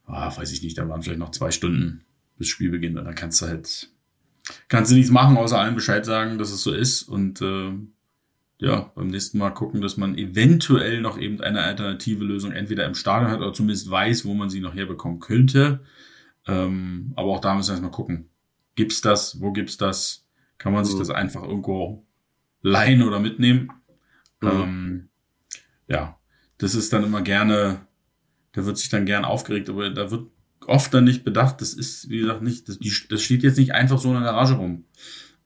ah, 0.04 0.36
weiß 0.36 0.50
ich 0.52 0.62
nicht, 0.62 0.76
da 0.76 0.88
waren 0.88 1.02
vielleicht 1.02 1.20
noch 1.20 1.30
zwei 1.30 1.52
Stunden 1.52 2.04
bis 2.36 2.48
Spielbeginn 2.48 2.98
und 2.98 3.04
dann 3.04 3.14
kannst 3.14 3.40
du 3.40 3.46
halt, 3.46 3.88
kannst 4.68 4.90
du 4.90 4.96
nichts 4.96 5.12
machen, 5.12 5.36
außer 5.36 5.58
allen 5.58 5.76
Bescheid 5.76 6.04
sagen, 6.04 6.38
dass 6.38 6.50
es 6.50 6.64
so 6.64 6.74
ist 6.74 7.04
und 7.04 7.40
äh, 7.40 7.72
ja, 8.58 8.90
beim 8.96 9.06
nächsten 9.06 9.38
Mal 9.38 9.50
gucken, 9.50 9.80
dass 9.80 9.96
man 9.96 10.18
eventuell 10.18 11.00
noch 11.00 11.18
eben 11.18 11.40
eine 11.40 11.62
alternative 11.62 12.24
Lösung 12.24 12.50
entweder 12.50 12.84
im 12.84 12.94
Stadion 12.94 13.30
hat 13.30 13.38
oder 13.38 13.52
zumindest 13.52 13.88
weiß, 13.90 14.24
wo 14.24 14.34
man 14.34 14.50
sie 14.50 14.60
noch 14.60 14.74
herbekommen 14.74 15.20
könnte. 15.20 15.80
Ähm, 16.48 17.12
aber 17.14 17.28
auch 17.28 17.40
da 17.40 17.54
müssen 17.54 17.68
wir 17.68 17.72
erstmal 17.74 17.90
gucken. 17.92 18.28
Gibt's 18.74 19.02
das? 19.02 19.40
Wo 19.40 19.52
gibt's 19.52 19.76
das? 19.76 20.26
Kann 20.58 20.72
man 20.72 20.84
sich 20.84 20.94
mhm. 20.94 21.00
das 21.00 21.10
einfach 21.10 21.42
irgendwo 21.42 22.06
leihen 22.62 23.02
oder 23.02 23.20
mitnehmen? 23.20 23.70
Mhm. 24.40 24.48
Ähm, 24.48 25.08
ja, 25.86 26.18
das 26.58 26.74
ist 26.74 26.92
dann 26.92 27.04
immer 27.04 27.22
gerne, 27.22 27.80
da 28.52 28.64
wird 28.64 28.78
sich 28.78 28.88
dann 28.88 29.06
gern 29.06 29.24
aufgeregt, 29.24 29.68
aber 29.68 29.90
da 29.90 30.10
wird 30.10 30.26
oft 30.66 30.92
dann 30.92 31.04
nicht 31.04 31.24
bedacht, 31.24 31.60
das 31.60 31.74
ist, 31.74 32.08
wie 32.08 32.20
gesagt, 32.20 32.42
nicht, 32.42 32.68
das, 32.68 32.78
die, 32.78 32.92
das 33.08 33.22
steht 33.22 33.42
jetzt 33.42 33.58
nicht 33.58 33.72
einfach 33.72 33.98
so 33.98 34.08
in 34.08 34.14
der 34.14 34.24
Garage 34.24 34.54
rum. 34.54 34.84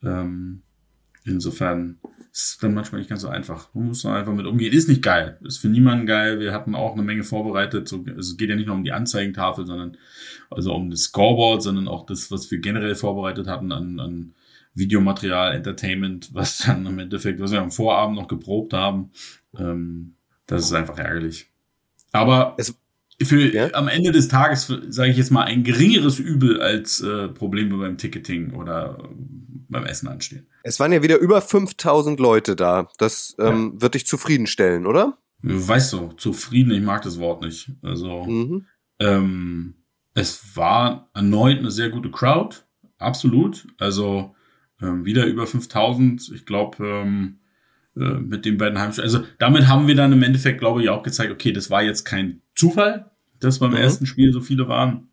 Ähm, 0.02 0.62
insofern 1.24 1.98
ist 2.32 2.62
dann 2.62 2.74
manchmal 2.74 3.00
nicht 3.00 3.08
ganz 3.10 3.22
so 3.22 3.28
einfach. 3.28 3.74
Man 3.74 3.88
muss 3.88 4.02
dann 4.02 4.14
einfach 4.14 4.32
mit 4.32 4.46
umgehen. 4.46 4.72
Ist 4.72 4.88
nicht 4.88 5.02
geil. 5.02 5.38
Ist 5.42 5.58
für 5.58 5.68
niemanden 5.68 6.06
geil. 6.06 6.38
Wir 6.38 6.52
hatten 6.52 6.74
auch 6.74 6.92
eine 6.92 7.02
Menge 7.02 7.24
vorbereitet. 7.24 7.88
So, 7.88 8.04
also 8.06 8.18
es 8.18 8.36
geht 8.36 8.48
ja 8.48 8.56
nicht 8.56 8.66
nur 8.66 8.76
um 8.76 8.84
die 8.84 8.92
Anzeigentafel, 8.92 9.66
sondern 9.66 9.96
also 10.48 10.72
um 10.72 10.90
das 10.90 11.02
Scoreboard, 11.02 11.62
sondern 11.62 11.88
auch 11.88 12.06
das, 12.06 12.30
was 12.30 12.50
wir 12.50 12.60
generell 12.60 12.94
vorbereitet 12.94 13.48
hatten 13.48 13.72
an, 13.72 13.98
an 13.98 14.34
Videomaterial, 14.74 15.54
Entertainment, 15.54 16.32
was 16.32 16.58
dann 16.58 16.86
im 16.86 16.98
Endeffekt, 16.98 17.40
was 17.40 17.50
wir 17.50 17.60
am 17.60 17.72
Vorabend 17.72 18.16
noch 18.16 18.28
geprobt 18.28 18.72
haben. 18.72 19.10
Ähm, 19.58 20.14
das 20.50 20.64
ist 20.64 20.72
einfach 20.72 20.98
ärgerlich. 20.98 21.50
Aber 22.12 22.54
es, 22.58 22.74
für 23.22 23.52
ja? 23.52 23.72
am 23.74 23.88
Ende 23.88 24.12
des 24.12 24.28
Tages, 24.28 24.66
sage 24.88 25.10
ich 25.10 25.16
jetzt 25.16 25.30
mal, 25.30 25.44
ein 25.44 25.62
geringeres 25.62 26.18
Übel 26.18 26.60
als 26.60 27.00
äh, 27.00 27.28
Probleme 27.28 27.76
beim 27.76 27.96
Ticketing 27.96 28.54
oder 28.54 28.98
äh, 28.98 29.08
beim 29.68 29.86
Essen 29.86 30.08
anstehen. 30.08 30.46
Es 30.62 30.80
waren 30.80 30.92
ja 30.92 31.02
wieder 31.02 31.18
über 31.18 31.40
5000 31.40 32.18
Leute 32.18 32.56
da. 32.56 32.88
Das 32.98 33.36
ähm, 33.38 33.74
ja. 33.74 33.82
wird 33.82 33.94
dich 33.94 34.06
zufriedenstellen, 34.06 34.86
oder? 34.86 35.18
Weißt 35.42 35.92
du, 35.92 36.08
zufrieden, 36.16 36.72
ich 36.72 36.82
mag 36.82 37.02
das 37.02 37.18
Wort 37.18 37.42
nicht. 37.42 37.70
Also, 37.82 38.24
mhm. 38.24 38.66
ähm, 38.98 39.74
es 40.14 40.56
war 40.56 41.06
erneut 41.14 41.58
eine 41.58 41.70
sehr 41.70 41.88
gute 41.88 42.10
Crowd, 42.10 42.56
absolut. 42.98 43.66
Also, 43.78 44.34
ähm, 44.82 45.04
wieder 45.04 45.26
über 45.26 45.46
5000. 45.46 46.30
Ich 46.34 46.44
glaube, 46.44 46.84
ähm, 46.84 47.39
äh, 47.96 48.00
mit 48.00 48.44
den 48.44 48.59
beiden 48.59 48.79
Heimspielen. 48.79 49.11
Also 49.11 49.26
damit 49.38 49.68
haben 49.68 49.87
wir 49.87 49.94
dann 49.94 50.12
im 50.12 50.22
Endeffekt, 50.22 50.61
glaube 50.61 50.83
ich, 50.83 50.88
auch 50.88 51.03
gezeigt, 51.03 51.33
okay, 51.33 51.53
das 51.53 51.70
war 51.70 51.83
jetzt 51.83 52.05
kein 52.05 52.42
Zufall, 52.55 53.11
dass 53.38 53.59
beim 53.59 53.70
mhm. 53.70 53.79
ersten 53.79 54.07
Spiel 54.07 54.33
so 54.33 54.40
viele 54.40 54.68
waren. 54.68 55.09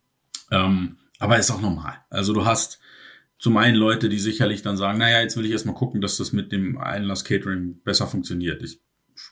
Ähm, 0.50 0.96
aber 1.18 1.38
ist 1.38 1.50
auch 1.50 1.60
normal. 1.60 1.94
Also 2.10 2.32
du 2.32 2.44
hast 2.44 2.78
zum 3.38 3.56
einen 3.56 3.76
Leute, 3.76 4.08
die 4.08 4.18
sicherlich 4.18 4.62
dann 4.62 4.76
sagen, 4.76 4.98
naja, 4.98 5.20
jetzt 5.20 5.36
will 5.36 5.44
ich 5.44 5.52
erstmal 5.52 5.74
gucken, 5.74 6.00
dass 6.00 6.16
das 6.16 6.32
mit 6.32 6.52
dem 6.52 6.78
Einlass 6.78 7.24
Catering 7.24 7.80
besser 7.84 8.06
funktioniert. 8.06 8.62
Ich 8.62 8.80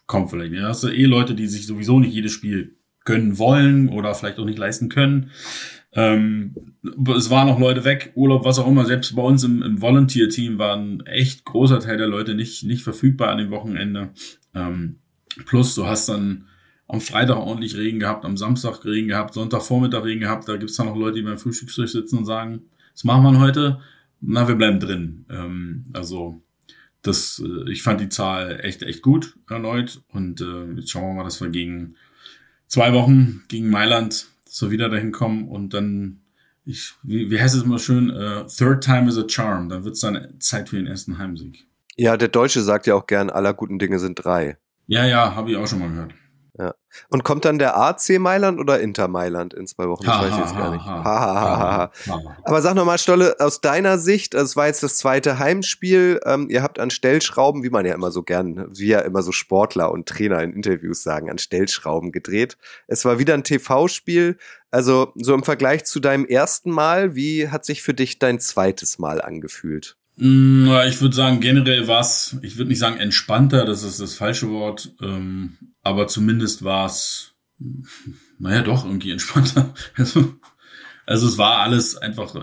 komme 0.07 0.29
vielleicht 0.29 0.53
nicht. 0.53 0.63
Da 0.63 0.69
hast 0.69 0.85
du 0.85 0.89
eh 0.89 1.05
Leute, 1.05 1.35
die 1.35 1.47
sich 1.47 1.67
sowieso 1.67 1.99
nicht 1.99 2.15
jedes 2.15 2.33
Spiel 2.33 2.77
gönnen 3.07 3.38
wollen 3.38 3.88
oder 3.88 4.14
vielleicht 4.14 4.38
auch 4.38 4.45
nicht 4.45 4.59
leisten 4.59 4.90
können. 4.90 5.31
Ähm, 5.92 6.55
es 7.16 7.31
waren 7.31 7.49
noch 7.49 7.59
Leute 7.59 7.85
weg, 7.85 8.12
Urlaub, 8.14 8.45
was 8.45 8.59
auch 8.59 8.69
immer. 8.69 8.85
Selbst 8.85 9.16
bei 9.16 9.23
uns 9.23 9.42
im, 9.45 9.62
im 9.62 9.81
Volunteer-Team 9.81 10.59
waren 10.59 11.05
echt 11.07 11.47
großer 11.47 11.81
Teil 11.81 11.97
der 11.97 12.07
Leute 12.07 12.35
nicht, 12.35 12.64
nicht 12.64 12.83
verfügbar 12.83 13.31
an 13.31 13.38
dem 13.38 13.51
Wochenende. 13.51 14.11
Ähm, 14.55 14.99
plus, 15.47 15.75
du 15.75 15.87
hast 15.87 16.11
dann 16.11 16.49
am 16.87 17.01
Freitag 17.01 17.38
ordentlich 17.38 17.77
Regen 17.77 17.99
gehabt, 17.99 18.27
am 18.27 18.37
Samstag 18.37 18.85
Regen 18.85 19.09
gehabt, 19.09 19.35
Sonntagvormittag 19.35 20.05
Regen 20.05 20.21
gehabt. 20.21 20.49
Da 20.49 20.57
gibt's 20.57 20.77
dann 20.77 20.87
noch 20.87 20.97
Leute, 20.97 21.16
die 21.16 21.23
beim 21.23 21.38
Frühstückstisch 21.38 21.92
sitzen 21.92 22.19
und 22.19 22.27
sagen, 22.27 22.62
was 22.92 23.05
machen 23.05 23.23
wir 23.25 23.40
heute? 23.40 23.81
Na, 24.21 24.47
wir 24.47 24.55
bleiben 24.55 24.81
drin. 24.81 25.25
Ähm, 25.31 25.87
also 25.95 26.42
das, 27.01 27.42
äh, 27.45 27.71
ich 27.71 27.83
fand 27.83 28.01
die 28.01 28.09
Zahl 28.09 28.61
echt, 28.62 28.83
echt 28.83 29.03
gut 29.03 29.38
erneut. 29.49 30.03
Und 30.09 30.40
äh, 30.40 30.73
jetzt 30.75 30.90
schauen 30.90 31.09
wir 31.09 31.14
mal, 31.14 31.25
dass 31.25 31.40
wir 31.40 31.49
gegen 31.49 31.97
zwei 32.66 32.92
Wochen 32.92 33.42
gegen 33.48 33.70
Mailand 33.70 34.26
so 34.44 34.70
wieder 34.70 34.88
dahin 34.88 35.12
kommen 35.12 35.48
und 35.48 35.74
dann, 35.74 36.20
ich, 36.64 36.94
wie, 37.02 37.31
wie 37.31 37.40
heißt 37.40 37.55
es 37.55 37.62
immer 37.62 37.79
schön, 37.79 38.11
uh, 38.11 38.44
third 38.44 38.83
time 38.83 39.09
is 39.09 39.18
a 39.18 39.24
charm, 39.29 39.68
dann 39.68 39.85
wird 39.85 39.94
es 39.94 40.00
dann 40.00 40.35
Zeit 40.40 40.68
für 40.68 40.76
den 40.76 40.87
ersten 40.87 41.18
Heimsieg. 41.18 41.66
Ja, 41.96 42.16
der 42.16 42.29
Deutsche 42.29 42.62
sagt 42.62 42.87
ja 42.87 42.94
auch 42.94 43.07
gern, 43.07 43.31
aller 43.31 43.55
guten 43.55 43.79
Dinge 43.79 43.98
sind 43.98 44.16
drei. 44.16 44.59
Ja, 44.87 45.05
ja, 45.07 45.35
habe 45.35 45.50
ich 45.50 45.57
auch 45.57 45.66
schon 45.66 45.81
mal 45.81 45.88
gehört. 45.88 46.14
Ja. 46.59 46.75
Und 47.11 47.23
kommt 47.23 47.45
dann 47.45 47.59
der 47.59 47.77
AC 47.77 48.19
Mailand 48.19 48.59
oder 48.59 48.81
Inter 48.81 49.09
Mailand 49.09 49.53
in 49.53 49.66
zwei 49.66 49.88
Wochen? 49.88 50.07
Das 50.07 50.21
weiß 50.21 50.33
ich 50.33 50.38
jetzt 50.38 50.57
gar 50.57 50.71
nicht. 50.71 50.85
Ha, 50.85 51.05
ha, 51.05 51.90
ha, 52.07 52.21
Aber 52.45 52.62
sag 52.62 52.75
nochmal, 52.75 52.97
Stolle, 52.97 53.37
aus 53.40 53.61
deiner 53.61 53.99
Sicht, 53.99 54.35
also 54.35 54.45
es 54.45 54.57
war 54.57 54.66
jetzt 54.66 54.83
das 54.83 54.97
zweite 54.97 55.38
Heimspiel, 55.38 56.21
ähm, 56.25 56.49
ihr 56.49 56.62
habt 56.62 56.79
an 56.79 56.88
Stellschrauben, 56.88 57.62
wie 57.62 57.69
man 57.69 57.85
ja 57.85 57.95
immer 57.95 58.11
so 58.11 58.23
gern, 58.23 58.66
wie 58.75 58.88
ja 58.88 59.01
immer 59.01 59.23
so 59.23 59.33
Sportler 59.33 59.92
und 59.92 60.09
Trainer 60.09 60.42
in 60.42 60.55
Interviews 60.55 61.03
sagen, 61.03 61.31
an 61.31 61.38
Stellschrauben 61.38 62.11
gedreht. 62.11 62.57
Es 62.87 63.05
war 63.05 63.19
wieder 63.19 63.35
ein 63.35 63.45
TV-Spiel. 63.45 64.38
Also 64.71 65.12
so 65.14 65.35
im 65.35 65.42
Vergleich 65.42 65.85
zu 65.85 66.01
deinem 66.01 66.25
ersten 66.25 66.71
Mal, 66.71 67.14
wie 67.14 67.49
hat 67.51 67.66
sich 67.66 67.83
für 67.83 67.95
dich 67.95 68.19
dein 68.19 68.40
zweites 68.40 68.99
Mal 68.99 69.21
angefühlt? 69.21 69.97
Mm, 70.16 70.68
ich 70.88 71.00
würde 71.00 71.14
sagen, 71.14 71.40
generell 71.40 71.88
war 71.88 72.00
es, 72.00 72.37
ich 72.42 72.57
würde 72.57 72.70
nicht 72.70 72.79
sagen 72.79 72.98
entspannter, 72.98 73.64
das 73.64 73.83
ist 73.83 74.00
das 74.00 74.14
falsche 74.14 74.50
Wort, 74.50 74.94
ähm, 75.02 75.57
aber 75.83 76.09
zumindest 76.09 76.64
war 76.64 76.87
es, 76.87 77.35
naja, 78.38 78.62
doch 78.62 78.85
irgendwie 78.85 79.11
entspannter. 79.11 79.74
Also, 79.96 80.35
also 81.07 81.29
es 81.29 81.38
war 81.38 81.59
alles 81.59 81.96
einfach, 81.96 82.35
äh, 82.35 82.40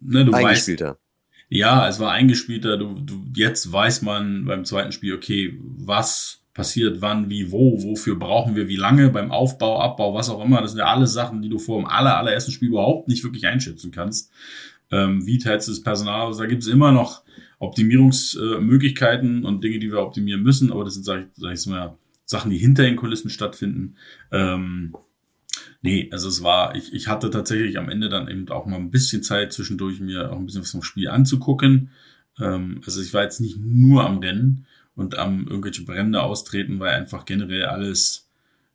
ne, 0.00 0.24
du 0.24 0.32
weißt. 0.32 0.68
ja, 1.48 1.88
es 1.88 2.00
war 2.00 2.12
eingespielter. 2.12 2.76
Du, 2.76 3.00
du, 3.00 3.24
jetzt 3.34 3.70
weiß 3.70 4.02
man 4.02 4.44
beim 4.44 4.64
zweiten 4.64 4.92
Spiel, 4.92 5.14
okay, 5.14 5.58
was 5.60 6.42
passiert 6.54 7.02
wann, 7.02 7.28
wie, 7.28 7.52
wo, 7.52 7.82
wofür 7.82 8.18
brauchen 8.18 8.56
wir, 8.56 8.66
wie 8.66 8.76
lange 8.76 9.10
beim 9.10 9.30
Aufbau, 9.30 9.80
Abbau, 9.80 10.14
was 10.14 10.30
auch 10.30 10.42
immer. 10.42 10.62
Das 10.62 10.70
sind 10.72 10.80
ja 10.80 10.86
alles 10.86 11.12
Sachen, 11.12 11.42
die 11.42 11.50
du 11.50 11.58
vor 11.58 11.78
dem 11.78 11.86
aller, 11.86 12.16
allerersten 12.16 12.50
Spiel 12.50 12.68
überhaupt 12.68 13.08
nicht 13.08 13.22
wirklich 13.22 13.46
einschätzen 13.46 13.90
kannst. 13.90 14.32
Ähm, 14.90 15.26
wie 15.26 15.38
teilst 15.38 15.68
du 15.68 15.72
das 15.72 15.82
Personal? 15.82 16.26
Also 16.26 16.40
da 16.40 16.46
gibt 16.46 16.62
es 16.62 16.68
immer 16.68 16.92
noch 16.92 17.22
Optimierungsmöglichkeiten 17.58 19.44
und 19.44 19.64
Dinge, 19.64 19.78
die 19.78 19.90
wir 19.90 20.00
optimieren 20.00 20.42
müssen, 20.42 20.70
aber 20.70 20.84
das 20.84 20.94
sind, 20.94 21.04
sag 21.04 21.20
ich, 21.20 21.26
sag 21.36 21.54
ich 21.54 21.66
mal, 21.66 21.96
Sachen, 22.24 22.50
die 22.50 22.58
hinter 22.58 22.82
den 22.82 22.96
Kulissen 22.96 23.30
stattfinden. 23.30 23.96
Ähm, 24.32 24.94
nee, 25.80 26.08
also 26.12 26.28
es 26.28 26.42
war, 26.42 26.74
ich, 26.74 26.92
ich 26.92 27.08
hatte 27.08 27.30
tatsächlich 27.30 27.78
am 27.78 27.88
Ende 27.88 28.08
dann 28.08 28.28
eben 28.28 28.48
auch 28.48 28.66
mal 28.66 28.76
ein 28.76 28.90
bisschen 28.90 29.22
Zeit 29.22 29.52
zwischendurch, 29.52 30.00
mir 30.00 30.32
auch 30.32 30.38
ein 30.38 30.46
bisschen 30.46 30.62
was 30.62 30.72
vom 30.72 30.82
Spiel 30.82 31.08
anzugucken. 31.08 31.90
Ähm, 32.38 32.80
also 32.84 33.00
ich 33.00 33.14
war 33.14 33.22
jetzt 33.22 33.40
nicht 33.40 33.58
nur 33.58 34.04
am 34.04 34.18
Rennen 34.18 34.66
und 34.94 35.16
am 35.18 35.46
irgendwelche 35.46 35.84
Brände 35.84 36.22
austreten, 36.22 36.80
weil 36.80 36.94
einfach 36.94 37.24
generell 37.24 37.66
alles 37.66 38.28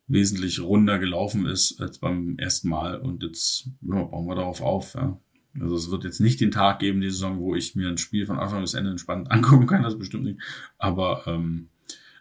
wesentlich 0.08 0.60
runder 0.60 0.98
gelaufen 0.98 1.46
ist 1.46 1.80
als 1.80 1.98
beim 1.98 2.38
ersten 2.38 2.68
Mal. 2.68 2.96
Und 2.96 3.22
jetzt 3.22 3.68
ja, 3.82 4.02
bauen 4.02 4.26
wir 4.26 4.34
darauf 4.34 4.60
auf. 4.60 4.94
Ja. 4.94 5.18
Also 5.60 5.76
es 5.76 5.90
wird 5.90 6.04
jetzt 6.04 6.20
nicht 6.20 6.40
den 6.40 6.50
Tag 6.50 6.78
geben, 6.78 7.00
die 7.00 7.10
Saison, 7.10 7.38
wo 7.38 7.54
ich 7.54 7.76
mir 7.76 7.88
ein 7.88 7.98
Spiel 7.98 8.26
von 8.26 8.38
Anfang 8.38 8.62
bis 8.62 8.74
Ende 8.74 8.90
entspannt 8.90 9.30
angucken 9.30 9.66
kann, 9.66 9.82
das 9.82 9.98
bestimmt 9.98 10.24
nicht. 10.24 10.40
Aber 10.78 11.24
ähm, 11.26 11.68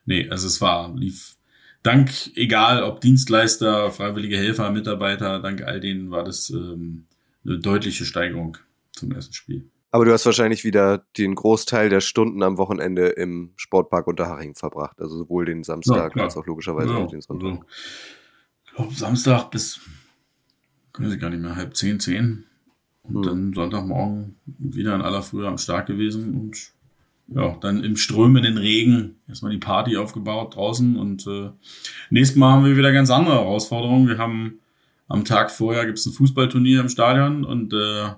nee, 0.05 0.29
also 0.29 0.47
es 0.47 0.59
war, 0.61 0.93
lief 0.95 1.37
dank, 1.83 2.11
egal 2.35 2.83
ob 2.83 3.01
Dienstleister, 3.01 3.91
freiwillige 3.91 4.37
Helfer, 4.37 4.71
Mitarbeiter, 4.71 5.39
dank 5.39 5.63
all 5.63 5.79
denen 5.79 6.11
war 6.11 6.23
das 6.23 6.49
ähm, 6.49 7.05
eine 7.45 7.59
deutliche 7.59 8.05
Steigerung 8.05 8.57
zum 8.91 9.11
ersten 9.11 9.33
Spiel. 9.33 9.69
Aber 9.93 10.05
du 10.05 10.13
hast 10.13 10.25
wahrscheinlich 10.25 10.63
wieder 10.63 11.05
den 11.17 11.35
Großteil 11.35 11.89
der 11.89 11.99
Stunden 11.99 12.43
am 12.43 12.57
Wochenende 12.57 13.07
im 13.07 13.51
Sportpark 13.57 14.07
Unterhaching 14.07 14.55
verbracht. 14.55 15.01
Also 15.01 15.17
sowohl 15.17 15.45
den 15.45 15.63
Samstag 15.63 16.15
ja, 16.15 16.23
als 16.23 16.37
auch 16.37 16.45
logischerweise 16.45 16.93
ja, 16.93 16.97
auch 16.97 17.11
den 17.11 17.21
Sonntag. 17.21 17.49
Also, 17.49 17.65
ich 18.65 18.73
glaube, 18.73 18.93
Samstag 18.93 19.51
bis, 19.51 19.81
können 20.93 21.09
Sie 21.09 21.17
gar 21.17 21.29
nicht 21.29 21.41
mehr, 21.41 21.57
halb 21.57 21.75
zehn, 21.75 21.99
zehn 21.99 22.45
und 23.03 23.15
hm. 23.15 23.23
dann 23.23 23.53
Sonntagmorgen 23.53 24.35
wieder 24.45 24.95
in 24.95 25.01
aller 25.01 25.21
Frühe 25.21 25.47
am 25.47 25.57
Start 25.57 25.87
gewesen 25.87 26.35
und 26.35 26.71
ja, 27.33 27.57
dann 27.61 27.83
im 27.83 27.95
strömenden 27.95 28.57
Regen 28.57 29.15
erstmal 29.27 29.51
die 29.51 29.57
Party 29.57 29.95
aufgebaut 29.97 30.55
draußen 30.55 30.97
und 30.97 31.25
äh, 31.27 31.49
nächstes 32.09 32.37
Mal 32.37 32.53
haben 32.53 32.65
wir 32.65 32.75
wieder 32.75 32.91
ganz 32.91 33.09
andere 33.09 33.35
Herausforderungen. 33.35 34.07
Wir 34.07 34.17
haben 34.17 34.59
am 35.07 35.25
Tag 35.25 35.51
vorher 35.51 35.85
gibt's 35.85 36.05
ein 36.05 36.13
Fußballturnier 36.13 36.81
im 36.81 36.89
Stadion 36.89 37.45
und 37.45 37.73
äh, 37.73 38.09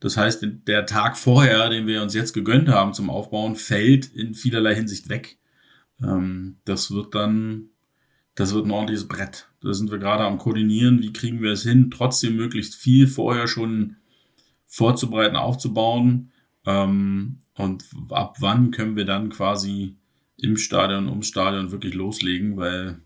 das 0.00 0.16
heißt, 0.18 0.46
der 0.66 0.84
Tag 0.84 1.16
vorher, 1.16 1.70
den 1.70 1.86
wir 1.86 2.02
uns 2.02 2.14
jetzt 2.14 2.34
gegönnt 2.34 2.68
haben 2.68 2.92
zum 2.92 3.08
Aufbauen, 3.08 3.56
fällt 3.56 4.06
in 4.06 4.34
vielerlei 4.34 4.74
Hinsicht 4.74 5.08
weg. 5.08 5.38
Ähm, 6.02 6.56
das 6.66 6.90
wird 6.90 7.14
dann, 7.14 7.70
das 8.34 8.52
wird 8.52 8.66
ein 8.66 8.70
ordentliches 8.70 9.08
Brett. 9.08 9.48
Da 9.62 9.72
sind 9.72 9.90
wir 9.90 9.98
gerade 9.98 10.24
am 10.24 10.36
Koordinieren. 10.36 11.00
Wie 11.00 11.12
kriegen 11.12 11.40
wir 11.40 11.52
es 11.52 11.62
hin, 11.62 11.90
trotzdem 11.90 12.36
möglichst 12.36 12.74
viel 12.74 13.06
vorher 13.06 13.48
schon 13.48 13.96
vorzubereiten, 14.74 15.36
aufzubauen. 15.36 16.32
Ähm, 16.66 17.38
und 17.56 17.84
ab 18.10 18.36
wann 18.40 18.72
können 18.72 18.96
wir 18.96 19.04
dann 19.04 19.30
quasi 19.30 19.96
im 20.36 20.56
Stadion, 20.56 21.08
ums 21.08 21.28
Stadion 21.28 21.70
wirklich 21.70 21.94
loslegen, 21.94 22.56
weil 22.56 22.98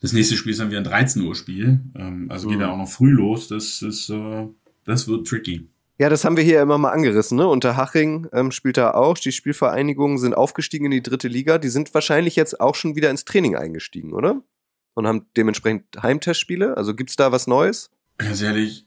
das 0.00 0.12
nächste 0.12 0.36
Spiel 0.36 0.52
ist 0.52 0.60
dann 0.60 0.70
wieder 0.70 0.80
ein 0.80 0.84
13 0.84 1.22
Uhr 1.22 1.34
Spiel. 1.34 1.80
Ähm, 1.94 2.28
also 2.30 2.48
mhm. 2.48 2.52
geht 2.52 2.60
ja 2.60 2.72
auch 2.72 2.78
noch 2.78 2.88
früh 2.88 3.10
los. 3.10 3.48
Das 3.48 3.82
ist, 3.82 4.08
äh, 4.08 4.46
das 4.84 5.06
wird 5.06 5.26
tricky. 5.26 5.68
Ja, 5.98 6.08
das 6.08 6.24
haben 6.24 6.36
wir 6.36 6.44
hier 6.44 6.62
immer 6.62 6.78
mal 6.78 6.92
angerissen. 6.92 7.36
Ne? 7.36 7.46
Unter 7.46 7.76
Haching 7.76 8.28
ähm, 8.32 8.50
spielt 8.50 8.78
er 8.78 8.96
auch. 8.96 9.18
Die 9.18 9.32
Spielvereinigungen 9.32 10.18
sind 10.18 10.34
aufgestiegen 10.34 10.86
in 10.86 10.90
die 10.92 11.02
dritte 11.02 11.28
Liga. 11.28 11.58
Die 11.58 11.68
sind 11.68 11.92
wahrscheinlich 11.92 12.36
jetzt 12.36 12.58
auch 12.58 12.74
schon 12.74 12.96
wieder 12.96 13.10
ins 13.10 13.24
Training 13.26 13.56
eingestiegen, 13.56 14.12
oder? 14.14 14.42
Und 14.94 15.06
haben 15.06 15.26
dementsprechend 15.36 15.84
Heimtestspiele. 16.02 16.76
Also 16.76 16.94
gibt's 16.94 17.16
da 17.16 17.32
was 17.32 17.46
Neues? 17.46 17.90
Ganz 18.18 18.40
ehrlich, 18.40 18.86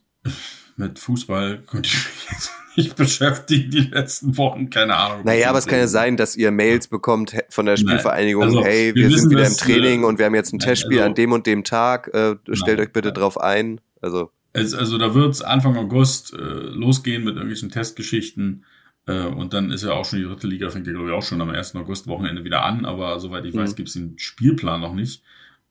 mit 0.80 0.98
Fußball 0.98 1.62
konnte 1.66 1.88
ich 1.88 1.94
mich 1.94 2.30
jetzt 2.30 2.52
nicht 2.76 2.96
beschäftigen 2.96 3.70
die 3.70 3.90
letzten 3.92 4.36
Wochen, 4.36 4.70
keine 4.70 4.96
Ahnung. 4.96 5.24
Naja, 5.24 5.50
aber 5.50 5.58
es 5.58 5.66
kann 5.66 5.78
ja 5.78 5.86
sein, 5.86 6.16
dass 6.16 6.36
ihr 6.36 6.50
Mails 6.50 6.88
bekommt 6.88 7.36
von 7.48 7.66
der 7.66 7.76
Spielvereinigung, 7.76 8.42
also, 8.42 8.64
hey, 8.64 8.94
wir, 8.94 9.08
wir 9.08 9.18
sind 9.18 9.30
wieder 9.30 9.46
im 9.46 9.56
Training 9.56 10.04
und 10.04 10.18
wir 10.18 10.26
haben 10.26 10.34
jetzt 10.34 10.52
ein 10.52 10.58
Testspiel 10.58 10.98
also, 10.98 11.10
an 11.10 11.14
dem 11.14 11.32
und 11.32 11.46
dem 11.46 11.64
Tag, 11.64 12.08
äh, 12.08 12.36
stellt 12.52 12.78
nein, 12.78 12.86
euch 12.86 12.92
bitte 12.92 13.08
nein. 13.08 13.14
drauf 13.14 13.40
ein. 13.40 13.80
Also. 14.00 14.30
Es, 14.52 14.74
also 14.74 14.98
da 14.98 15.14
wird's 15.14 15.42
Anfang 15.42 15.76
August 15.76 16.32
äh, 16.32 16.36
losgehen 16.38 17.22
mit 17.24 17.34
irgendwelchen 17.34 17.70
Testgeschichten. 17.70 18.64
Äh, 19.06 19.26
und 19.26 19.52
dann 19.52 19.70
ist 19.70 19.84
ja 19.84 19.92
auch 19.92 20.04
schon 20.04 20.20
die 20.20 20.24
dritte 20.24 20.46
Liga, 20.46 20.70
fängt 20.70 20.86
ja 20.86 20.92
glaube 20.92 21.08
ich 21.08 21.14
auch 21.14 21.22
schon 21.22 21.40
am 21.40 21.50
1. 21.50 21.76
August 21.76 22.06
Wochenende 22.06 22.44
wieder 22.44 22.64
an, 22.64 22.84
aber 22.84 23.20
soweit 23.20 23.44
ich 23.44 23.54
mhm. 23.54 23.60
weiß, 23.60 23.76
gibt's 23.76 23.92
den 23.92 24.18
Spielplan 24.18 24.80
noch 24.80 24.94
nicht. 24.94 25.22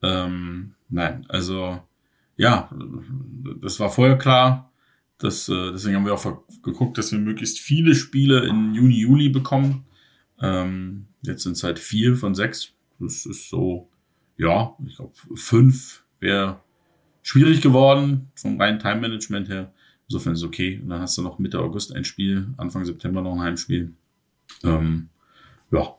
Ähm, 0.01 0.75
nein, 0.89 1.25
also 1.27 1.79
ja, 2.39 2.69
das 3.61 3.81
war 3.81 3.89
vorher 3.89 4.17
klar, 4.17 4.68
das, 5.19 5.49
äh, 5.49 5.71
deswegen 5.71 5.97
haben 5.97 6.05
wir 6.05 6.13
auch 6.13 6.43
geguckt, 6.63 6.97
dass 6.97 7.11
wir 7.11 7.19
möglichst 7.19 7.59
viele 7.59 7.93
Spiele 7.93 8.47
in 8.47 8.73
Juni, 8.73 8.99
Juli 8.99 9.29
bekommen. 9.29 9.85
Ähm, 10.41 11.07
jetzt 11.21 11.43
sind 11.43 11.53
es 11.53 11.63
halt 11.63 11.77
vier 11.77 12.15
von 12.15 12.33
sechs. 12.33 12.71
Das 12.99 13.25
ist 13.25 13.49
so, 13.49 13.89
ja, 14.37 14.75
ich 14.85 14.95
glaube, 14.95 15.13
fünf 15.35 16.03
wäre 16.19 16.61
schwierig 17.21 17.61
geworden 17.61 18.31
vom 18.35 18.59
reinen 18.59 18.79
Time-Management 18.79 19.49
her. 19.49 19.73
Insofern 20.07 20.33
ist 20.33 20.39
es 20.39 20.45
okay. 20.45 20.79
Und 20.81 20.89
dann 20.89 21.01
hast 21.01 21.17
du 21.17 21.21
noch 21.21 21.37
Mitte 21.37 21.59
August 21.59 21.93
ein 21.93 22.05
Spiel, 22.05 22.47
Anfang 22.57 22.85
September 22.85 23.21
noch 23.21 23.33
ein 23.33 23.41
Heimspiel. 23.41 23.93
Ähm, 24.63 25.09
ja, 25.71 25.95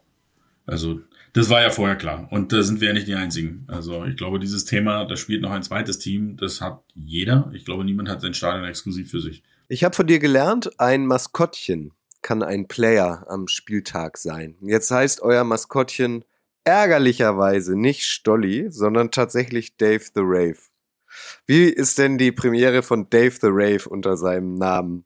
also 0.67 1.01
das 1.33 1.49
war 1.49 1.63
ja 1.63 1.71
vorher 1.71 1.97
klar. 1.97 2.29
Und 2.31 2.53
da 2.53 2.63
sind 2.63 2.81
wir 2.81 2.89
ja 2.89 2.95
nicht 2.95 3.09
die 3.09 3.15
Einzigen. 3.15 3.65
Also 3.69 4.05
ich 4.05 4.17
glaube, 4.17 4.39
dieses 4.39 4.65
Thema, 4.65 5.05
da 5.05 5.17
spielt 5.17 5.43
noch 5.43 5.51
ein 5.51 5.63
zweites 5.63 5.99
Team, 5.99 6.37
das 6.37 6.61
hat 6.61 6.83
jeder. 6.95 7.51
Ich 7.55 7.65
glaube, 7.65 7.85
niemand 7.85 8.09
hat 8.09 8.21
sein 8.21 8.35
Stadion 8.35 8.65
exklusiv 8.65 9.11
für 9.11 9.21
sich. 9.21 9.43
Ich 9.69 9.85
habe 9.85 9.95
von 9.95 10.07
dir 10.07 10.19
gelernt, 10.19 10.81
ein 10.81 11.07
Maskottchen 11.07 11.93
kann 12.23 12.43
ein 12.43 12.69
Player 12.69 13.25
am 13.29 13.49
Spieltag 13.49 14.19
sein. 14.19 14.57
Jetzt 14.61 14.91
heißt 14.91 15.23
euer 15.23 15.45
Maskottchen 15.45 16.25
ärgerlicherweise 16.65 17.79
nicht 17.79 18.05
Stolly, 18.05 18.67
sondern 18.71 19.11
tatsächlich 19.11 19.77
Dave 19.77 20.05
the 20.15 20.23
Rave. 20.23 20.59
Wie 21.47 21.65
ist 21.65 21.99
denn 21.99 22.19
die 22.19 22.33
Premiere 22.33 22.83
von 22.83 23.09
Dave 23.11 23.37
the 23.41 23.49
Rave 23.51 23.89
unter 23.89 24.17
seinem 24.17 24.55
Namen? 24.55 25.05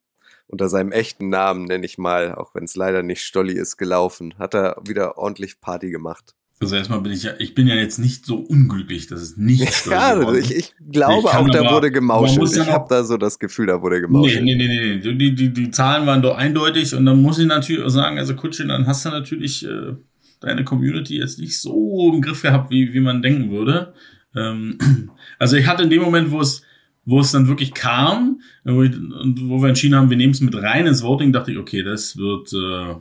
Unter 0.54 0.68
seinem 0.68 0.92
echten 0.92 1.30
Namen, 1.30 1.64
nenne 1.64 1.84
ich 1.84 1.98
mal, 1.98 2.32
auch 2.32 2.54
wenn 2.54 2.62
es 2.62 2.76
leider 2.76 3.02
nicht 3.02 3.22
Stolli 3.22 3.54
ist, 3.54 3.76
gelaufen. 3.76 4.34
Hat 4.38 4.54
er 4.54 4.76
wieder 4.86 5.18
ordentlich 5.18 5.60
Party 5.60 5.90
gemacht. 5.90 6.34
Also 6.60 6.76
erstmal 6.76 7.00
bin 7.00 7.10
ich 7.10 7.24
ja, 7.24 7.32
ich 7.40 7.56
bin 7.56 7.66
ja 7.66 7.74
jetzt 7.74 7.98
nicht 7.98 8.24
so 8.24 8.36
unglücklich, 8.36 9.08
dass 9.08 9.20
es 9.20 9.36
nicht 9.36 9.68
Stolli 9.74 9.96
Ja, 9.96 10.32
ich, 10.34 10.54
ich 10.54 10.74
glaube 10.92 11.28
ich 11.28 11.34
auch, 11.34 11.50
da 11.50 11.72
wurde 11.72 11.90
gemauschelt. 11.90 12.56
Ich 12.56 12.70
habe 12.70 12.86
da 12.88 13.02
so 13.02 13.16
das 13.16 13.40
Gefühl, 13.40 13.66
da 13.66 13.82
wurde 13.82 14.00
gemauschelt. 14.00 14.44
Nee, 14.44 14.54
nee, 14.54 14.68
nee, 14.68 14.98
nee. 15.02 15.14
Die, 15.16 15.34
die, 15.34 15.52
die 15.52 15.70
Zahlen 15.72 16.06
waren 16.06 16.22
doch 16.22 16.36
eindeutig 16.36 16.94
und 16.94 17.04
dann 17.04 17.20
muss 17.20 17.40
ich 17.40 17.46
natürlich 17.46 17.82
auch 17.82 17.88
sagen, 17.88 18.18
also 18.18 18.36
Kutschin, 18.36 18.68
dann 18.68 18.86
hast 18.86 19.04
du 19.04 19.10
natürlich 19.10 19.66
äh, 19.66 19.96
deine 20.40 20.62
Community 20.62 21.18
jetzt 21.18 21.40
nicht 21.40 21.60
so 21.60 22.12
im 22.14 22.22
Griff 22.22 22.42
gehabt, 22.42 22.70
wie, 22.70 22.94
wie 22.94 23.00
man 23.00 23.22
denken 23.22 23.50
würde. 23.50 23.92
Ähm, 24.36 24.78
also 25.40 25.56
ich 25.56 25.66
hatte 25.66 25.82
in 25.82 25.90
dem 25.90 26.02
Moment, 26.02 26.30
wo 26.30 26.40
es 26.40 26.62
wo 27.04 27.20
es 27.20 27.32
dann 27.32 27.48
wirklich 27.48 27.74
kam 27.74 28.40
wo 28.64 28.82
ich, 28.82 28.92
wo 28.92 29.60
wir 29.62 29.68
entschieden 29.68 29.94
haben, 29.94 30.10
wir 30.10 30.16
nehmen 30.16 30.32
es 30.32 30.40
mit 30.40 30.54
rein 30.54 30.86
ins 30.86 31.02
Voting, 31.02 31.32
dachte 31.32 31.52
ich, 31.52 31.58
okay, 31.58 31.82
das 31.82 32.16
wird, 32.16 32.52
äh, 32.52 32.96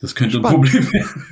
das 0.00 0.14
könnte 0.14 0.38
Spannend. 0.38 0.74
ein 0.74 0.82
Problem 0.82 0.92
werden. 0.92 1.26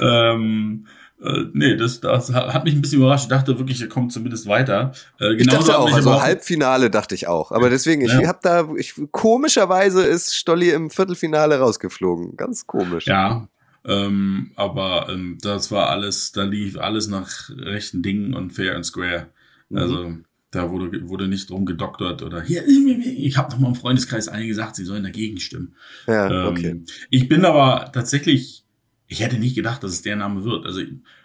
ähm, 0.00 0.86
äh, 1.22 1.44
nee, 1.52 1.76
das, 1.76 2.00
das 2.00 2.32
hat 2.32 2.64
mich 2.64 2.74
ein 2.74 2.82
bisschen 2.82 2.98
überrascht. 2.98 3.24
Ich 3.24 3.28
dachte 3.30 3.58
wirklich, 3.58 3.80
er 3.80 3.88
kommt 3.88 4.12
zumindest 4.12 4.46
weiter. 4.46 4.92
Äh, 5.18 5.34
ich 5.34 5.46
dachte 5.46 5.78
auch, 5.78 5.92
also 5.92 6.20
Halbfinale 6.20 6.90
dachte 6.90 7.14
ich 7.14 7.26
auch. 7.26 7.50
Aber 7.50 7.70
deswegen, 7.70 8.02
ich 8.02 8.12
ja. 8.12 8.28
habe 8.28 8.38
da, 8.42 8.68
ich, 8.76 8.94
komischerweise 9.10 10.04
ist 10.04 10.36
Stolli 10.36 10.70
im 10.70 10.90
Viertelfinale 10.90 11.58
rausgeflogen. 11.58 12.36
Ganz 12.36 12.66
komisch. 12.66 13.06
Ja, 13.06 13.48
ähm, 13.84 14.52
aber 14.54 15.08
ähm, 15.08 15.38
das 15.40 15.72
war 15.72 15.88
alles, 15.88 16.32
da 16.32 16.44
lief 16.44 16.78
alles 16.78 17.08
nach 17.08 17.48
rechten 17.50 18.02
Dingen 18.02 18.34
und 18.34 18.52
fair 18.52 18.76
and 18.76 18.84
square. 18.84 19.28
Mhm. 19.68 19.78
Also 19.78 20.14
da 20.50 20.70
wurde, 20.70 21.08
wurde 21.08 21.28
nicht 21.28 21.50
drum 21.50 21.66
gedoktert 21.66 22.22
oder 22.22 22.40
hier, 22.42 22.66
ich 22.66 23.36
habe 23.36 23.52
noch 23.52 23.58
mal 23.58 23.68
im 23.68 23.74
Freundeskreis 23.74 24.28
allen 24.28 24.46
gesagt, 24.46 24.76
sie 24.76 24.84
sollen 24.84 25.02
dagegen 25.02 25.38
stimmen. 25.38 25.74
Ja, 26.06 26.30
ähm, 26.30 26.48
okay. 26.48 26.82
Ich 27.10 27.28
bin 27.28 27.44
aber 27.44 27.90
tatsächlich, 27.92 28.64
ich 29.06 29.20
hätte 29.20 29.38
nicht 29.38 29.54
gedacht, 29.54 29.82
dass 29.82 29.92
es 29.92 30.02
der 30.02 30.16
Name 30.16 30.44
wird. 30.44 30.64
Also 30.64 30.80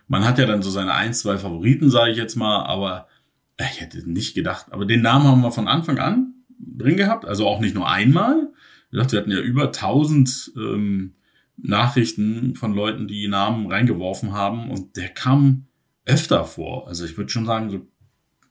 man 0.08 0.26
hat 0.26 0.40
ja 0.40 0.46
dann 0.46 0.62
so 0.62 0.70
seine 0.70 0.94
ein, 0.94 1.14
zwei 1.14 1.38
Favoriten, 1.38 1.90
sage 1.90 2.12
ich 2.12 2.18
jetzt 2.18 2.36
mal, 2.36 2.66
aber 2.66 3.08
ich 3.60 3.80
hätte 3.80 4.10
nicht 4.10 4.36
gedacht. 4.36 4.68
Aber 4.72 4.86
den 4.86 5.02
Namen 5.02 5.26
haben 5.26 5.42
wir 5.42 5.52
von 5.52 5.68
Anfang 5.68 6.00
an 6.00 6.34
drin 6.60 6.98
gehabt, 6.98 7.26
also 7.26 7.48
auch 7.48 7.62
nicht 7.62 7.76
nur 7.76 7.90
einmal. 7.90 8.52
Wir 8.92 9.02
hatten 9.02 9.32
ja 9.32 9.40
über 9.40 9.68
1000 9.68 10.54
ähm, 10.56 11.14
Nachrichten 11.58 12.56
von 12.56 12.74
Leuten, 12.74 13.08
die 13.08 13.28
Namen 13.28 13.68
reingeworfen 13.68 14.34
haben 14.34 14.70
und 14.70 14.98
der 14.98 15.10
kam 15.10 15.66
öfter 16.06 16.46
vor. 16.46 16.88
Also 16.88 17.06
ich 17.06 17.18
würde 17.18 17.30
schon 17.30 17.46
sagen, 17.46 17.70
so 17.70 17.88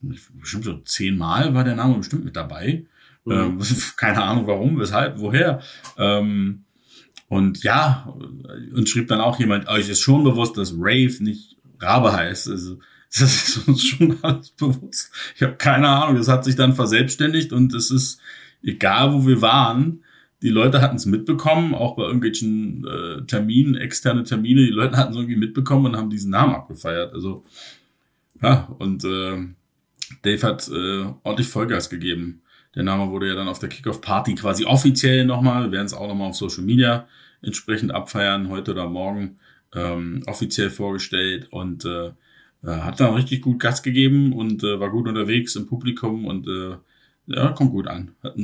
bestimmt 0.03 0.65
so 0.65 0.79
zehnmal 0.79 1.55
war 1.55 1.65
der 1.65 1.77
Name 1.77 1.97
bestimmt 1.97 2.25
mit 2.25 2.37
dabei. 2.37 2.85
Mhm. 3.25 3.33
Ähm, 3.33 3.61
keine 3.97 4.23
Ahnung 4.23 4.47
warum, 4.47 4.79
weshalb, 4.79 5.19
woher. 5.19 5.61
Ähm, 5.97 6.65
und 7.29 7.63
ja, 7.63 8.13
und 8.75 8.89
schrieb 8.89 9.09
dann 9.09 9.21
auch 9.21 9.39
jemand, 9.39 9.69
euch 9.69 9.89
ist 9.89 10.01
schon 10.01 10.23
bewusst, 10.23 10.59
dass 10.59 10.75
Rave 10.77 11.17
nicht 11.21 11.57
Rabe 11.81 12.13
heißt. 12.13 12.49
Also, 12.49 12.79
das 13.19 13.23
ist 13.23 13.69
uns 13.69 13.85
schon 13.85 14.19
alles 14.23 14.51
bewusst. 14.51 15.13
Ich 15.37 15.43
habe 15.43 15.55
keine 15.55 15.89
Ahnung, 15.89 16.17
das 16.17 16.29
hat 16.29 16.45
sich 16.45 16.57
dann 16.57 16.75
verselbstständigt 16.75 17.53
und 17.53 17.75
es 17.75 17.91
ist 17.91 18.21
egal, 18.63 19.13
wo 19.13 19.27
wir 19.27 19.43
waren, 19.43 20.03
die 20.43 20.49
Leute 20.49 20.81
hatten 20.81 20.97
es 20.97 21.07
mitbekommen, 21.07 21.75
auch 21.75 21.95
bei 21.95 22.03
irgendwelchen 22.03 22.85
äh, 22.85 23.25
Terminen, 23.27 23.77
externe 23.77 24.25
Termine, 24.25 24.63
die 24.63 24.73
Leute 24.73 24.97
hatten 24.97 25.13
es 25.13 25.17
irgendwie 25.17 25.37
mitbekommen 25.37 25.87
und 25.87 25.97
haben 25.97 26.11
diesen 26.11 26.31
Namen 26.31 26.55
abgefeiert. 26.55 27.15
Also, 27.15 27.45
ja, 28.43 28.69
und 28.79 29.05
äh, 29.05 29.47
Dave 30.23 30.47
hat 30.47 30.69
äh, 30.69 31.05
ordentlich 31.23 31.49
Vollgas 31.49 31.91
gegeben. 31.91 32.43
Der 32.75 32.83
Name 32.83 33.11
wurde 33.11 33.29
ja 33.29 33.35
dann 33.35 33.49
auf 33.49 33.59
der 33.59 33.69
Kickoff-Party 33.69 34.35
quasi 34.35 34.65
offiziell 34.65 35.25
nochmal, 35.25 35.65
wir 35.65 35.73
werden 35.73 35.87
es 35.87 35.95
auch 35.95 36.09
nochmal 36.09 36.31
auf 36.31 36.37
Social 36.37 36.65
Media 36.65 37.07
entsprechend 37.43 37.93
abfeiern, 37.93 38.49
heute 38.49 38.71
oder 38.73 38.89
morgen, 38.89 39.37
ähm, 39.75 40.23
offiziell 40.27 40.71
vorgestellt 40.71 41.49
und 41.51 41.85
äh, 41.85 42.13
hat 42.65 43.01
dann 43.01 43.15
richtig 43.15 43.43
gut 43.43 43.59
Gas 43.59 43.83
gegeben 43.83 44.33
und 44.33 44.63
äh, 44.63 44.79
war 44.79 44.91
gut 44.91 45.09
unterwegs 45.09 45.57
im 45.57 45.67
Publikum 45.67 46.27
und 46.27 46.47
äh, 46.47 46.77
ja, 47.27 47.49
kommt 47.49 47.73
gut 47.73 47.89
an. 47.89 48.13
Hat 48.23 48.37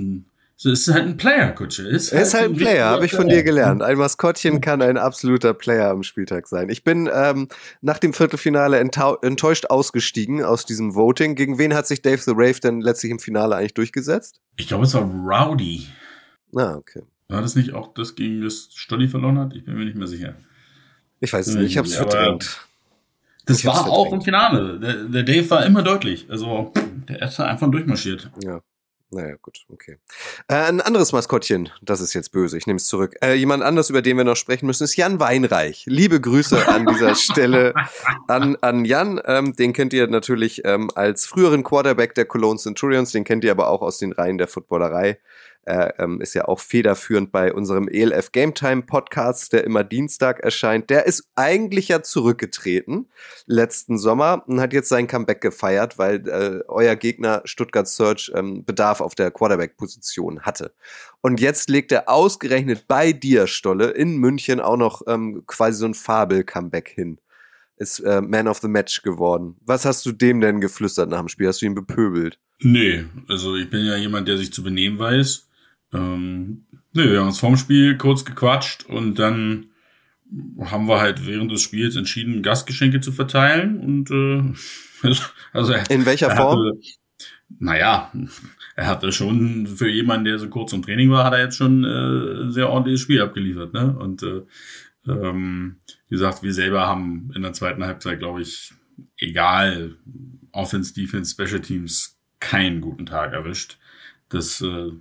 ein 0.65 0.73
es 0.73 0.89
ist 0.89 0.95
halt 0.95 1.05
ein 1.05 1.17
Player, 1.17 1.53
Kutsche. 1.53 1.87
Ist 1.87 2.13
er 2.13 2.23
ist 2.23 2.35
halt, 2.35 2.43
halt 2.43 2.53
ein 2.53 2.57
Player, 2.57 2.87
habe 2.87 3.07
ich 3.07 3.13
von 3.13 3.29
dir 3.29 3.43
gelernt. 3.43 3.83
Ein 3.83 3.97
Maskottchen 3.99 4.61
kann 4.61 4.83
ein 4.83 4.97
absoluter 4.97 5.55
Player 5.55 5.91
am 5.91 6.03
Spieltag 6.03 6.49
sein. 6.49 6.69
Ich 6.69 6.83
bin 6.83 7.09
ähm, 7.13 7.49
nach 7.81 7.99
dem 7.99 8.13
Viertelfinale 8.13 8.79
enttäuscht 8.79 9.67
ausgestiegen 9.67 10.43
aus 10.43 10.67
diesem 10.67 10.95
Voting. 10.95 11.37
Gegen 11.37 11.59
wen 11.59 11.75
hat 11.75 11.87
sich 11.87 12.03
Dave 12.03 12.19
the 12.19 12.33
Rave 12.35 12.61
denn 12.61 12.81
letztlich 12.81 13.13
im 13.13 13.21
Finale 13.21 13.57
eigentlich 13.57 13.75
durchgesetzt? 13.75 14.41
Ich 14.57 14.69
glaube, 14.69 14.85
es 14.85 14.95
war 14.95 15.03
Rowdy. 15.03 15.87
Ah, 16.57 16.75
okay. 16.75 17.03
War 17.29 17.43
das 17.43 17.55
nicht 17.55 17.75
auch 17.75 17.95
das, 17.95 18.15
gegen 18.15 18.43
das 18.43 18.71
Stolli 18.75 19.07
verloren 19.07 19.39
hat? 19.39 19.55
Ich 19.55 19.65
bin 19.65 19.77
mir 19.77 19.85
nicht 19.85 19.97
mehr 19.97 20.09
sicher. 20.09 20.35
Ich 21.21 21.33
weiß 21.33 21.47
es 21.47 21.55
nicht, 21.55 21.71
ich 21.71 21.79
habe 21.79 21.87
es 21.87 21.95
verdrängt. 21.95 22.67
Das 23.45 23.59
ich 23.59 23.67
war 23.67 23.89
auch 23.89 24.13
im 24.13 24.23
Finale. 24.23 24.79
Der, 24.79 24.95
der 25.05 25.23
Dave 25.23 25.49
war 25.51 25.65
immer 25.65 25.83
deutlich. 25.83 26.27
Also, 26.29 26.73
der 27.09 27.23
ist 27.23 27.41
einfach 27.41 27.71
durchmarschiert. 27.71 28.31
Ja. 28.43 28.61
Naja, 29.11 29.37
gut, 29.41 29.65
okay. 29.73 29.97
Äh, 30.49 30.55
ein 30.55 30.83
anderes 30.83 31.13
Maskottchen, 31.13 31.71
das 31.81 32.01
ist 32.01 32.13
jetzt 32.13 32.31
böse, 32.31 32.59
ich 32.59 32.67
nehme 32.67 32.77
es 32.77 32.87
zurück. 32.87 33.17
Äh, 33.23 33.35
jemand 33.35 33.63
anders, 33.63 33.89
über 33.89 34.03
den 34.03 34.19
wir 34.19 34.25
noch 34.25 34.37
sprechen 34.37 34.67
müssen, 34.67 34.85
ist 34.85 34.97
Jan 34.97 35.19
Weinreich. 35.19 35.85
Liebe 35.87 36.21
Grüße 36.21 36.69
an 36.69 36.85
dieser 36.85 37.15
Stelle 37.15 37.73
an, 38.27 38.57
an 38.61 38.85
Jan. 38.85 39.19
Ähm, 39.25 39.57
den 39.57 39.73
kennt 39.73 39.95
ihr 39.95 40.09
natürlich 40.09 40.63
ähm, 40.67 40.91
als 40.95 41.25
früheren 41.25 41.65
Quarterback 41.65 42.15
der 42.17 42.27
Cologne 42.27 42.59
Centurions, 42.59 43.13
den 43.13 43.25
kennt 43.25 43.45
ihr 43.45 43.51
aber 43.51 43.69
auch 43.69 43.81
aus 43.81 43.97
den 43.97 44.13
Reihen 44.13 44.37
der 44.37 44.47
Footballerei. 44.47 45.19
Er 45.63 45.99
ähm, 45.99 46.21
ist 46.21 46.35
ja 46.35 46.47
auch 46.47 46.61
federführend 46.61 47.31
bei 47.31 47.53
unserem 47.53 47.89
ELF 47.89 48.33
Game 48.33 48.55
Time 48.55 48.83
Podcast, 48.83 49.53
der 49.53 49.65
immer 49.65 49.85
Dienstag 49.85 50.41
erscheint. 50.41 50.89
Der 50.89 51.07
ist 51.07 51.29
eigentlich 51.35 51.89
ja 51.89 52.03
zurückgetreten 52.03 53.11
letzten 53.47 53.99
Sommer 53.99 54.45
und 54.47 54.61
hat 54.61 54.73
jetzt 54.73 54.89
sein 54.89 55.07
Comeback 55.07 55.41
gefeiert, 55.41 55.99
weil 55.99 56.27
äh, 56.29 56.65
euer 56.69 56.97
Gegner 56.97 57.43
Stuttgart 57.45 57.87
Search 57.87 58.33
ähm, 58.35 58.65
Bedarf 58.65 59.01
auf 59.01 59.15
der 59.15 59.31
Quarterback-Position 59.31 60.41
hatte. 60.41 60.75
Und 61.21 61.41
jetzt 61.41 61.69
legt 61.69 61.93
er 61.93 62.09
ausgerechnet 62.09 62.87
bei 62.89 63.13
dir, 63.13 63.47
Stolle, 63.47 63.91
in 63.91 64.17
München 64.17 64.61
auch 64.61 64.77
noch 64.77 65.03
ähm, 65.07 65.43
quasi 65.47 65.79
so 65.79 65.87
ein 65.87 65.95
Fabel-Comeback 65.95 66.89
hin 66.89 67.21
ist 67.79 68.01
äh, 68.01 68.21
Man 68.21 68.49
of 68.49 68.59
the 68.59 68.69
Match 68.69 69.03
geworden. 69.03 69.57
Was 69.65 69.85
hast 69.85 70.05
du 70.05 70.13
dem 70.13 70.41
denn 70.41 70.61
geflüstert 70.61 71.09
nach 71.09 71.21
dem 71.21 71.29
Spiel? 71.29 71.49
Hast 71.49 71.63
du 71.63 71.67
ihn 71.67 71.75
bepöbelt? 71.75 72.39
Nee, 72.61 73.05
also 73.29 73.55
ich 73.57 73.71
bin 73.71 73.85
ja 73.85 73.97
jemand, 73.97 74.27
der 74.29 74.37
sich 74.37 74.53
zu 74.53 74.63
benehmen 74.63 74.99
weiß. 74.99 75.48
Ähm, 75.93 76.67
ne, 76.93 77.11
wir 77.11 77.21
haben 77.21 77.29
uns 77.29 77.41
vorm 77.41 77.57
Spiel 77.57 77.97
kurz 77.97 78.25
gequatscht 78.25 78.87
und 78.87 79.19
dann 79.19 79.67
haben 80.61 80.87
wir 80.89 81.01
halt 81.01 81.27
während 81.27 81.51
des 81.51 81.63
Spiels 81.63 81.97
entschieden, 81.97 82.43
Gastgeschenke 82.43 83.01
zu 83.01 83.13
verteilen 83.13 83.79
und 83.81 84.11
äh, 84.11 85.13
also 85.53 85.73
er, 85.73 85.91
in 85.91 86.05
welcher 86.05 86.35
Form? 86.35 86.59
Hatte, 86.59 86.79
naja, 87.59 88.13
er 88.77 88.87
hatte 88.87 89.11
schon 89.13 89.67
für 89.67 89.89
jemanden, 89.89 90.27
der 90.27 90.39
so 90.39 90.49
kurz 90.49 90.73
im 90.73 90.83
Training 90.83 91.11
war, 91.11 91.25
hat 91.25 91.33
er 91.33 91.45
jetzt 91.45 91.57
schon 91.57 91.85
äh, 91.85 92.53
sehr 92.53 92.69
ordentliches 92.69 93.01
Spiel 93.01 93.23
abgeliefert, 93.23 93.73
ne? 93.73 93.97
Und 93.99 94.23
äh, 94.23 94.43
ähm, 95.07 95.77
wie 96.09 96.15
gesagt, 96.15 96.43
wir 96.43 96.53
selber 96.53 96.87
haben 96.87 97.31
in 97.35 97.43
der 97.43 97.55
zweiten 97.55 97.85
Halbzeit, 97.85 98.19
glaube 98.19 98.43
ich, 98.43 98.73
egal 99.17 99.97
Offense, 100.53 100.93
Defense, 100.93 101.33
Special 101.33 101.61
Teams 101.61 102.19
keinen 102.41 102.81
guten 102.81 103.07
Tag 103.07 103.33
erwischt. 103.33 103.79
Das 104.29 104.61
äh, 104.61 104.93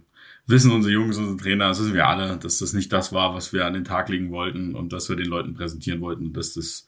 wissen 0.47 0.71
unsere 0.71 0.93
Jungs, 0.93 1.17
unsere 1.17 1.37
Trainer, 1.37 1.67
das 1.67 1.79
wissen 1.79 1.93
wir 1.93 2.07
alle, 2.07 2.37
dass 2.37 2.59
das 2.59 2.73
nicht 2.73 2.91
das 2.91 3.13
war, 3.13 3.35
was 3.35 3.53
wir 3.53 3.65
an 3.65 3.73
den 3.73 3.83
Tag 3.83 4.09
legen 4.09 4.31
wollten 4.31 4.75
und 4.75 4.93
dass 4.93 5.09
wir 5.09 5.15
den 5.15 5.27
Leuten 5.27 5.53
präsentieren 5.53 6.01
wollten, 6.01 6.33
dass 6.33 6.53
das 6.53 6.87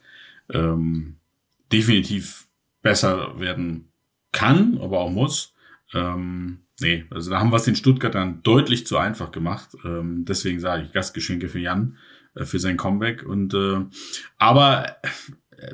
ähm, 0.50 1.18
definitiv 1.72 2.48
besser 2.82 3.40
werden 3.40 3.90
kann, 4.32 4.78
aber 4.80 5.00
auch 5.00 5.12
muss. 5.12 5.54
Ähm, 5.94 6.60
nee, 6.80 7.06
also 7.10 7.32
da 7.32 7.40
haben 7.40 7.52
wir 7.52 7.58
es 7.58 7.64
den 7.64 7.76
Stuttgartern 7.76 8.42
deutlich 8.44 8.88
zu 8.88 8.98
einfach 8.98 9.32
gemacht. 9.32 9.70
Ähm, 9.84 10.26
deswegen 10.26 10.60
sage 10.60 10.84
ich 10.84 10.94
Gastgeschenke 10.94 11.50
für 11.50 11.60
Jan 11.60 11.98
äh, 12.36 12.46
für 12.46 12.60
sein 12.60 12.78
Comeback. 12.78 13.24
Und 13.24 13.54
äh, 13.54 13.86
aber 14.38 14.98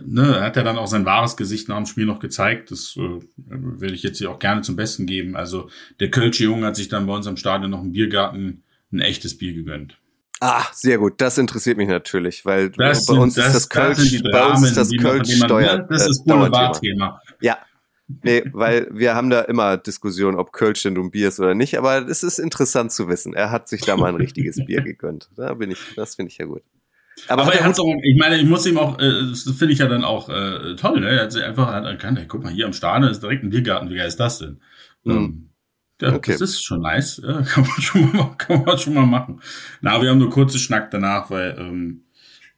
ne, 0.05 0.37
er 0.37 0.43
hat 0.43 0.55
ja 0.55 0.63
dann 0.63 0.77
auch 0.77 0.87
sein 0.87 1.05
wahres 1.05 1.37
Gesicht 1.37 1.69
nach 1.69 1.77
dem 1.77 1.85
Spiel 1.85 2.05
noch 2.05 2.19
gezeigt. 2.19 2.71
Das 2.71 2.95
äh, 2.97 3.19
werde 3.37 3.93
ich 3.93 4.03
jetzt 4.03 4.17
hier 4.17 4.31
auch 4.31 4.39
gerne 4.39 4.61
zum 4.61 4.75
Besten 4.75 5.05
geben. 5.05 5.35
Also 5.35 5.69
der 5.99 6.11
Kölsche 6.11 6.43
Junge 6.45 6.67
hat 6.67 6.75
sich 6.75 6.87
dann 6.87 7.07
bei 7.07 7.13
uns 7.13 7.27
am 7.27 7.37
Stadion 7.37 7.71
noch 7.71 7.81
im 7.81 7.91
Biergarten 7.91 8.63
ein 8.91 9.01
echtes 9.01 9.37
Bier 9.37 9.53
gegönnt. 9.53 9.97
Ah, 10.41 10.65
sehr 10.73 10.97
gut. 10.97 11.15
Das 11.17 11.37
interessiert 11.37 11.77
mich 11.77 11.87
natürlich, 11.87 12.45
weil 12.45 12.69
das 12.69 13.05
bei 13.05 13.13
uns 13.13 13.35
sind, 13.35 13.45
ist 13.45 13.55
das, 13.55 13.69
Kölsch, 13.69 14.21
bei 14.31 14.45
uns 14.47 14.63
ist 14.63 14.77
das 14.77 14.91
Kölsch 14.91 15.37
steuert. 15.37 15.89
Das 15.89 16.07
ist 16.07 16.25
Boulevardthema. 16.25 17.21
Ja. 17.41 17.57
Nee, 18.21 18.43
weil 18.51 18.87
wir 18.91 19.15
haben 19.15 19.31
da 19.31 19.41
immer 19.41 19.77
Diskussionen, 19.77 20.37
ob 20.37 20.51
Kölsch 20.51 20.83
denn 20.83 20.95
ein 20.95 21.09
Bier 21.09 21.29
ist 21.29 21.39
oder 21.39 21.55
nicht, 21.55 21.75
aber 21.77 22.07
es 22.07 22.21
ist 22.21 22.37
interessant 22.37 22.91
zu 22.91 23.07
wissen. 23.07 23.33
Er 23.33 23.49
hat 23.49 23.67
sich 23.67 23.81
da 23.81 23.97
mal 23.97 24.09
ein 24.09 24.15
richtiges 24.15 24.63
Bier 24.63 24.81
gegönnt. 24.83 25.29
Da 25.35 25.55
bin 25.55 25.71
ich, 25.71 25.79
das 25.95 26.13
finde 26.15 26.31
ich 26.31 26.37
ja 26.37 26.45
gut. 26.45 26.61
Aber, 27.27 27.43
aber 27.43 27.53
er 27.53 27.63
hat 27.63 27.79
auch, 27.79 27.95
ich 28.03 28.17
meine, 28.17 28.37
ich 28.37 28.45
muss 28.45 28.65
ihm 28.65 28.77
auch, 28.77 28.99
äh, 28.99 29.29
das 29.29 29.43
finde 29.43 29.73
ich 29.73 29.79
ja 29.79 29.87
dann 29.87 30.03
auch 30.03 30.29
äh, 30.29 30.75
toll, 30.75 30.99
ne? 30.99 31.09
Er 31.09 31.23
hat 31.23 31.31
sich 31.31 31.43
einfach 31.43 31.67
hat 31.67 31.85
erkannt, 31.85 32.19
hey, 32.19 32.27
guck 32.27 32.43
mal, 32.43 32.51
hier 32.51 32.65
am 32.65 32.73
Stadion 32.73 33.09
ist 33.09 33.23
direkt 33.23 33.43
ein 33.43 33.49
Biergarten, 33.49 33.89
wie 33.89 33.95
geil 33.95 34.07
ist 34.07 34.19
das 34.19 34.39
denn? 34.39 34.59
Mhm. 35.03 35.49
Ja, 36.01 36.13
okay. 36.13 36.31
Das 36.31 36.41
ist 36.41 36.63
schon 36.63 36.81
nice, 36.81 37.21
ja, 37.23 37.41
kann 37.47 37.63
man 37.63 37.81
schon 37.81 38.11
mal, 38.15 38.35
kann 38.37 38.63
man 38.63 38.77
schon 38.77 38.93
mal 38.93 39.05
machen. 39.05 39.39
Na, 39.81 40.01
wir 40.01 40.09
haben 40.09 40.19
nur 40.19 40.29
kurze 40.29 40.59
Schnack 40.59 40.91
danach, 40.91 41.29
weil 41.29 41.55
ähm, 41.57 42.03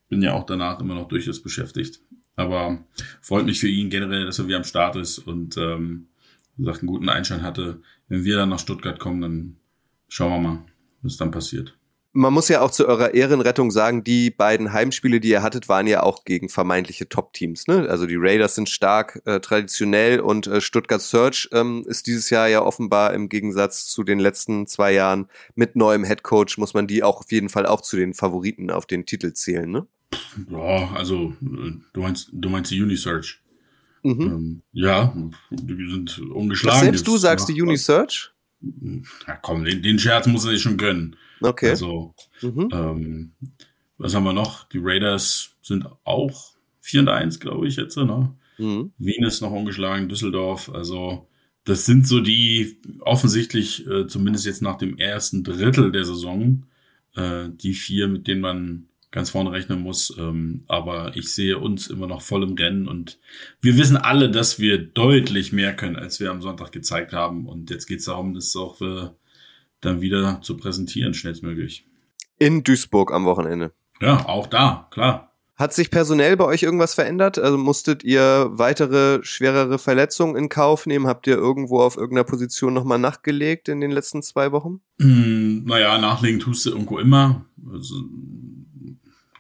bin 0.09 0.21
ja 0.21 0.33
auch 0.33 0.45
danach 0.45 0.79
immer 0.79 0.95
noch 0.95 1.07
durchaus 1.07 1.41
beschäftigt. 1.41 1.99
Aber 2.35 2.83
freut 3.21 3.45
mich 3.45 3.59
für 3.59 3.67
ihn 3.67 3.89
generell, 3.89 4.25
dass 4.25 4.39
er 4.39 4.47
wieder 4.47 4.57
am 4.57 4.63
Start 4.63 4.95
ist 4.95 5.19
und 5.19 5.57
ähm, 5.57 6.07
wie 6.55 6.63
gesagt, 6.63 6.81
einen 6.81 6.87
guten 6.87 7.09
Einschein 7.09 7.41
hatte. 7.41 7.81
Wenn 8.07 8.23
wir 8.23 8.37
dann 8.37 8.49
nach 8.49 8.59
Stuttgart 8.59 8.99
kommen, 8.99 9.21
dann 9.21 9.55
schauen 10.07 10.31
wir 10.31 10.49
mal, 10.49 10.65
was 11.01 11.17
dann 11.17 11.31
passiert 11.31 11.76
man 12.17 12.33
muss 12.33 12.49
ja 12.49 12.61
auch 12.61 12.71
zu 12.71 12.87
eurer 12.87 13.13
Ehrenrettung 13.13 13.69
sagen, 13.69 14.03
die 14.03 14.31
beiden 14.31 14.73
Heimspiele, 14.73 15.19
die 15.19 15.29
ihr 15.29 15.43
hattet, 15.43 15.69
waren 15.69 15.85
ja 15.85 16.01
auch 16.01 16.25
gegen 16.25 16.49
vermeintliche 16.49 17.07
Top-Teams. 17.07 17.67
Ne? 17.67 17.87
Also 17.87 18.07
die 18.07 18.15
Raiders 18.17 18.55
sind 18.55 18.69
stark 18.69 19.21
äh, 19.25 19.39
traditionell 19.39 20.19
und 20.19 20.47
äh, 20.47 20.59
Stuttgart 20.59 20.99
Search 20.99 21.47
ähm, 21.51 21.85
ist 21.87 22.07
dieses 22.07 22.31
Jahr 22.31 22.47
ja 22.47 22.63
offenbar 22.63 23.13
im 23.13 23.29
Gegensatz 23.29 23.85
zu 23.85 24.03
den 24.03 24.17
letzten 24.17 24.65
zwei 24.65 24.93
Jahren 24.93 25.27
mit 25.53 25.75
neuem 25.75 26.03
Headcoach, 26.03 26.57
muss 26.57 26.73
man 26.73 26.87
die 26.87 27.03
auch 27.03 27.19
auf 27.19 27.31
jeden 27.31 27.49
Fall 27.49 27.67
auch 27.67 27.81
zu 27.81 27.97
den 27.97 28.15
Favoriten 28.15 28.71
auf 28.71 28.87
den 28.87 29.05
Titel 29.05 29.33
zählen. 29.33 29.69
Ne? 29.69 29.85
Ja, 30.49 30.89
also 30.95 31.35
äh, 31.43 31.73
du 31.93 32.01
meinst, 32.01 32.29
du 32.33 32.49
meinst 32.49 32.71
die 32.71 32.81
Unisearch. 32.81 33.43
Mhm. 34.01 34.21
Ähm, 34.21 34.61
ja, 34.71 35.13
die 35.51 35.91
sind 35.91 36.17
ungeschlagen. 36.17 36.79
Selbst 36.79 37.07
du 37.07 37.17
sagst, 37.17 37.47
die 37.47 37.61
Unisearch? 37.61 38.31
Ja, 38.61 39.35
komm, 39.41 39.63
den, 39.63 39.81
den 39.81 39.99
Scherz 39.99 40.27
muss 40.27 40.45
er 40.45 40.51
sich 40.51 40.61
schon 40.61 40.77
gönnen. 40.77 41.15
Okay. 41.41 41.69
Also, 41.69 42.13
mhm. 42.41 42.69
ähm, 42.71 43.31
was 43.97 44.15
haben 44.15 44.23
wir 44.23 44.33
noch? 44.33 44.67
Die 44.69 44.79
Raiders 44.81 45.55
sind 45.61 45.85
auch 46.03 46.53
4 46.81 47.01
und 47.01 47.09
1, 47.09 47.39
glaube 47.39 47.67
ich, 47.67 47.75
jetzt, 47.75 47.97
ne? 47.97 48.33
Mhm. 48.57 48.91
Wien 48.97 49.23
ist 49.23 49.41
noch 49.41 49.51
ungeschlagen, 49.51 50.09
Düsseldorf, 50.09 50.69
also 50.73 51.27
das 51.67 51.85
sind 51.85 52.07
so 52.07 52.21
die 52.21 52.79
offensichtlich, 53.01 53.85
äh, 53.87 54.07
zumindest 54.07 54.45
jetzt 54.45 54.61
nach 54.61 54.77
dem 54.77 54.97
ersten 54.97 55.43
Drittel 55.43 55.91
der 55.91 56.05
Saison, 56.05 56.65
äh, 57.15 57.49
die 57.49 57.73
vier, 57.73 58.07
mit 58.07 58.25
denen 58.27 58.41
man 58.41 58.87
ganz 59.11 59.29
vorne 59.29 59.51
rechnen 59.51 59.81
muss. 59.81 60.15
Ähm, 60.17 60.63
aber 60.67 61.15
ich 61.15 61.33
sehe 61.33 61.57
uns 61.57 61.87
immer 61.87 62.07
noch 62.07 62.21
voll 62.21 62.43
im 62.43 62.53
Rennen 62.53 62.87
und 62.87 63.19
wir 63.61 63.77
wissen 63.77 63.97
alle, 63.97 64.29
dass 64.29 64.59
wir 64.59 64.77
deutlich 64.77 65.51
mehr 65.53 65.75
können, 65.75 65.95
als 65.95 66.19
wir 66.19 66.31
am 66.31 66.41
Sonntag 66.41 66.71
gezeigt 66.71 67.13
haben. 67.13 67.47
Und 67.47 67.69
jetzt 67.69 67.87
geht 67.87 67.99
es 67.99 68.05
darum, 68.05 68.33
das 68.33 68.55
auch 68.55 68.81
äh, 68.81 69.09
dann 69.81 70.01
wieder 70.01 70.41
zu 70.41 70.57
präsentieren, 70.57 71.13
schnellstmöglich. 71.13 71.85
In 72.39 72.63
Duisburg 72.63 73.11
am 73.13 73.25
Wochenende. 73.25 73.71
Ja, 74.01 74.25
auch 74.27 74.47
da, 74.47 74.87
klar. 74.91 75.27
Hat 75.57 75.73
sich 75.73 75.89
personell 75.89 76.37
bei 76.37 76.45
euch 76.45 76.61
irgendwas 76.61 76.93
verändert? 76.93 77.39
Also 77.39 77.57
musstet 77.57 78.03
ihr 78.03 78.47
weitere 78.51 79.23
schwerere 79.23 79.79
Verletzungen 79.79 80.35
in 80.35 80.49
Kauf 80.49 80.85
nehmen? 80.85 81.07
Habt 81.07 81.25
ihr 81.25 81.35
irgendwo 81.35 81.79
auf 81.81 81.97
irgendeiner 81.97 82.25
Position 82.25 82.75
nochmal 82.75 82.99
nachgelegt 82.99 83.67
in 83.67 83.81
den 83.81 83.89
letzten 83.89 84.21
zwei 84.21 84.51
Wochen? 84.51 84.81
Mm, 84.99 85.65
naja, 85.65 85.97
nachlegen 85.97 86.39
tust 86.39 86.63
du 86.67 86.69
irgendwo 86.69 86.99
immer. 86.99 87.45
Also, 87.73 87.95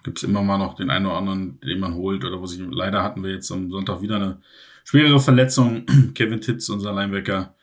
Gibt 0.07 0.19
es 0.19 0.23
immer 0.23 0.41
mal 0.41 0.57
noch 0.57 0.75
den 0.75 0.89
einen 0.89 1.05
oder 1.05 1.17
anderen, 1.17 1.59
den 1.59 1.81
man 1.81 1.93
holt 1.93 2.23
oder 2.23 2.41
was 2.41 2.53
ich. 2.53 2.61
Leider 2.71 3.03
hatten 3.03 3.25
wir 3.25 3.31
jetzt 3.31 3.51
am 3.51 3.69
Sonntag 3.69 4.01
wieder 4.01 4.15
eine 4.15 4.37
schwerere 4.85 5.19
Verletzung. 5.19 5.85
Kevin 6.15 6.39
Titz, 6.39 6.69
unser 6.69 6.93
Linebacker, 6.93 7.53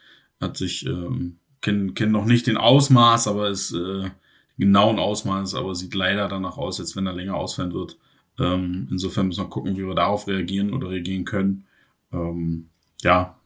hat 0.43 0.59
sich, 0.59 0.85
ähm, 0.85 1.39
kennt 1.63 1.97
kenn 1.97 2.13
noch 2.13 2.27
nicht 2.27 2.47
den 2.47 2.59
Ausmaß, 2.59 3.29
aber 3.29 3.49
ist 3.49 3.73
äh, 3.73 4.11
genauen 4.59 4.99
Ausmaß, 4.99 5.55
aber 5.55 5.75
sieht 5.75 5.95
leider 5.95 6.29
danach 6.29 6.59
aus, 6.59 6.81
als 6.81 6.95
wenn 6.97 7.07
er 7.07 7.15
länger 7.15 7.35
ausfallen 7.35 7.73
wird. 7.73 7.97
Ähm, 8.39 8.89
insofern 8.91 9.29
müssen 9.29 9.43
wir 9.43 9.49
gucken, 9.49 9.79
wie 9.79 9.87
wir 9.87 9.95
darauf 9.95 10.29
reagieren 10.29 10.75
oder 10.75 10.91
reagieren 10.91 11.25
können. 11.25 11.65
Ähm, 12.13 12.69
ja, 13.01 13.39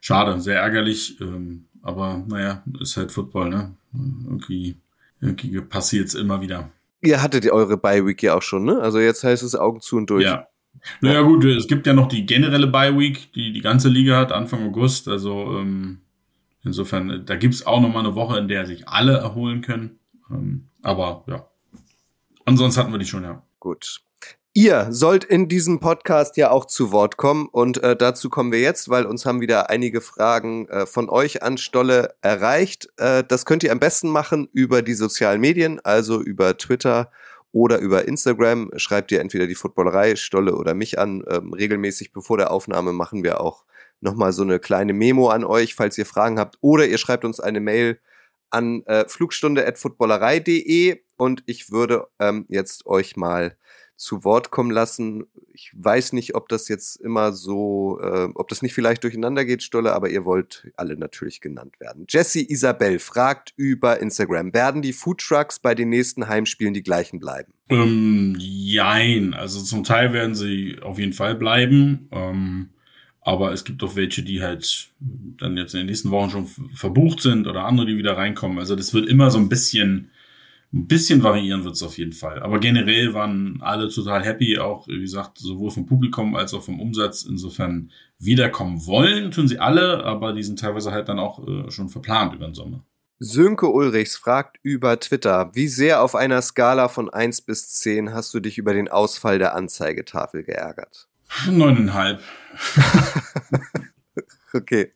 schade, 0.00 0.40
sehr 0.40 0.60
ärgerlich, 0.60 1.20
ähm, 1.20 1.64
aber 1.82 2.24
naja, 2.28 2.62
ist 2.78 2.96
halt 2.96 3.10
Football, 3.10 3.50
ne? 3.50 3.74
Irgendwie, 3.92 4.76
irgendwie 5.20 5.60
passiert 5.62 6.06
es 6.06 6.14
immer 6.14 6.40
wieder. 6.40 6.70
Ihr 7.02 7.22
hattet 7.22 7.50
eure 7.50 7.76
Bye-Week 7.76 8.22
ja 8.22 8.34
auch 8.34 8.42
schon, 8.42 8.64
ne? 8.64 8.80
Also 8.80 8.98
jetzt 8.98 9.24
heißt 9.24 9.42
es 9.42 9.54
Augen 9.54 9.80
zu 9.80 9.96
und 9.96 10.10
durch. 10.10 10.24
Ja. 10.24 10.46
Naja 11.00 11.22
gut, 11.22 11.44
es 11.44 11.66
gibt 11.66 11.86
ja 11.86 11.92
noch 11.92 12.08
die 12.08 12.26
generelle 12.26 12.66
Bye-Week, 12.66 13.32
die 13.32 13.52
die 13.52 13.60
ganze 13.60 13.88
Liga 13.88 14.16
hat, 14.16 14.32
Anfang 14.32 14.66
August. 14.68 15.08
Also 15.08 15.58
ähm, 15.58 16.00
insofern, 16.62 17.24
da 17.24 17.36
gibt's 17.36 17.66
auch 17.66 17.80
noch 17.80 17.92
mal 17.92 18.00
eine 18.00 18.14
Woche, 18.14 18.38
in 18.38 18.48
der 18.48 18.66
sich 18.66 18.88
alle 18.88 19.18
erholen 19.18 19.62
können. 19.62 19.98
Ähm, 20.30 20.68
aber 20.82 21.24
ja, 21.26 21.46
ansonsten 22.44 22.80
hatten 22.80 22.92
wir 22.92 22.98
die 22.98 23.06
schon, 23.06 23.24
ja. 23.24 23.42
Gut. 23.58 24.00
Ihr 24.52 24.88
sollt 24.90 25.22
in 25.22 25.46
diesem 25.46 25.78
Podcast 25.78 26.36
ja 26.36 26.50
auch 26.50 26.64
zu 26.64 26.90
Wort 26.90 27.16
kommen 27.16 27.46
und 27.46 27.80
äh, 27.84 27.94
dazu 27.94 28.28
kommen 28.28 28.50
wir 28.50 28.58
jetzt, 28.60 28.88
weil 28.88 29.06
uns 29.06 29.24
haben 29.24 29.40
wieder 29.40 29.70
einige 29.70 30.00
Fragen 30.00 30.66
äh, 30.68 30.86
von 30.86 31.08
euch 31.08 31.44
an 31.44 31.56
Stolle 31.56 32.16
erreicht. 32.20 32.88
Äh, 32.96 33.22
das 33.22 33.44
könnt 33.44 33.62
ihr 33.62 33.70
am 33.70 33.78
besten 33.78 34.08
machen 34.08 34.48
über 34.52 34.82
die 34.82 34.94
sozialen 34.94 35.40
Medien, 35.40 35.78
also 35.84 36.20
über 36.20 36.56
Twitter 36.56 37.12
oder 37.52 37.78
über 37.78 38.08
Instagram. 38.08 38.72
Schreibt 38.74 39.12
ihr 39.12 39.20
entweder 39.20 39.46
die 39.46 39.54
Footballerei, 39.54 40.16
Stolle 40.16 40.56
oder 40.56 40.74
mich 40.74 40.98
an. 40.98 41.22
Ähm, 41.28 41.52
regelmäßig 41.52 42.12
bevor 42.12 42.36
der 42.36 42.50
Aufnahme 42.50 42.92
machen 42.92 43.22
wir 43.22 43.40
auch 43.40 43.64
nochmal 44.00 44.32
so 44.32 44.42
eine 44.42 44.58
kleine 44.58 44.94
Memo 44.94 45.28
an 45.28 45.44
euch, 45.44 45.76
falls 45.76 45.96
ihr 45.96 46.06
Fragen 46.06 46.40
habt. 46.40 46.58
Oder 46.60 46.88
ihr 46.88 46.98
schreibt 46.98 47.24
uns 47.24 47.38
eine 47.38 47.60
Mail 47.60 48.00
an 48.50 48.82
äh, 48.86 49.04
flugstunde.footballerei.de 49.06 51.02
und 51.16 51.44
ich 51.46 51.70
würde 51.70 52.08
ähm, 52.18 52.46
jetzt 52.48 52.86
euch 52.86 53.16
mal 53.16 53.56
zu 54.00 54.24
Wort 54.24 54.50
kommen 54.50 54.70
lassen. 54.70 55.24
Ich 55.52 55.72
weiß 55.74 56.14
nicht, 56.14 56.34
ob 56.34 56.48
das 56.48 56.68
jetzt 56.68 56.96
immer 56.96 57.32
so, 57.32 58.00
äh, 58.02 58.28
ob 58.34 58.48
das 58.48 58.62
nicht 58.62 58.72
vielleicht 58.72 59.04
durcheinander 59.04 59.44
geht, 59.44 59.62
Stolle, 59.62 59.92
aber 59.92 60.08
ihr 60.08 60.24
wollt 60.24 60.70
alle 60.76 60.96
natürlich 60.96 61.42
genannt 61.42 61.78
werden. 61.80 62.06
Jesse 62.08 62.40
Isabel 62.40 62.98
fragt 62.98 63.52
über 63.56 64.00
Instagram, 64.00 64.54
werden 64.54 64.80
die 64.80 64.94
Foodtrucks 64.94 65.58
bei 65.58 65.74
den 65.74 65.90
nächsten 65.90 66.28
Heimspielen 66.28 66.72
die 66.72 66.82
gleichen 66.82 67.20
bleiben? 67.20 67.52
Ähm, 67.68 68.36
jein, 68.38 69.34
also 69.34 69.60
zum 69.60 69.84
Teil 69.84 70.14
werden 70.14 70.34
sie 70.34 70.78
auf 70.80 70.98
jeden 70.98 71.12
Fall 71.12 71.34
bleiben. 71.34 72.08
Ähm, 72.10 72.70
aber 73.20 73.52
es 73.52 73.66
gibt 73.66 73.82
auch 73.82 73.96
welche, 73.96 74.22
die 74.22 74.42
halt 74.42 74.88
dann 74.98 75.58
jetzt 75.58 75.74
in 75.74 75.80
den 75.80 75.88
nächsten 75.88 76.10
Wochen 76.10 76.30
schon 76.30 76.46
verbucht 76.74 77.20
sind 77.20 77.46
oder 77.46 77.66
andere, 77.66 77.86
die 77.86 77.98
wieder 77.98 78.16
reinkommen. 78.16 78.58
Also 78.58 78.76
das 78.76 78.94
wird 78.94 79.06
immer 79.06 79.30
so 79.30 79.38
ein 79.38 79.50
bisschen 79.50 80.10
ein 80.72 80.86
bisschen 80.86 81.22
variieren 81.22 81.64
wird 81.64 81.74
es 81.74 81.82
auf 81.82 81.98
jeden 81.98 82.12
Fall. 82.12 82.42
Aber 82.42 82.60
generell 82.60 83.12
waren 83.12 83.58
alle 83.60 83.88
total 83.88 84.24
happy, 84.24 84.58
auch 84.58 84.86
wie 84.86 85.00
gesagt, 85.00 85.38
sowohl 85.38 85.70
vom 85.70 85.86
Publikum 85.86 86.36
als 86.36 86.54
auch 86.54 86.62
vom 86.62 86.80
Umsatz. 86.80 87.24
Insofern 87.24 87.90
wiederkommen 88.18 88.86
wollen, 88.86 89.32
tun 89.32 89.48
sie 89.48 89.58
alle, 89.58 90.04
aber 90.04 90.32
die 90.32 90.44
sind 90.44 90.60
teilweise 90.60 90.92
halt 90.92 91.08
dann 91.08 91.18
auch 91.18 91.46
äh, 91.46 91.70
schon 91.70 91.88
verplant 91.88 92.34
über 92.34 92.46
den 92.46 92.54
Sommer. 92.54 92.84
Sönke 93.18 93.70
Ulrichs 93.70 94.16
fragt 94.16 94.58
über 94.62 94.98
Twitter, 94.98 95.50
wie 95.54 95.68
sehr 95.68 96.02
auf 96.02 96.14
einer 96.14 96.40
Skala 96.40 96.88
von 96.88 97.10
1 97.10 97.42
bis 97.42 97.74
10 97.74 98.14
hast 98.14 98.32
du 98.32 98.40
dich 98.40 98.56
über 98.56 98.72
den 98.72 98.88
Ausfall 98.88 99.38
der 99.38 99.54
Anzeigetafel 99.54 100.42
geärgert? 100.42 101.08
Neuneinhalb. 101.50 102.22
okay. 104.54 104.92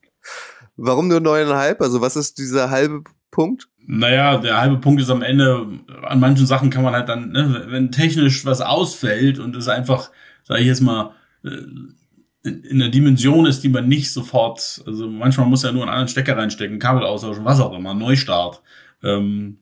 Warum 0.77 1.09
nur 1.09 1.21
neuneinhalb? 1.21 1.81
Also 1.83 2.01
was 2.01 2.17
ist 2.17 2.39
dieser 2.39 2.71
halbe 2.71 3.05
Punkt? 3.35 3.69
Naja, 3.87 4.39
der 4.39 4.61
halbe 4.61 4.79
Punkt 4.79 5.03
ist 5.03 5.11
am 5.11 5.23
Ende, 5.23 5.67
an 6.05 6.21
manchen 6.21 6.47
Sachen 6.47 6.71
kann 6.71 6.85
man 6.85 6.95
halt 6.95 7.09
dann, 7.09 7.33
ne, 7.33 7.65
wenn 7.69 7.91
technisch 7.91 8.47
was 8.47 8.61
ausfällt 8.61 9.39
und 9.39 9.55
es 9.57 9.69
einfach, 9.69 10.11
sage 10.45 10.61
ich 10.61 10.67
jetzt 10.67 10.81
mal, 10.81 11.11
äh, 11.45 11.51
in 12.45 12.81
einer 12.83 12.91
Dimension 12.91 13.47
ist, 13.47 13.65
die 13.65 13.69
man 13.69 13.89
nicht 13.89 14.13
sofort, 14.13 14.83
also 14.87 15.09
manchmal 15.09 15.47
muss 15.47 15.63
ja 15.63 15.73
nur 15.73 15.83
einen 15.83 15.91
anderen 15.91 16.09
Stecker 16.09 16.37
reinstecken, 16.37 16.79
Kabel 16.79 17.03
austauschen, 17.03 17.45
was 17.45 17.61
auch 17.61 17.75
immer, 17.75 17.95
Neustart. 17.95 18.63
Ähm, 19.03 19.59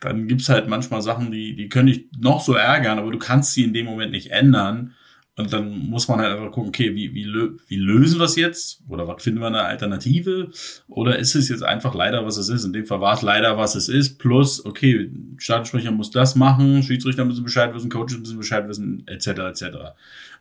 dann 0.00 0.26
gibt's 0.26 0.48
halt 0.48 0.68
manchmal 0.68 1.02
Sachen, 1.02 1.30
die, 1.30 1.54
die 1.54 1.68
können 1.68 1.88
dich 1.88 2.06
noch 2.18 2.40
so 2.40 2.54
ärgern, 2.54 2.98
aber 2.98 3.10
du 3.10 3.18
kannst 3.18 3.54
sie 3.54 3.64
in 3.64 3.74
dem 3.74 3.86
Moment 3.86 4.12
nicht 4.12 4.30
ändern. 4.30 4.94
Und 5.38 5.52
dann 5.52 5.88
muss 5.88 6.08
man 6.08 6.18
halt 6.18 6.32
einfach 6.32 6.50
gucken, 6.50 6.70
okay, 6.70 6.96
wie, 6.96 7.14
wie, 7.14 7.24
wie 7.68 7.76
lösen 7.76 8.18
wir 8.18 8.24
es 8.24 8.34
jetzt? 8.34 8.82
Oder 8.88 9.06
was 9.06 9.22
finden 9.22 9.38
wir 9.38 9.46
eine 9.46 9.62
Alternative? 9.62 10.50
Oder 10.88 11.16
ist 11.16 11.36
es 11.36 11.48
jetzt 11.48 11.62
einfach 11.62 11.94
leider, 11.94 12.26
was 12.26 12.38
es 12.38 12.48
ist? 12.48 12.64
In 12.64 12.72
dem 12.72 12.86
Fall 12.86 13.00
war 13.00 13.14
es 13.14 13.22
leider, 13.22 13.56
was 13.56 13.76
es 13.76 13.88
ist. 13.88 14.18
Plus, 14.18 14.66
okay, 14.66 15.12
Stadionsprecher 15.36 15.92
muss 15.92 16.10
das 16.10 16.34
machen, 16.34 16.82
Schiedsrichter 16.82 17.24
müssen 17.24 17.44
Bescheid 17.44 17.72
wissen, 17.72 17.88
Coaches 17.88 18.18
müssen 18.18 18.36
Bescheid 18.36 18.66
wissen, 18.68 19.04
etc. 19.06 19.28
etc. 19.28 19.62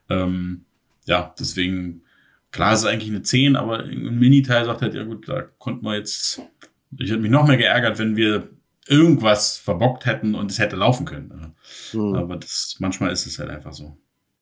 Ähm, 0.10 0.66
ja, 1.06 1.32
deswegen, 1.40 2.02
klar 2.52 2.74
ist 2.74 2.80
es 2.80 2.86
eigentlich 2.88 3.12
eine 3.12 3.22
10, 3.22 3.56
aber 3.56 3.84
ein 3.84 4.18
Miniteil 4.18 4.66
sagt 4.66 4.82
halt, 4.82 4.96
ja 4.96 5.04
gut, 5.04 5.30
da 5.30 5.44
konnten 5.60 5.86
wir 5.86 5.96
jetzt, 5.96 6.42
ich 6.98 7.12
hätte 7.12 7.22
mich 7.22 7.30
noch 7.30 7.46
mehr 7.46 7.58
geärgert, 7.58 8.00
wenn 8.00 8.16
wir 8.16 8.50
irgendwas 8.88 9.60
verbockt 9.60 10.08
hätten 10.08 10.34
und 10.34 10.50
es 10.50 10.58
hätte 10.58 10.76
laufen 10.76 11.06
können. 11.06 11.54
Mhm. 11.94 12.16
Aber 12.16 12.38
das, 12.38 12.78
manchmal 12.80 13.12
ist 13.12 13.28
es 13.28 13.38
halt 13.38 13.52
einfach 13.52 13.74
so. 13.74 13.96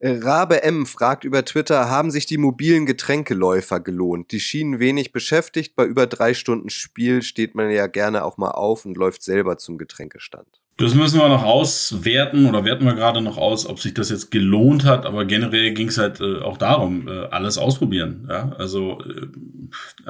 Rabe 0.08 0.62
M 0.62 0.86
fragt 0.86 1.24
über 1.24 1.44
Twitter, 1.46 1.90
haben 1.90 2.12
sich 2.12 2.28
die 2.28 2.38
mobilen 2.38 2.86
Getränkeläufer 2.86 3.80
gelohnt? 3.80 4.32
Die 4.32 4.40
schienen 4.40 4.80
wenig 4.80 5.12
beschäftigt. 5.12 5.76
Bei 5.76 5.84
über 5.84 6.06
drei 6.06 6.36
Stunden 6.36 6.70
Spiel 6.70 7.24
steht 7.24 7.56
man 7.56 7.72
ja 7.72 7.88
gerne 7.88 8.24
auch 8.24 8.38
mal 8.38 8.52
auf 8.52 8.86
und 8.86 8.98
läuft 8.98 9.24
selber 9.24 9.58
zum 9.58 9.80
Getränkestand. 9.80 10.48
Das 10.78 10.94
müssen 10.94 11.20
wir 11.20 11.30
noch 11.30 11.44
auswerten 11.44 12.46
oder 12.46 12.66
werten 12.66 12.86
wir 12.86 12.94
gerade 12.94 13.22
noch 13.22 13.38
aus, 13.38 13.66
ob 13.66 13.80
sich 13.80 13.94
das 13.94 14.10
jetzt 14.10 14.30
gelohnt 14.30 14.84
hat. 14.84 15.06
Aber 15.06 15.26
generell 15.26 15.74
ging 15.74 15.88
es 15.88 15.98
halt 15.98 16.20
äh, 16.20 16.40
auch 16.42 16.58
darum, 16.58 17.08
äh, 17.08 17.28
alles 17.32 17.58
ausprobieren. 17.58 18.28
Ja? 18.30 18.52
Also 18.60 19.00
äh, 19.02 19.28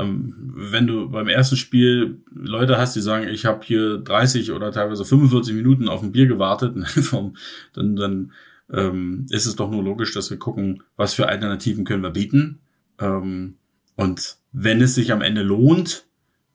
ähm, 0.02 0.34
wenn 0.56 0.88
du 0.88 1.10
beim 1.10 1.28
ersten 1.30 1.56
Spiel 1.56 2.22
Leute 2.34 2.80
hast, 2.80 2.96
die 2.96 3.02
sagen, 3.02 3.28
ich 3.30 3.46
habe 3.46 3.64
hier 3.64 4.00
30 4.00 4.52
oder 4.52 4.72
teilweise 4.72 5.06
45 5.06 5.54
Minuten 5.54 5.88
auf 5.88 6.02
ein 6.02 6.12
Bier 6.12 6.26
gewartet, 6.26 6.76
dann, 7.74 7.96
dann 7.96 8.32
ähm, 8.72 9.26
ist 9.30 9.46
es 9.46 9.56
doch 9.56 9.70
nur 9.70 9.84
logisch, 9.84 10.14
dass 10.14 10.30
wir 10.30 10.38
gucken, 10.38 10.84
was 10.96 11.14
für 11.14 11.28
Alternativen 11.28 11.86
können 11.86 12.04
wir 12.04 12.12
bieten. 12.12 12.60
Ähm, 13.00 13.56
und 13.96 14.38
wenn 14.52 14.82
es 14.82 14.96
sich 14.96 15.12
am 15.12 15.22
Ende 15.22 15.42
lohnt, 15.42 16.06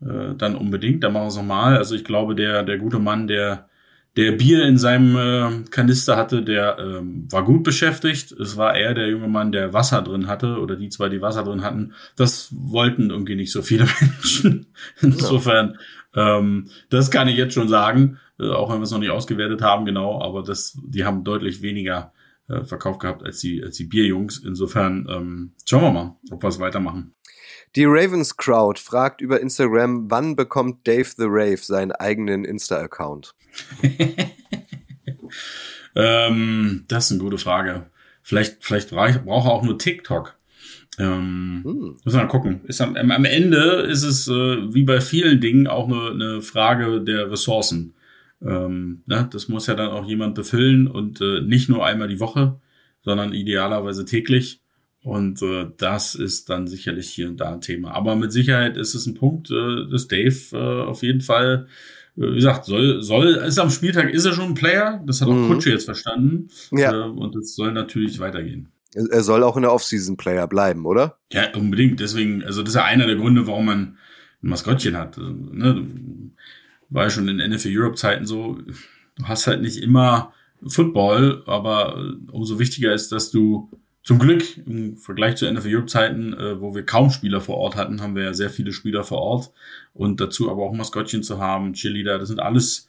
äh, 0.03 0.35
dann 0.37 0.57
unbedingt, 0.57 1.05
dann 1.05 1.13
machen 1.13 1.25
wir 1.25 1.29
es 1.29 1.37
nochmal. 1.37 1.77
Also 1.77 1.95
ich 1.95 2.05
glaube, 2.05 2.35
der, 2.35 2.63
der 2.63 2.79
gute 2.79 2.99
Mann, 2.99 3.27
der, 3.27 3.69
der 4.17 4.33
Bier 4.33 4.65
in 4.65 4.79
seinem 4.79 5.17
äh, 5.17 5.65
Kanister 5.71 6.17
hatte, 6.17 6.43
der 6.43 6.79
ähm, 6.79 7.27
war 7.31 7.45
gut 7.45 7.63
beschäftigt. 7.63 8.33
Es 8.33 8.57
war 8.57 8.75
eher 8.75 8.95
der 8.95 9.09
junge 9.09 9.29
Mann, 9.29 9.53
der 9.53 9.73
Wasser 9.73 10.03
drin 10.03 10.27
hatte, 10.27 10.59
oder 10.59 10.77
die 10.77 10.89
zwei, 10.89 11.09
die 11.09 11.23
Wasser 11.23 11.45
drin 11.45 11.63
hatten. 11.63 11.93
Das 12.17 12.49
wollten 12.53 13.11
irgendwie 13.11 13.37
nicht 13.37 13.53
so 13.53 13.63
viele 13.63 13.87
Menschen. 14.01 14.67
Insofern, 15.01 15.79
ähm, 16.15 16.67
das 16.89 17.11
kann 17.11 17.29
ich 17.29 17.37
jetzt 17.37 17.55
schon 17.55 17.69
sagen. 17.69 18.19
Äh, 18.41 18.51
auch 18.51 18.71
wenn 18.71 18.79
wir 18.79 18.85
es 18.85 18.91
noch 18.91 18.99
nicht 18.99 19.11
ausgewertet 19.11 19.63
haben, 19.63 19.85
genau, 19.85 20.21
aber 20.23 20.43
das, 20.43 20.79
die 20.83 21.05
haben 21.05 21.25
deutlich 21.25 21.63
weniger 21.63 22.13
äh, 22.49 22.65
verkauft 22.65 23.01
gehabt 23.01 23.23
als 23.23 23.41
die, 23.41 23.63
als 23.63 23.77
die 23.77 23.85
Bierjungs. 23.85 24.39
Insofern 24.39 25.07
ähm, 25.11 25.53
schauen 25.65 25.83
wir 25.83 25.93
mal, 25.93 26.17
ob 26.31 26.43
wir 26.43 26.49
es 26.49 26.59
weitermachen. 26.59 27.15
Die 27.77 27.85
Ravens 27.85 28.37
Crowd 28.37 28.81
fragt 28.81 29.21
über 29.21 29.41
Instagram, 29.41 30.11
wann 30.11 30.35
bekommt 30.35 30.87
Dave 30.89 31.09
the 31.17 31.27
Rave 31.27 31.59
seinen 31.59 31.93
eigenen 31.93 32.45
Insta-Account? 32.45 33.35
ähm, 35.95 36.85
das 36.89 37.05
ist 37.05 37.13
eine 37.13 37.21
gute 37.21 37.39
Frage. 37.39 37.87
Vielleicht, 38.23 38.65
vielleicht 38.65 38.91
braucht 38.91 39.47
er 39.47 39.53
auch 39.53 39.63
nur 39.63 39.79
TikTok. 39.79 40.37
Ähm, 40.99 41.61
hm. 41.65 41.97
Müssen 42.05 42.19
wir 42.19 42.25
mal 42.25 42.29
gucken. 42.29 42.63
Ist 42.65 42.81
am, 42.81 42.97
am 42.97 43.25
Ende 43.25 43.87
ist 43.89 44.03
es 44.03 44.27
äh, 44.27 44.33
wie 44.75 44.83
bei 44.83 45.01
vielen 45.01 45.41
Dingen 45.41 45.69
auch 45.69 45.89
eine, 45.89 46.11
eine 46.11 46.43
Frage 46.43 47.01
der 47.01 47.31
Ressourcen. 47.31 47.95
Ähm, 48.43 49.03
ne, 49.07 49.29
das 49.31 49.49
muss 49.49 49.67
ja 49.67 49.75
dann 49.75 49.91
auch 49.91 50.07
jemand 50.07 50.35
befüllen 50.35 50.87
und 50.87 51.21
äh, 51.21 51.41
nicht 51.41 51.69
nur 51.69 51.85
einmal 51.85 52.09
die 52.09 52.21
Woche, 52.21 52.61
sondern 53.03 53.33
idealerweise 53.33 54.05
täglich. 54.05 54.61
Und 55.03 55.41
äh, 55.43 55.69
das 55.79 56.15
ist 56.15 56.51
dann 56.51 56.67
sicherlich 56.67 57.09
hier 57.09 57.29
und 57.29 57.39
da 57.39 57.53
ein 57.53 57.61
Thema. 57.61 57.93
Aber 57.93 58.17
mit 58.17 58.33
Sicherheit 58.33 58.77
ist 58.77 58.95
es 58.95 59.07
ein 59.07 59.15
Punkt, 59.15 59.51
äh, 59.51 59.89
dass 59.91 60.09
Dave 60.09 60.37
äh, 60.53 60.83
auf 60.87 61.03
jeden 61.03 61.21
Fall 61.23 61.67
wie 62.17 62.35
gesagt, 62.35 62.67
soll, 62.67 63.03
soll, 63.03 63.29
ist 63.29 63.59
am 63.59 63.71
Spieltag, 63.71 64.11
ist 64.11 64.27
er 64.27 64.33
schon 64.33 64.51
ein 64.51 64.55
Player. 64.55 65.03
Das 65.07 65.21
hat 65.21 65.29
auch 65.29 65.35
mhm. 65.35 65.49
Kutsche 65.49 65.71
jetzt 65.71 65.85
verstanden. 65.85 66.49
Ja. 66.71 66.93
Äh, 66.93 67.09
und 67.09 67.35
es 67.37 67.55
soll 67.55 67.73
natürlich 67.73 68.19
weitergehen. 68.21 68.69
Er 68.95 69.23
soll 69.23 69.45
auch 69.45 69.57
in 69.57 69.63
der 69.63 69.73
Offseason-Player 69.73 70.49
bleiben, 70.49 70.85
oder? 70.85 71.19
Ja, 71.33 71.55
unbedingt. 71.55 72.01
Deswegen, 72.01 72.43
also 72.43 72.63
das 72.63 72.71
ist 72.71 72.77
ja 72.77 72.85
einer 72.85 73.07
der 73.07 73.17
Gründe, 73.17 73.47
warum 73.47 73.67
man 73.67 73.79
ein 74.43 74.49
Maskottchen 74.49 74.97
hat. 74.97 75.17
Also, 75.17 75.31
ne? 75.31 75.87
War 76.91 77.05
ja 77.05 77.11
schon 77.11 77.29
in 77.29 77.37
NFL 77.37 77.71
Europe-Zeiten 77.73 78.27
so. 78.27 78.59
Du 79.17 79.25
hast 79.25 79.47
halt 79.47 79.63
nicht 79.63 79.79
immer 79.79 80.33
Football, 80.67 81.43
aber 81.47 82.15
umso 82.31 82.59
wichtiger 82.59 82.93
ist, 82.93 83.13
dass 83.13 83.31
du 83.31 83.71
zum 84.03 84.19
Glück 84.19 84.57
im 84.67 84.97
Vergleich 84.97 85.37
zu 85.37 85.51
NFL 85.51 85.75
Europe 85.75 85.87
Zeiten, 85.87 86.33
äh, 86.33 86.61
wo 86.61 86.75
wir 86.75 86.85
kaum 86.85 87.11
Spieler 87.11 87.41
vor 87.41 87.59
Ort 87.59 87.77
hatten, 87.77 88.01
haben 88.01 88.17
wir 88.17 88.25
ja 88.25 88.35
sehr 88.35 88.51
viele 88.51 88.73
Spieler 88.73 89.05
vor 89.05 89.19
Ort 89.19 89.53
und 89.95 90.21
dazu 90.21 90.51
aber 90.51 90.63
auch 90.63 90.73
Maskottchen 90.73 91.23
zu 91.23 91.39
haben, 91.39 91.75
Cheerleader, 91.75 92.19
das 92.19 92.29
sind 92.29 92.41
alles 92.41 92.89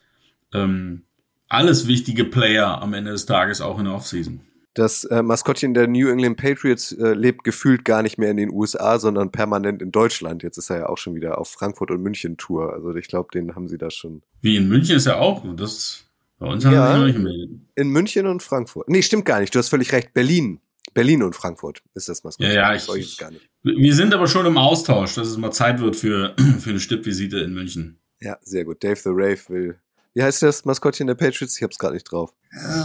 ähm, 0.53 1.03
alles 1.51 1.87
wichtige 1.87 2.23
Player 2.23 2.81
am 2.81 2.93
Ende 2.93 3.11
des 3.11 3.25
Tages 3.25 3.59
auch 3.59 3.77
in 3.77 3.85
der 3.85 3.93
Offseason. 3.93 4.39
Das 4.74 5.03
äh, 5.03 5.22
Maskottchen 5.22 5.74
der 5.74 5.88
New 5.88 6.09
England 6.09 6.38
Patriots 6.38 6.93
äh, 6.93 7.13
lebt 7.13 7.43
gefühlt 7.43 7.84
gar 7.84 8.03
nicht 8.03 8.17
mehr 8.17 8.32
in 8.32 8.38
den 8.38 8.51
USA, 8.51 8.99
sondern 8.99 9.32
permanent 9.32 9.82
in 9.82 9.91
Deutschland. 9.91 10.43
Jetzt 10.43 10.57
ist 10.57 10.69
er 10.69 10.80
ja 10.80 10.89
auch 10.89 10.97
schon 10.97 11.13
wieder 11.15 11.38
auf 11.38 11.49
Frankfurt 11.49 11.91
und 11.91 12.01
München 12.01 12.38
Tour. 12.38 12.74
Also 12.74 12.95
ich 12.95 13.07
glaube, 13.07 13.30
den 13.34 13.55
haben 13.55 13.67
sie 13.67 13.78
da 13.78 13.89
schon. 13.89 14.24
Wie 14.41 14.55
in 14.55 14.69
München 14.69 14.95
ist 14.95 15.07
er 15.07 15.19
auch. 15.19 15.43
Das 15.55 16.05
bei 16.39 16.47
uns 16.47 16.65
haben 16.65 16.74
ja, 16.74 16.93
sie 16.93 17.13
noch 17.13 17.32
nicht 17.32 17.49
In 17.76 17.89
München 17.89 18.26
und 18.28 18.41
Frankfurt. 18.41 18.89
Nee, 18.89 19.01
stimmt 19.01 19.26
gar 19.26 19.41
nicht. 19.41 19.53
Du 19.53 19.59
hast 19.59 19.69
völlig 19.69 19.91
recht. 19.91 20.13
Berlin 20.13 20.61
Berlin 20.93 21.24
und 21.24 21.36
Frankfurt 21.36 21.82
ist 21.93 22.09
das 22.09 22.24
Maskottchen. 22.24 22.53
Ja, 22.53 22.74
ja, 22.74 22.76
ich, 22.76 22.88
ich 22.95 23.17
gar 23.17 23.32
nicht. 23.32 23.49
Wir 23.63 23.95
sind 23.95 24.13
aber 24.13 24.28
schon 24.28 24.45
im 24.45 24.57
Austausch, 24.57 25.15
dass 25.15 25.28
es 25.28 25.38
mal 25.38 25.51
Zeit 25.51 25.80
wird 25.80 25.95
für, 25.95 26.36
für 26.59 26.72
eine 26.72 26.80
Stippvisite 26.80 27.39
in 27.39 27.53
München. 27.53 27.99
Ja, 28.19 28.38
sehr 28.41 28.65
gut. 28.65 28.84
Dave 28.84 28.97
the 28.97 29.09
Rave 29.09 29.39
will. 29.47 29.80
Wie 30.13 30.24
heißt 30.24 30.41
das 30.41 30.65
Maskottchen 30.65 31.07
der 31.07 31.15
Patriots? 31.15 31.55
Ich 31.57 31.63
hab's 31.63 31.80
gerade 31.80 31.93
nicht 31.93 32.11
drauf. 32.11 32.34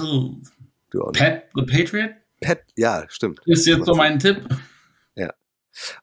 Oh. 0.02 0.36
Du 0.90 1.02
auch 1.02 1.12
nicht. 1.12 1.20
Pat 1.20 1.44
the 1.54 1.62
Patriot? 1.62 2.10
Pat, 2.40 2.60
ja, 2.76 3.04
stimmt. 3.08 3.40
Ist 3.46 3.66
jetzt 3.66 3.86
so 3.86 3.94
mein 3.94 4.18
Tipp. 4.18 4.42
Ja. 5.16 5.32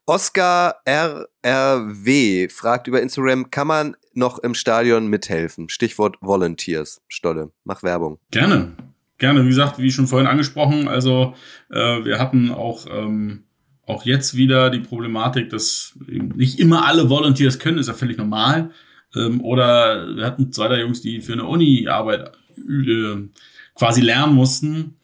Oscar 0.06 0.82
RRW 0.86 2.50
fragt 2.50 2.88
über 2.88 3.02
Instagram, 3.02 3.52
kann 3.52 3.68
man 3.68 3.96
noch 4.14 4.40
im 4.40 4.54
Stadion 4.54 5.08
mithelfen? 5.08 5.70
Stichwort 5.70 6.18
Volunteers. 6.22 7.02
Stolle, 7.08 7.52
mach 7.64 7.84
Werbung. 7.84 8.20
Gerne 8.32 8.76
gerne, 9.24 9.46
wie 9.46 9.50
gesagt, 9.50 9.80
wie 9.80 9.90
schon 9.90 10.08
vorhin 10.08 10.28
angesprochen, 10.28 10.90
also 10.90 11.34
äh, 11.70 12.04
wir 12.04 12.20
hatten 12.20 12.52
auch, 12.52 12.86
ähm, 12.92 13.44
auch 13.86 14.06
jetzt 14.06 14.36
wieder 14.36 14.70
die 14.70 14.82
Problematik, 14.82 15.50
dass 15.50 15.98
nicht 16.08 16.60
immer 16.60 16.86
alle 16.86 17.10
Volunteers 17.10 17.58
können, 17.58 17.78
ist 17.78 17.88
ja 17.88 17.94
völlig 17.94 18.18
normal. 18.18 18.72
Ähm, 19.16 19.42
oder 19.42 20.16
wir 20.16 20.26
hatten 20.26 20.52
zwei 20.52 20.68
der 20.68 20.80
Jungs, 20.80 21.02
die 21.02 21.22
für 21.22 21.32
eine 21.34 21.46
Uni-Arbeit 21.46 22.34
äh, 22.58 23.30
quasi 23.76 24.02
lernen 24.02 24.36
mussten. 24.36 24.98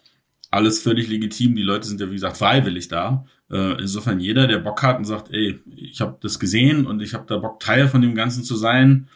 Alles 0.52 0.82
völlig 0.82 1.08
legitim. 1.08 1.56
Die 1.56 1.62
Leute 1.62 1.88
sind 1.88 2.02
ja, 2.02 2.10
wie 2.10 2.16
gesagt, 2.16 2.38
freiwillig 2.38 2.88
da. 2.88 3.26
Äh, 3.52 3.80
insofern 3.80 4.20
jeder, 4.20 4.48
der 4.48 4.60
Bock 4.60 4.82
hat 4.84 4.98
und 4.98 5.06
sagt, 5.06 5.32
ey, 5.32 5.60
ich 5.76 6.02
habe 6.02 6.18
das 6.22 6.40
gesehen 6.40 6.86
und 6.86 7.02
ich 7.02 7.14
habe 7.14 7.26
da 7.28 7.38
Bock, 7.38 7.60
Teil 7.60 7.88
von 7.88 8.02
dem 8.02 8.16
Ganzen 8.16 8.44
zu 8.44 8.56
sein, 8.56 9.08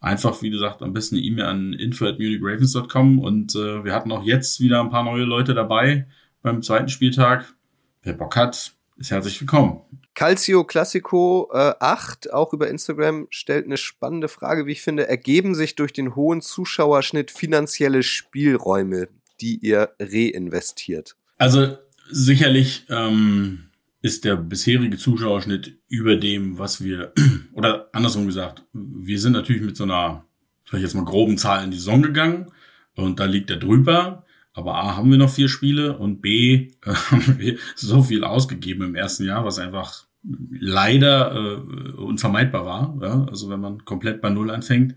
einfach, 0.00 0.42
wie 0.42 0.50
gesagt, 0.50 0.82
am 0.82 0.92
besten 0.92 1.16
eine 1.16 1.24
E-Mail 1.24 1.44
an 1.44 1.72
info.munichravens.com 1.72 3.18
und 3.18 3.54
äh, 3.54 3.84
wir 3.84 3.94
hatten 3.94 4.10
auch 4.12 4.24
jetzt 4.24 4.60
wieder 4.60 4.80
ein 4.80 4.90
paar 4.90 5.04
neue 5.04 5.24
Leute 5.24 5.54
dabei 5.54 6.06
beim 6.42 6.62
zweiten 6.62 6.88
Spieltag. 6.88 7.54
Wer 8.02 8.14
Bock 8.14 8.34
hat, 8.36 8.72
ist 9.00 9.10
herzlich 9.10 9.40
willkommen. 9.40 9.80
Calcio 10.14 10.64
Classico 10.64 11.50
äh, 11.54 11.72
8, 11.80 12.32
auch 12.32 12.52
über 12.52 12.68
Instagram, 12.68 13.26
stellt 13.30 13.64
eine 13.64 13.78
spannende 13.78 14.28
Frage, 14.28 14.66
wie 14.66 14.72
ich 14.72 14.82
finde. 14.82 15.08
Ergeben 15.08 15.54
sich 15.54 15.74
durch 15.74 15.94
den 15.94 16.14
hohen 16.14 16.42
Zuschauerschnitt 16.42 17.30
finanzielle 17.30 18.02
Spielräume, 18.02 19.08
die 19.40 19.56
ihr 19.56 19.90
reinvestiert? 19.98 21.16
Also 21.38 21.78
sicherlich 22.10 22.84
ähm, 22.90 23.70
ist 24.02 24.26
der 24.26 24.36
bisherige 24.36 24.98
Zuschauerschnitt 24.98 25.78
über 25.88 26.16
dem, 26.16 26.58
was 26.58 26.84
wir, 26.84 27.14
oder 27.54 27.88
andersrum 27.92 28.26
gesagt, 28.26 28.62
wir 28.74 29.18
sind 29.18 29.32
natürlich 29.32 29.62
mit 29.62 29.78
so 29.78 29.84
einer, 29.84 30.26
sag 30.66 30.74
ich 30.74 30.82
jetzt 30.82 30.94
mal, 30.94 31.06
groben 31.06 31.38
Zahl 31.38 31.64
in 31.64 31.70
die 31.70 31.78
Saison 31.78 32.02
gegangen 32.02 32.52
und 32.96 33.18
da 33.18 33.24
liegt 33.24 33.48
er 33.48 33.56
drüber. 33.56 34.26
Aber 34.52 34.74
A, 34.76 34.96
haben 34.96 35.10
wir 35.10 35.18
noch 35.18 35.30
vier 35.30 35.48
Spiele 35.48 35.96
und 35.96 36.20
B, 36.20 36.72
äh, 36.84 36.94
haben 37.10 37.38
wir 37.38 37.58
so 37.76 38.02
viel 38.02 38.24
ausgegeben 38.24 38.82
im 38.82 38.94
ersten 38.94 39.24
Jahr, 39.24 39.44
was 39.44 39.58
einfach 39.58 40.06
leider 40.22 41.34
äh, 41.34 41.90
unvermeidbar 41.92 42.66
war. 42.66 42.98
Ja? 43.00 43.26
Also 43.30 43.48
wenn 43.48 43.60
man 43.60 43.84
komplett 43.84 44.20
bei 44.20 44.30
Null 44.30 44.50
anfängt. 44.50 44.94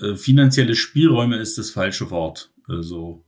Äh, 0.00 0.14
finanzielle 0.14 0.74
Spielräume 0.74 1.36
ist 1.36 1.58
das 1.58 1.70
falsche 1.70 2.10
Wort. 2.10 2.52
Also 2.68 3.24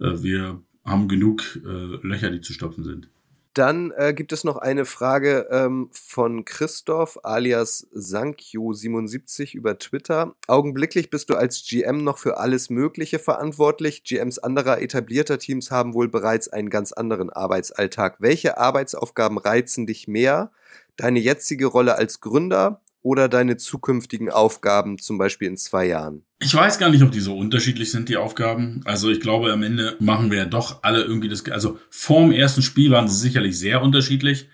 äh, 0.00 0.22
wir 0.22 0.62
haben 0.84 1.08
genug 1.08 1.60
äh, 1.64 2.06
Löcher, 2.06 2.30
die 2.30 2.40
zu 2.40 2.52
stopfen 2.52 2.84
sind. 2.84 3.08
Dann 3.54 3.90
äh, 3.96 4.14
gibt 4.14 4.32
es 4.32 4.44
noch 4.44 4.56
eine 4.56 4.84
Frage 4.84 5.48
ähm, 5.50 5.90
von 5.92 6.44
Christoph 6.44 7.18
alias 7.24 7.88
Sankyo77 7.92 9.56
über 9.56 9.76
Twitter. 9.76 10.36
Augenblicklich 10.46 11.10
bist 11.10 11.30
du 11.30 11.34
als 11.34 11.66
GM 11.68 12.04
noch 12.04 12.18
für 12.18 12.38
alles 12.38 12.70
Mögliche 12.70 13.18
verantwortlich. 13.18 14.04
GMs 14.04 14.38
anderer 14.38 14.80
etablierter 14.80 15.38
Teams 15.40 15.72
haben 15.72 15.94
wohl 15.94 16.08
bereits 16.08 16.48
einen 16.48 16.70
ganz 16.70 16.92
anderen 16.92 17.30
Arbeitsalltag. 17.30 18.16
Welche 18.20 18.56
Arbeitsaufgaben 18.56 19.38
reizen 19.38 19.84
dich 19.84 20.06
mehr? 20.06 20.52
Deine 20.96 21.18
jetzige 21.18 21.66
Rolle 21.66 21.96
als 21.96 22.20
Gründer 22.20 22.80
oder 23.02 23.28
deine 23.28 23.56
zukünftigen 23.56 24.30
Aufgaben, 24.30 24.98
zum 24.98 25.18
Beispiel 25.18 25.48
in 25.48 25.56
zwei 25.56 25.86
Jahren? 25.86 26.22
Ich 26.38 26.54
weiß 26.54 26.78
gar 26.78 26.90
nicht, 26.90 27.02
ob 27.02 27.12
die 27.12 27.20
so 27.20 27.36
unterschiedlich 27.36 27.90
sind, 27.90 28.08
die 28.08 28.16
Aufgaben. 28.16 28.82
Also 28.84 29.10
ich 29.10 29.20
glaube, 29.20 29.52
am 29.52 29.62
Ende 29.62 29.96
machen 30.00 30.30
wir 30.30 30.38
ja 30.38 30.44
doch 30.44 30.82
alle 30.82 31.02
irgendwie 31.02 31.28
das. 31.28 31.44
Also 31.50 31.78
vorm 31.90 32.32
ersten 32.32 32.62
Spiel 32.62 32.90
waren 32.90 33.08
sie 33.08 33.16
sicherlich 33.16 33.58
sehr 33.58 33.82
unterschiedlich. 33.82 34.48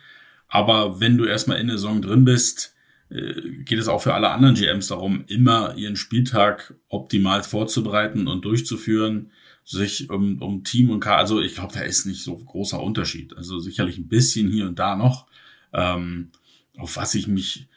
Aber 0.48 1.00
wenn 1.00 1.18
du 1.18 1.24
erstmal 1.24 1.58
in 1.58 1.66
der 1.66 1.76
Saison 1.76 2.02
drin 2.02 2.24
bist, 2.24 2.74
äh, 3.10 3.62
geht 3.64 3.78
es 3.78 3.88
auch 3.88 4.02
für 4.02 4.14
alle 4.14 4.30
anderen 4.30 4.54
GMs 4.54 4.88
darum, 4.88 5.24
immer 5.26 5.76
ihren 5.76 5.96
Spieltag 5.96 6.74
optimal 6.88 7.42
vorzubereiten 7.42 8.26
und 8.26 8.44
durchzuführen, 8.44 9.30
sich 9.64 10.10
um, 10.10 10.40
um 10.40 10.62
Team 10.62 10.90
und 10.90 11.00
K. 11.00 11.16
Also 11.16 11.40
ich 11.40 11.56
glaube, 11.56 11.74
da 11.74 11.80
ist 11.80 12.06
nicht 12.06 12.22
so 12.22 12.36
großer 12.36 12.80
Unterschied. 12.80 13.36
Also 13.36 13.58
sicherlich 13.58 13.98
ein 13.98 14.08
bisschen 14.08 14.50
hier 14.50 14.66
und 14.66 14.78
da 14.78 14.94
noch. 14.94 15.26
Ähm, 15.72 16.30
auf 16.78 16.96
was 16.96 17.14
ich 17.14 17.26
mich 17.26 17.68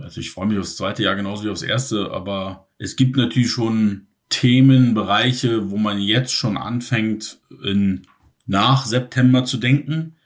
also 0.00 0.20
ich 0.20 0.30
freue 0.30 0.46
mich 0.46 0.58
aufs 0.58 0.76
zweite 0.76 1.02
Jahr 1.02 1.16
genauso 1.16 1.44
wie 1.44 1.50
aufs 1.50 1.62
erste, 1.62 2.10
aber 2.10 2.68
es 2.78 2.96
gibt 2.96 3.16
natürlich 3.16 3.50
schon 3.50 4.06
Themenbereiche, 4.28 5.70
wo 5.70 5.76
man 5.76 6.00
jetzt 6.00 6.32
schon 6.32 6.56
anfängt, 6.56 7.40
in, 7.62 8.06
nach 8.46 8.86
September 8.86 9.44
zu 9.44 9.58
denken. 9.58 10.16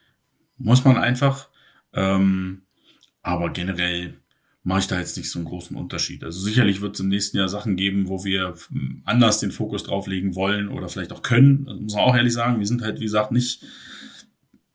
Muss 0.59 0.85
man 0.85 0.97
einfach. 0.97 1.49
Ähm, 1.93 2.63
aber 3.23 3.51
generell 3.51 4.15
mache 4.63 4.81
ich 4.81 4.87
da 4.87 4.99
jetzt 4.99 5.17
nicht 5.17 5.31
so 5.31 5.39
einen 5.39 5.49
großen 5.49 5.77
Unterschied. 5.77 6.25
Also 6.25 6.41
sicherlich 6.41 6.81
wird 6.81 6.95
es 6.95 7.01
im 7.01 7.09
nächsten 7.09 7.37
Jahr 7.37 7.49
Sachen 7.49 7.77
geben, 7.77 8.09
wo 8.09 8.25
wir 8.25 8.55
anders 9.05 9.41
den 9.41 9.53
Fokus 9.53 9.85
drauflegen 9.85 10.35
wollen 10.35 10.69
oder 10.69 10.89
vielleicht 10.89 11.13
auch 11.13 11.23
können. 11.23 11.65
Das 11.67 11.79
muss 11.79 11.95
man 11.95 12.05
auch 12.05 12.17
ehrlich 12.17 12.33
sagen. 12.33 12.59
Wir 12.59 12.67
sind 12.67 12.83
halt, 12.83 13.01
wie 13.01 13.05
gesagt, 13.05 13.33
nicht 13.33 13.65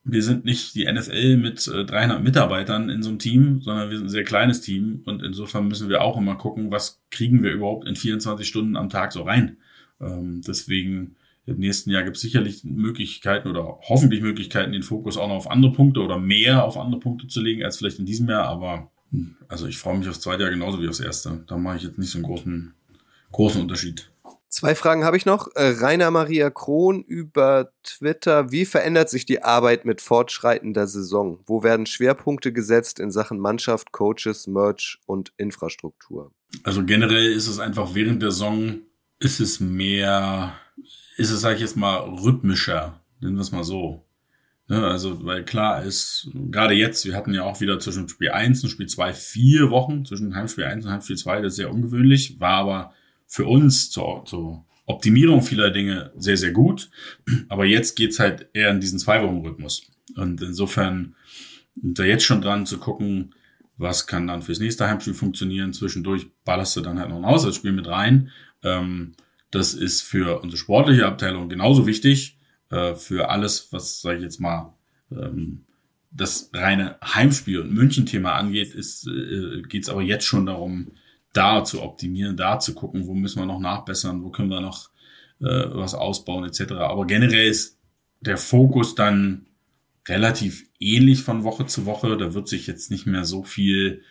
wir 0.03 0.23
sind 0.23 0.45
nicht 0.45 0.73
die 0.75 0.91
NFL 0.91 1.37
mit 1.37 1.67
300 1.67 2.19
äh, 2.19 2.21
Mitarbeitern 2.21 2.89
in 2.89 3.03
so 3.03 3.09
einem 3.09 3.19
Team, 3.19 3.61
sondern 3.61 3.89
wir 3.89 3.97
sind 3.97 4.07
ein 4.07 4.09
sehr 4.09 4.23
kleines 4.23 4.61
Team 4.61 5.01
und 5.05 5.21
insofern 5.21 5.67
müssen 5.67 5.89
wir 5.89 6.01
auch 6.01 6.17
immer 6.17 6.35
gucken, 6.35 6.71
was 6.71 7.01
kriegen 7.11 7.43
wir 7.43 7.51
überhaupt 7.51 7.87
in 7.87 7.95
24 7.95 8.47
Stunden 8.47 8.75
am 8.75 8.89
Tag 8.89 9.13
so 9.13 9.23
rein. 9.23 9.57
Ähm, 9.99 10.41
deswegen 10.45 11.15
im 11.45 11.57
nächsten 11.57 11.91
Jahr 11.91 12.03
gibt 12.03 12.17
es 12.17 12.21
sicherlich 12.21 12.63
Möglichkeiten 12.63 13.47
oder 13.47 13.79
hoffentlich 13.87 14.21
Möglichkeiten, 14.21 14.71
den 14.71 14.83
Fokus 14.83 15.17
auch 15.17 15.27
noch 15.27 15.35
auf 15.35 15.51
andere 15.51 15.73
Punkte 15.73 16.01
oder 16.01 16.17
mehr 16.17 16.63
auf 16.63 16.77
andere 16.77 16.99
Punkte 16.99 17.27
zu 17.27 17.41
legen 17.41 17.63
als 17.63 17.77
vielleicht 17.77 17.99
in 17.99 18.05
diesem 18.05 18.27
Jahr. 18.27 18.45
Aber 18.45 18.91
hm, 19.11 19.35
also 19.47 19.67
ich 19.67 19.77
freue 19.77 19.97
mich 19.97 20.07
aufs 20.07 20.21
zweite 20.21 20.43
Jahr 20.43 20.51
genauso 20.51 20.81
wie 20.81 20.87
aufs 20.87 20.99
erste. 20.99 21.43
Da 21.47 21.57
mache 21.57 21.77
ich 21.77 21.83
jetzt 21.83 21.99
nicht 21.99 22.11
so 22.11 22.17
einen 22.17 22.25
großen, 22.25 22.73
großen 23.31 23.61
Unterschied. 23.61 24.09
Zwei 24.51 24.75
Fragen 24.75 25.05
habe 25.05 25.15
ich 25.15 25.25
noch. 25.25 25.47
Äh, 25.55 25.75
Rainer 25.79 26.11
Maria 26.11 26.49
Krohn 26.49 27.03
über 27.03 27.71
Twitter. 27.83 28.51
Wie 28.51 28.65
verändert 28.65 29.09
sich 29.09 29.25
die 29.25 29.43
Arbeit 29.43 29.85
mit 29.85 30.01
fortschreitender 30.01 30.87
Saison? 30.87 31.39
Wo 31.45 31.63
werden 31.63 31.85
Schwerpunkte 31.85 32.51
gesetzt 32.51 32.99
in 32.99 33.11
Sachen 33.11 33.39
Mannschaft, 33.39 33.93
Coaches, 33.93 34.47
Merch 34.47 34.99
und 35.05 35.31
Infrastruktur? 35.37 36.33
Also 36.63 36.83
generell 36.83 37.31
ist 37.31 37.47
es 37.47 37.59
einfach 37.59 37.95
während 37.95 38.21
der 38.21 38.31
Saison 38.31 38.81
ist 39.19 39.39
es 39.39 39.61
mehr, 39.61 40.53
ist 41.15 41.31
es, 41.31 41.39
sag 41.39 41.55
ich 41.55 41.61
jetzt 41.61 41.77
mal, 41.77 41.99
rhythmischer. 41.99 42.99
Nennen 43.21 43.35
wir 43.35 43.41
es 43.41 43.53
mal 43.53 43.63
so. 43.63 44.05
Ne, 44.67 44.85
also, 44.85 45.23
weil 45.23 45.45
klar 45.45 45.83
ist, 45.83 46.29
gerade 46.33 46.73
jetzt, 46.73 47.05
wir 47.05 47.15
hatten 47.15 47.33
ja 47.33 47.43
auch 47.43 47.61
wieder 47.61 47.79
zwischen 47.79 48.09
Spiel 48.09 48.31
1 48.31 48.63
und 48.63 48.69
Spiel 48.69 48.87
2 48.87 49.13
vier 49.13 49.69
Wochen, 49.69 50.03
zwischen 50.03 50.35
Heimspiel 50.35 50.65
1 50.65 50.85
und 50.85 50.91
Heimspiel 50.91 51.17
2, 51.17 51.41
das 51.41 51.53
ist 51.53 51.57
sehr 51.57 51.71
ungewöhnlich, 51.71 52.39
war 52.41 52.57
aber 52.57 52.93
für 53.32 53.45
uns 53.45 53.89
zur, 53.89 54.25
zur 54.25 54.65
Optimierung 54.86 55.41
vieler 55.41 55.71
Dinge 55.71 56.11
sehr, 56.17 56.36
sehr 56.36 56.51
gut. 56.51 56.89
Aber 57.47 57.63
jetzt 57.63 57.95
geht's 57.95 58.19
halt 58.19 58.49
eher 58.51 58.71
in 58.71 58.82
diesen 58.82 58.99
Zwei-Wochen-Rhythmus. 58.99 59.89
Und 60.17 60.41
insofern 60.41 61.15
wir 61.75 62.05
jetzt 62.05 62.25
schon 62.25 62.41
dran 62.41 62.65
zu 62.65 62.77
gucken, 62.77 63.34
was 63.77 64.05
kann 64.05 64.27
dann 64.27 64.41
fürs 64.41 64.59
nächste 64.59 64.86
Heimspiel 64.86 65.13
funktionieren. 65.13 65.71
Zwischendurch 65.71 66.27
ballerst 66.43 66.75
du 66.75 66.82
dann 66.82 66.99
halt 66.99 67.07
noch 67.07 67.15
ein 67.15 67.23
Auswärtsspiel 67.23 67.71
mit 67.71 67.88
rein. 67.88 68.32
Ähm, 68.63 69.13
das 69.49 69.75
ist 69.75 70.01
für 70.01 70.41
unsere 70.41 70.57
sportliche 70.59 71.05
Abteilung 71.05 71.47
genauso 71.47 71.88
wichtig. 71.88 72.38
Äh, 72.69 72.95
für 72.95 73.29
alles, 73.29 73.69
was, 73.71 74.01
sage 74.01 74.17
ich 74.17 74.23
jetzt 74.23 74.41
mal, 74.41 74.73
ähm, 75.09 75.63
das 76.11 76.49
reine 76.53 76.97
Heimspiel- 77.01 77.61
und 77.61 77.73
München-Thema 77.73 78.34
angeht, 78.34 78.75
ist, 78.75 79.07
äh, 79.07 79.61
geht 79.61 79.84
es 79.84 79.89
aber 79.89 80.01
jetzt 80.01 80.25
schon 80.25 80.45
darum, 80.45 80.91
da 81.34 81.63
zu 81.63 81.82
optimieren, 81.82 82.38
da 82.38 82.59
zu 82.59 82.73
gucken, 82.73 83.07
wo 83.07 83.13
müssen 83.13 83.39
wir 83.39 83.45
noch 83.45 83.59
nachbessern, 83.59 84.23
wo 84.23 84.29
können 84.29 84.49
wir 84.49 84.61
noch 84.61 84.89
äh, 85.39 85.65
was 85.71 85.93
ausbauen 85.93 86.45
etc. 86.45 86.73
Aber 86.73 87.05
generell 87.05 87.47
ist 87.47 87.77
der 88.19 88.38
Fokus 88.38 88.95
dann 88.95 89.47
relativ 90.07 90.67
ähnlich 90.79 91.23
von 91.23 91.43
Woche 91.43 91.65
zu 91.65 91.86
Woche. 91.86 92.17
Da 92.17 92.34
wird 92.34 92.47
sich 92.47 92.67
jetzt 92.67 92.91
nicht 92.91 93.05
mehr 93.05 93.25
so 93.25 93.43
viel 93.43 94.03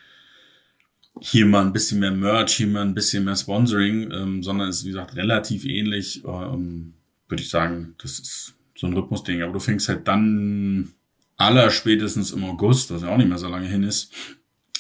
hier 1.21 1.47
mal 1.47 1.64
ein 1.64 1.73
bisschen 1.73 2.01
mehr 2.01 2.12
Merch, 2.12 2.55
hier 2.55 2.66
mal 2.66 2.83
ein 2.83 2.95
bisschen 2.95 3.25
mehr 3.25 3.37
Sponsoring, 3.37 4.11
ähm, 4.12 4.43
sondern 4.43 4.68
ist, 4.68 4.85
wie 4.85 4.89
gesagt, 4.89 5.16
relativ 5.16 5.64
ähnlich. 5.64 6.25
Ähm, 6.25 6.95
Würde 7.29 7.43
ich 7.43 7.51
sagen, 7.51 7.95
das 7.99 8.18
ist 8.18 8.55
so 8.77 8.87
ein 8.87 8.95
Rhythmusding. 8.95 9.43
Aber 9.43 9.53
du 9.53 9.61
fängst 9.61 9.89
halt 9.89 10.09
dann 10.09 10.93
aller 11.37 11.71
spätestens 11.71 12.33
im 12.33 12.45
August, 12.45 12.91
was 12.91 13.03
ja 13.03 13.09
auch 13.09 13.16
nicht 13.16 13.29
mehr 13.29 13.39
so 13.39 13.49
lange 13.49 13.66
hin 13.66 13.83
ist, 13.83 14.12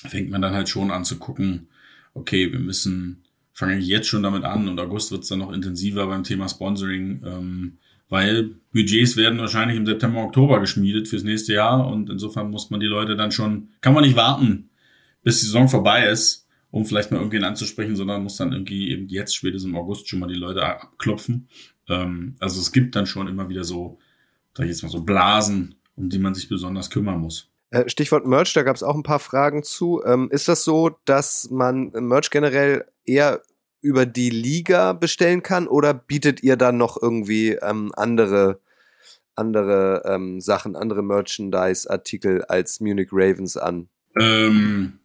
fängt 0.06 0.30
man 0.30 0.42
dann 0.42 0.54
halt 0.54 0.68
schon 0.68 0.90
an 0.90 1.04
zu 1.04 1.18
gucken, 1.18 1.68
okay, 2.14 2.52
wir 2.52 2.58
müssen, 2.58 3.24
fange 3.52 3.78
ich 3.78 3.86
jetzt 3.86 4.08
schon 4.08 4.22
damit 4.22 4.44
an 4.44 4.68
und 4.68 4.78
August 4.80 5.10
wird 5.10 5.22
es 5.22 5.28
dann 5.28 5.38
noch 5.40 5.52
intensiver 5.52 6.06
beim 6.06 6.24
Thema 6.24 6.48
Sponsoring, 6.48 7.22
ähm, 7.24 7.78
weil 8.08 8.56
Budgets 8.72 9.16
werden 9.16 9.38
wahrscheinlich 9.38 9.76
im 9.76 9.86
September, 9.86 10.22
Oktober 10.24 10.60
geschmiedet 10.60 11.08
fürs 11.08 11.22
nächste 11.22 11.54
Jahr 11.54 11.86
und 11.86 12.10
insofern 12.10 12.50
muss 12.50 12.70
man 12.70 12.80
die 12.80 12.86
Leute 12.86 13.16
dann 13.16 13.32
schon, 13.32 13.68
kann 13.80 13.94
man 13.94 14.04
nicht 14.04 14.16
warten, 14.16 14.70
bis 15.22 15.40
die 15.40 15.46
Saison 15.46 15.68
vorbei 15.68 16.08
ist, 16.08 16.46
um 16.70 16.84
vielleicht 16.84 17.10
mal 17.10 17.18
irgendwen 17.18 17.44
anzusprechen, 17.44 17.96
sondern 17.96 18.22
muss 18.22 18.36
dann 18.36 18.52
irgendwie 18.52 18.90
eben 18.90 19.08
jetzt 19.08 19.34
spätestens 19.34 19.70
im 19.70 19.76
August 19.76 20.08
schon 20.08 20.18
mal 20.18 20.28
die 20.28 20.34
Leute 20.34 20.64
abklopfen. 20.64 21.48
Ähm, 21.88 22.34
also 22.40 22.60
es 22.60 22.72
gibt 22.72 22.96
dann 22.96 23.06
schon 23.06 23.28
immer 23.28 23.48
wieder 23.48 23.64
so, 23.64 23.98
sag 24.56 24.64
ich 24.64 24.70
jetzt 24.70 24.82
mal 24.82 24.88
so 24.88 25.02
Blasen, 25.02 25.76
um 25.96 26.08
die 26.08 26.18
man 26.18 26.34
sich 26.34 26.48
besonders 26.48 26.90
kümmern 26.90 27.20
muss. 27.20 27.50
Äh, 27.70 27.88
Stichwort 27.88 28.26
Merch, 28.26 28.52
da 28.52 28.62
gab 28.62 28.76
es 28.76 28.82
auch 28.82 28.94
ein 28.94 29.02
paar 29.02 29.18
Fragen 29.18 29.62
zu. 29.62 30.02
Ähm, 30.04 30.28
ist 30.30 30.48
das 30.48 30.64
so, 30.64 30.98
dass 31.04 31.50
man 31.50 31.90
Merch 31.90 32.30
generell 32.30 32.84
eher 33.04 33.42
über 33.80 34.06
die 34.06 34.30
Liga 34.30 34.92
bestellen 34.92 35.42
kann 35.42 35.66
oder 35.66 35.94
bietet 35.94 36.42
ihr 36.42 36.56
dann 36.56 36.76
noch 36.76 37.00
irgendwie 37.00 37.52
ähm, 37.62 37.92
andere, 37.96 38.60
andere 39.34 40.02
ähm, 40.04 40.40
Sachen, 40.40 40.76
andere 40.76 41.02
Merchandise-Artikel 41.02 42.44
als 42.44 42.80
Munich 42.80 43.08
Ravens 43.12 43.56
an? 43.56 43.88
Ähm, 44.18 44.98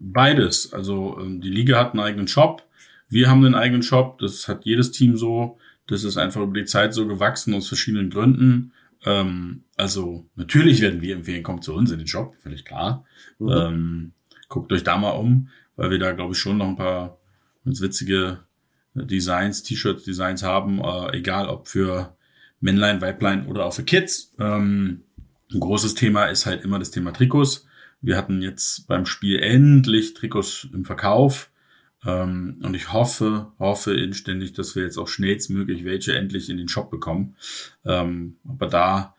beides. 0.00 0.72
Also 0.72 1.18
ähm, 1.20 1.40
die 1.40 1.50
Liga 1.50 1.78
hat 1.78 1.92
einen 1.92 2.00
eigenen 2.00 2.28
Shop. 2.28 2.62
Wir 3.08 3.30
haben 3.30 3.44
einen 3.44 3.54
eigenen 3.54 3.82
Shop. 3.82 4.18
Das 4.18 4.48
hat 4.48 4.64
jedes 4.64 4.90
Team 4.90 5.16
so. 5.16 5.58
Das 5.86 6.04
ist 6.04 6.18
einfach 6.18 6.42
über 6.42 6.58
die 6.58 6.66
Zeit 6.66 6.92
so 6.92 7.06
gewachsen 7.06 7.54
aus 7.54 7.68
verschiedenen 7.68 8.10
Gründen. 8.10 8.72
Ähm, 9.04 9.64
also 9.76 10.26
natürlich 10.34 10.80
werden 10.80 11.02
wir 11.02 11.14
empfehlen, 11.14 11.42
kommt 11.42 11.64
zu 11.64 11.74
uns 11.74 11.90
in 11.90 11.98
den 11.98 12.08
Shop, 12.08 12.34
völlig 12.40 12.64
klar. 12.64 13.04
Mhm. 13.38 13.48
Ähm, 13.48 14.12
guckt 14.48 14.72
euch 14.72 14.84
da 14.84 14.96
mal 14.96 15.10
um, 15.10 15.48
weil 15.76 15.90
wir 15.90 15.98
da, 15.98 16.12
glaube 16.12 16.32
ich, 16.32 16.38
schon 16.38 16.58
noch 16.58 16.68
ein 16.68 16.76
paar 16.76 17.18
ganz 17.64 17.80
witzige 17.80 18.40
Designs, 18.94 19.62
T-Shirts, 19.62 20.04
Designs 20.04 20.42
haben, 20.42 20.80
äh, 20.80 21.16
egal 21.16 21.48
ob 21.48 21.68
für 21.68 22.16
Männlein, 22.60 23.00
Weiblein 23.00 23.46
oder 23.46 23.66
auch 23.66 23.74
für 23.74 23.84
Kids. 23.84 24.34
Ähm, 24.38 25.02
ein 25.52 25.60
großes 25.60 25.94
Thema 25.94 26.26
ist 26.26 26.46
halt 26.46 26.64
immer 26.64 26.78
das 26.78 26.90
Thema 26.90 27.12
Trikots. 27.12 27.66
Wir 28.00 28.16
hatten 28.16 28.42
jetzt 28.42 28.86
beim 28.86 29.06
Spiel 29.06 29.38
endlich 29.40 30.14
Trikots 30.14 30.68
im 30.72 30.84
Verkauf. 30.84 31.50
Ähm, 32.06 32.60
und 32.62 32.74
ich 32.74 32.92
hoffe, 32.92 33.52
hoffe 33.58 33.94
inständig, 33.94 34.52
dass 34.52 34.76
wir 34.76 34.84
jetzt 34.84 34.98
auch 34.98 35.08
schnellstmöglich 35.08 35.84
welche 35.84 36.14
endlich 36.14 36.48
in 36.48 36.56
den 36.56 36.68
Shop 36.68 36.90
bekommen. 36.90 37.36
Ähm, 37.84 38.36
aber 38.48 38.66
da, 38.66 39.14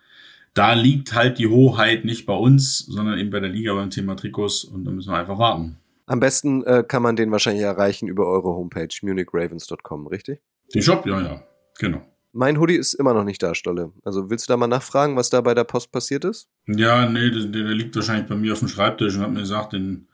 da 0.53 0.73
liegt 0.73 1.13
halt 1.13 1.39
die 1.39 1.47
Hoheit 1.47 2.05
nicht 2.05 2.25
bei 2.25 2.33
uns, 2.33 2.79
sondern 2.79 3.19
eben 3.19 3.29
bei 3.29 3.39
der 3.39 3.49
Liga 3.49 3.73
beim 3.73 3.89
Thema 3.89 4.15
Trikots 4.15 4.63
und 4.63 4.85
da 4.85 4.91
müssen 4.91 5.11
wir 5.11 5.17
einfach 5.17 5.39
warten. 5.39 5.77
Am 6.05 6.19
besten 6.19 6.63
äh, 6.63 6.83
kann 6.87 7.03
man 7.03 7.15
den 7.15 7.31
wahrscheinlich 7.31 7.63
erreichen 7.63 8.07
über 8.07 8.25
eure 8.25 8.49
Homepage 8.49 8.89
munichravens.com, 9.03 10.07
richtig? 10.07 10.41
Den 10.73 10.81
Shop, 10.81 11.05
ja, 11.05 11.21
ja, 11.21 11.43
genau. 11.77 12.01
Mein 12.31 12.59
Hoodie 12.59 12.75
ist 12.75 12.93
immer 12.93 13.13
noch 13.13 13.23
nicht 13.23 13.41
da, 13.41 13.55
Stolle. 13.55 13.91
Also 14.03 14.29
willst 14.29 14.47
du 14.47 14.53
da 14.53 14.57
mal 14.57 14.67
nachfragen, 14.67 15.15
was 15.15 15.29
da 15.29 15.41
bei 15.41 15.55
der 15.55 15.63
Post 15.63 15.91
passiert 15.91 16.25
ist? 16.25 16.47
Ja, 16.67 17.07
nee, 17.09 17.29
der, 17.31 17.45
der 17.45 17.73
liegt 17.73 17.95
wahrscheinlich 17.95 18.27
bei 18.27 18.35
mir 18.35 18.53
auf 18.53 18.59
dem 18.59 18.67
Schreibtisch 18.67 19.15
und 19.15 19.21
hat 19.21 19.31
mir 19.31 19.39
gesagt, 19.39 19.73
den, 19.73 20.07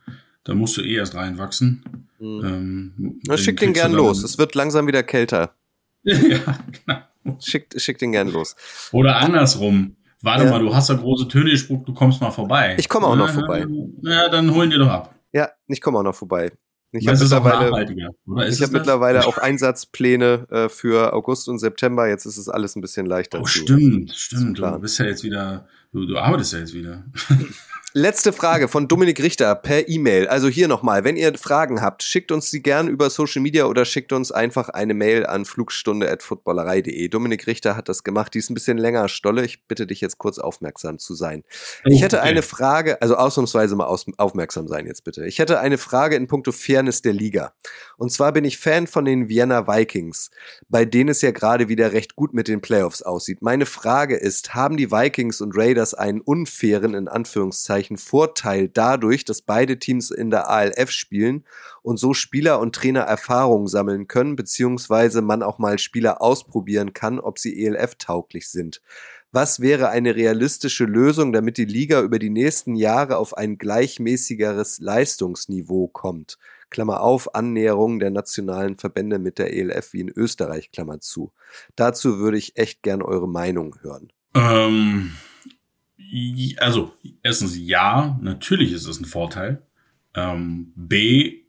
da 0.45 0.53
musst 0.53 0.77
du 0.77 0.81
eh 0.81 0.95
erst 0.95 1.15
reinwachsen. 1.15 1.83
Mhm. 2.19 2.41
Ähm, 2.45 3.19
Na, 3.27 3.35
schick 3.35 3.59
den 3.59 3.73
gern 3.73 3.91
los. 3.91 4.23
Es 4.23 4.37
wird 4.37 4.55
langsam 4.55 4.87
wieder 4.87 5.03
kälter. 5.03 5.53
ja, 6.03 6.59
genau. 6.85 7.39
Schick, 7.39 7.73
schick 7.75 7.97
den 7.97 8.11
gern 8.13 8.29
los. 8.29 8.55
Oder 8.91 9.17
andersrum. 9.17 9.95
Warte 10.21 10.45
ja. 10.45 10.51
mal, 10.51 10.59
du 10.59 10.73
hast 10.73 10.89
da 10.89 10.93
große 10.93 11.27
Töne 11.27 11.49
gespuckt, 11.49 11.87
du 11.87 11.93
kommst 11.93 12.21
mal 12.21 12.31
vorbei. 12.31 12.75
Ich 12.79 12.87
komme 12.87 13.07
auch 13.07 13.15
noch 13.15 13.29
vorbei. 13.29 13.65
Ja, 14.01 14.29
dann 14.29 14.53
holen 14.53 14.69
die 14.69 14.77
doch 14.77 14.89
ab. 14.89 15.15
Ja, 15.33 15.49
ich 15.67 15.81
komme 15.81 15.99
auch 15.99 16.03
noch 16.03 16.15
vorbei. 16.15 16.51
Ich 16.91 17.07
habe 17.07 17.19
mittlerweile, 17.19 18.47
ich 18.47 18.61
hab 18.61 18.71
mittlerweile 18.71 19.27
auch 19.27 19.37
Einsatzpläne 19.37 20.47
äh, 20.49 20.69
für 20.69 21.13
August 21.13 21.49
und 21.49 21.59
September. 21.59 22.07
Jetzt 22.07 22.25
ist 22.25 22.37
es 22.37 22.47
alles 22.47 22.75
ein 22.75 22.81
bisschen 22.81 23.05
leichter. 23.05 23.41
Oh, 23.41 23.45
stimmt, 23.45 24.13
stimmt. 24.13 24.59
Du 24.59 24.79
bist 24.79 24.99
ja 24.99 25.05
jetzt 25.05 25.23
wieder, 25.23 25.67
du, 25.95 26.05
du 26.05 26.17
arbeitest 26.17 26.53
ja 26.53 26.59
jetzt 26.59 26.73
wieder. 26.73 27.03
Letzte 27.97 28.33
Frage 28.33 28.67
von 28.67 28.89
Dominik 28.89 29.23
Richter 29.23 29.55
per 29.55 29.87
E-Mail. 29.87 30.27
Also 30.27 30.49
hier 30.49 30.67
nochmal, 30.67 31.05
wenn 31.05 31.15
ihr 31.15 31.33
Fragen 31.37 31.81
habt, 31.81 32.03
schickt 32.03 32.29
uns 32.33 32.51
sie 32.51 32.61
gern 32.61 32.89
über 32.89 33.09
Social 33.09 33.41
Media 33.41 33.67
oder 33.67 33.85
schickt 33.85 34.11
uns 34.11 34.33
einfach 34.33 34.67
eine 34.67 34.93
Mail 34.93 35.25
an 35.25 35.45
flugstunde.footballerei.de. 35.45 37.07
Dominik 37.07 37.47
Richter 37.47 37.77
hat 37.77 37.87
das 37.87 38.03
gemacht. 38.03 38.33
Die 38.33 38.39
ist 38.39 38.49
ein 38.49 38.53
bisschen 38.53 38.77
länger, 38.77 39.07
Stolle. 39.07 39.45
Ich 39.45 39.65
bitte 39.65 39.87
dich 39.87 40.01
jetzt 40.01 40.17
kurz 40.17 40.39
aufmerksam 40.39 40.99
zu 40.99 41.15
sein. 41.15 41.45
Ich 41.85 42.01
hätte 42.01 42.21
eine 42.21 42.41
Frage, 42.41 43.01
also 43.01 43.15
ausnahmsweise 43.15 43.77
mal 43.77 43.85
aus, 43.85 44.05
aufmerksam 44.17 44.67
sein 44.67 44.87
jetzt 44.87 45.05
bitte. 45.05 45.25
Ich 45.25 45.39
hätte 45.39 45.61
eine 45.61 45.77
Frage 45.77 46.17
in 46.17 46.27
puncto 46.27 46.51
Fairness 46.51 47.01
der 47.01 47.13
Liga. 47.13 47.53
Und 47.95 48.11
zwar 48.11 48.33
bin 48.33 48.43
ich 48.43 48.57
Fan 48.57 48.87
von 48.87 49.05
den 49.05 49.29
Vienna 49.29 49.69
Vikings, 49.69 50.31
bei 50.67 50.83
denen 50.83 51.11
es 51.11 51.21
ja 51.21 51.31
gerade 51.31 51.69
wieder 51.69 51.93
recht 51.93 52.17
gut 52.17 52.33
mit 52.33 52.49
den 52.49 52.59
Playoffs 52.59 53.03
aussieht. 53.03 53.41
Meine 53.41 53.65
Frage 53.65 54.17
ist, 54.17 54.53
haben 54.53 54.75
die 54.75 54.91
Vikings 54.91 55.39
und 55.39 55.55
Raiders 55.55 55.84
einen 55.93 56.21
unfairen, 56.21 56.93
in 56.93 57.07
Anführungszeichen, 57.07 57.97
Vorteil 57.97 58.69
dadurch, 58.69 59.25
dass 59.25 59.41
beide 59.41 59.77
Teams 59.77 60.11
in 60.11 60.29
der 60.29 60.49
ALF 60.49 60.91
spielen 60.91 61.45
und 61.81 61.97
so 61.97 62.13
Spieler 62.13 62.59
und 62.59 62.73
Trainer 62.73 63.01
Erfahrung 63.01 63.67
sammeln 63.67 64.07
können, 64.07 64.35
beziehungsweise 64.35 65.21
man 65.21 65.43
auch 65.43 65.59
mal 65.59 65.77
Spieler 65.79 66.21
ausprobieren 66.21 66.93
kann, 66.93 67.19
ob 67.19 67.39
sie 67.39 67.65
ELF-tauglich 67.65 68.49
sind. 68.49 68.81
Was 69.31 69.59
wäre 69.59 69.89
eine 69.89 70.15
realistische 70.15 70.85
Lösung, 70.85 71.33
damit 71.33 71.57
die 71.57 71.65
Liga 71.65 72.01
über 72.01 72.19
die 72.19 72.29
nächsten 72.29 72.75
Jahre 72.75 73.17
auf 73.17 73.35
ein 73.35 73.57
gleichmäßigeres 73.57 74.79
Leistungsniveau 74.79 75.89
kommt? 75.89 76.37
Klammer 76.69 77.01
auf, 77.01 77.35
Annäherung 77.35 77.99
der 77.99 78.11
nationalen 78.11 78.77
Verbände 78.77 79.19
mit 79.19 79.37
der 79.37 79.53
ELF 79.53 79.93
wie 79.93 80.01
in 80.01 80.09
Österreich, 80.09 80.71
Klammer 80.71 80.99
zu. 80.99 81.31
Dazu 81.75 82.19
würde 82.19 82.37
ich 82.37 82.57
echt 82.57 82.81
gern 82.81 83.01
eure 83.01 83.27
Meinung 83.27 83.75
hören. 83.81 84.11
Ähm, 84.35 85.11
also 86.57 86.93
erstens 87.23 87.57
ja, 87.57 88.17
natürlich 88.21 88.71
ist 88.71 88.85
es 88.85 88.99
ein 88.99 89.05
Vorteil. 89.05 89.61
Ähm, 90.13 90.71
B, 90.75 91.41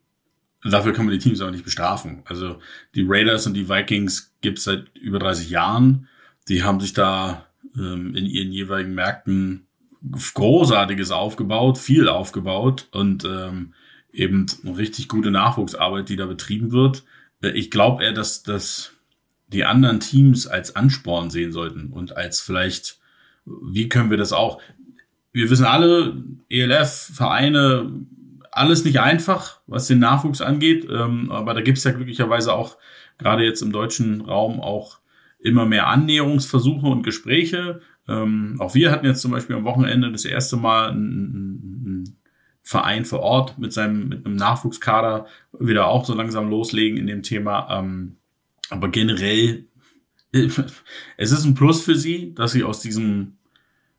dafür 0.63 0.93
kann 0.93 1.05
man 1.05 1.13
die 1.13 1.19
Teams 1.19 1.41
aber 1.41 1.51
nicht 1.51 1.65
bestrafen. 1.65 2.23
Also 2.25 2.59
die 2.95 3.05
Raiders 3.07 3.47
und 3.47 3.53
die 3.53 3.69
Vikings 3.69 4.35
gibt 4.41 4.59
es 4.59 4.65
seit 4.65 4.95
über 4.95 5.19
30 5.19 5.49
Jahren. 5.49 6.07
Die 6.47 6.63
haben 6.63 6.79
sich 6.79 6.93
da 6.93 7.45
ähm, 7.75 8.15
in 8.15 8.25
ihren 8.25 8.51
jeweiligen 8.51 8.93
Märkten 8.93 9.67
Großartiges 10.33 11.11
aufgebaut, 11.11 11.77
viel 11.77 12.07
aufgebaut 12.07 12.87
und 12.91 13.25
ähm, 13.25 13.73
eben 14.11 14.45
richtig 14.63 15.07
gute 15.07 15.31
Nachwuchsarbeit, 15.31 16.09
die 16.09 16.15
da 16.15 16.25
betrieben 16.25 16.71
wird. 16.71 17.03
Äh, 17.41 17.49
ich 17.49 17.71
glaube 17.71 18.03
eher, 18.03 18.13
dass, 18.13 18.43
dass 18.43 18.91
die 19.47 19.65
anderen 19.65 19.99
Teams 19.99 20.47
als 20.47 20.75
Ansporn 20.75 21.29
sehen 21.29 21.51
sollten 21.51 21.91
und 21.91 22.15
als 22.15 22.39
vielleicht 22.39 22.99
wie 23.71 23.89
können 23.89 24.09
wir 24.09 24.17
das 24.17 24.33
auch? 24.33 24.61
Wir 25.31 25.49
wissen 25.49 25.65
alle, 25.65 26.23
ELF, 26.49 27.11
Vereine, 27.13 27.91
alles 28.51 28.83
nicht 28.83 28.99
einfach, 28.99 29.61
was 29.67 29.87
den 29.87 29.99
Nachwuchs 29.99 30.41
angeht. 30.41 30.87
Ähm, 30.89 31.31
aber 31.31 31.53
da 31.53 31.61
gibt 31.61 31.77
es 31.77 31.83
ja 31.83 31.91
glücklicherweise 31.91 32.53
auch 32.53 32.77
gerade 33.17 33.43
jetzt 33.43 33.61
im 33.61 33.71
deutschen 33.71 34.21
Raum 34.21 34.59
auch 34.59 34.99
immer 35.39 35.65
mehr 35.65 35.87
Annäherungsversuche 35.87 36.87
und 36.87 37.03
Gespräche. 37.03 37.81
Ähm, 38.07 38.55
auch 38.59 38.73
wir 38.73 38.91
hatten 38.91 39.05
jetzt 39.05 39.21
zum 39.21 39.31
Beispiel 39.31 39.55
am 39.55 39.65
Wochenende 39.65 40.11
das 40.11 40.25
erste 40.25 40.57
Mal 40.57 40.89
einen 40.89 42.17
Verein 42.63 43.05
vor 43.05 43.19
Ort 43.19 43.57
mit 43.57 43.71
seinem 43.71 44.09
mit 44.09 44.25
einem 44.25 44.35
Nachwuchskader 44.35 45.27
wieder 45.57 45.87
auch 45.87 46.05
so 46.05 46.13
langsam 46.13 46.49
loslegen 46.49 46.97
in 46.97 47.07
dem 47.07 47.23
Thema. 47.23 47.67
Ähm, 47.79 48.17
aber 48.69 48.89
generell, 48.89 49.65
es 51.17 51.31
ist 51.31 51.45
ein 51.45 51.55
Plus 51.55 51.81
für 51.83 51.95
sie, 51.95 52.33
dass 52.35 52.51
sie 52.51 52.63
aus 52.63 52.79
diesem 52.79 53.37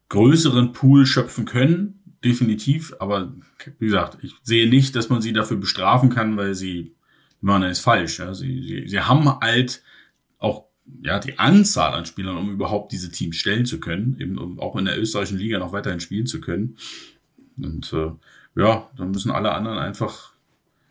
größeren 0.09 0.73
Pool 0.73 1.07
schöpfen 1.07 1.45
können. 1.45 1.95
definitiv, 2.25 2.95
aber 2.99 3.33
wie 3.79 3.87
gesagt, 3.87 4.19
ich 4.23 4.35
sehe 4.43 4.69
nicht, 4.69 4.97
dass 4.97 5.09
man 5.09 5.23
sie 5.23 5.33
dafür 5.33 5.57
bestrafen 5.57 6.11
kann, 6.11 6.37
weil 6.37 6.55
sie, 6.55 6.95
man 7.41 7.63
ist 7.63 7.81
falsch. 7.81 8.19
Ja. 8.19 8.35
Sie, 8.35 8.63
sie, 8.63 8.89
sie 8.89 9.01
haben 9.01 9.29
halt 9.41 9.83
auch 10.39 10.65
ja, 11.03 11.19
die 11.19 11.39
Anzahl 11.39 11.93
an 11.95 12.07
Spielern, 12.07 12.37
um 12.37 12.51
überhaupt 12.51 12.93
diese 12.93 13.11
Teams 13.11 13.37
stellen 13.37 13.67
zu 13.67 13.79
können, 13.79 14.17
eben 14.19 14.39
um 14.39 14.59
auch 14.59 14.77
in 14.77 14.87
der 14.87 14.99
österreichischen 14.99 15.39
Liga 15.39 15.59
noch 15.59 15.73
weiterhin 15.73 16.01
spielen 16.01 16.27
zu 16.27 16.41
können. 16.41 16.77
Und 17.57 17.93
äh, 17.93 18.11
ja, 18.57 18.91
dann 18.97 19.11
müssen 19.11 19.31
alle 19.31 19.53
anderen 19.53 19.79
einfach, 19.79 20.33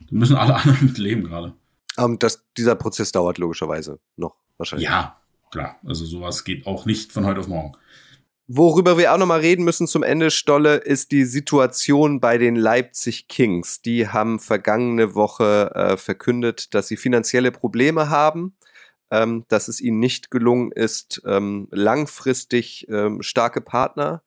dann 0.09 0.19
müssen 0.19 0.35
alle 0.35 0.55
anderen 0.61 0.85
mit 0.85 0.97
leben 0.97 1.23
gerade. 1.23 1.53
Um, 1.97 2.11
ähm, 2.11 2.19
das, 2.19 2.45
dieser 2.55 2.75
Prozess 2.75 3.11
dauert 3.11 3.38
logischerweise 3.38 3.99
noch 4.15 4.35
wahrscheinlich. 4.57 4.88
Ja, 4.88 5.19
klar. 5.52 5.78
Also 5.86 6.06
sowas 6.06 6.43
geht 6.43 6.66
auch 6.68 6.86
nicht 6.86 7.12
von 7.12 7.26
heute 7.26 7.39
auf 7.39 7.48
morgen. 7.48 7.76
Worüber 8.50 8.98
wir 8.98 9.14
auch 9.14 9.18
nochmal 9.18 9.41
reden 9.41 9.66
müssen 9.66 9.88
zum 9.88 10.04
Ende, 10.04 10.32
Stolle, 10.32 10.76
ist 10.76 11.12
die 11.12 11.26
Situation 11.26 12.22
bei 12.22 12.38
den 12.38 12.56
Leipzig 12.56 13.28
Kings. 13.28 13.82
Die 13.82 14.08
haben 14.08 14.39
vergangene 14.39 15.16
Woche 15.16 15.72
äh, 15.76 15.98
verkündet, 15.98 16.74
dass 16.74 16.88
sie 16.88 16.95
finanzielle 16.95 17.52
Probleme 17.52 18.10
haben 18.10 18.56
ähm, 19.12 19.45
dass 19.48 19.68
es 19.68 19.80
ihnen 19.80 20.00
nicht 20.00 20.32
gelungen 20.32 20.72
ist, 20.72 21.22
ähm, 21.26 21.68
langfristig 21.72 22.88
ähm, 22.89 23.22
starke 23.22 23.62
Partner 23.62 24.24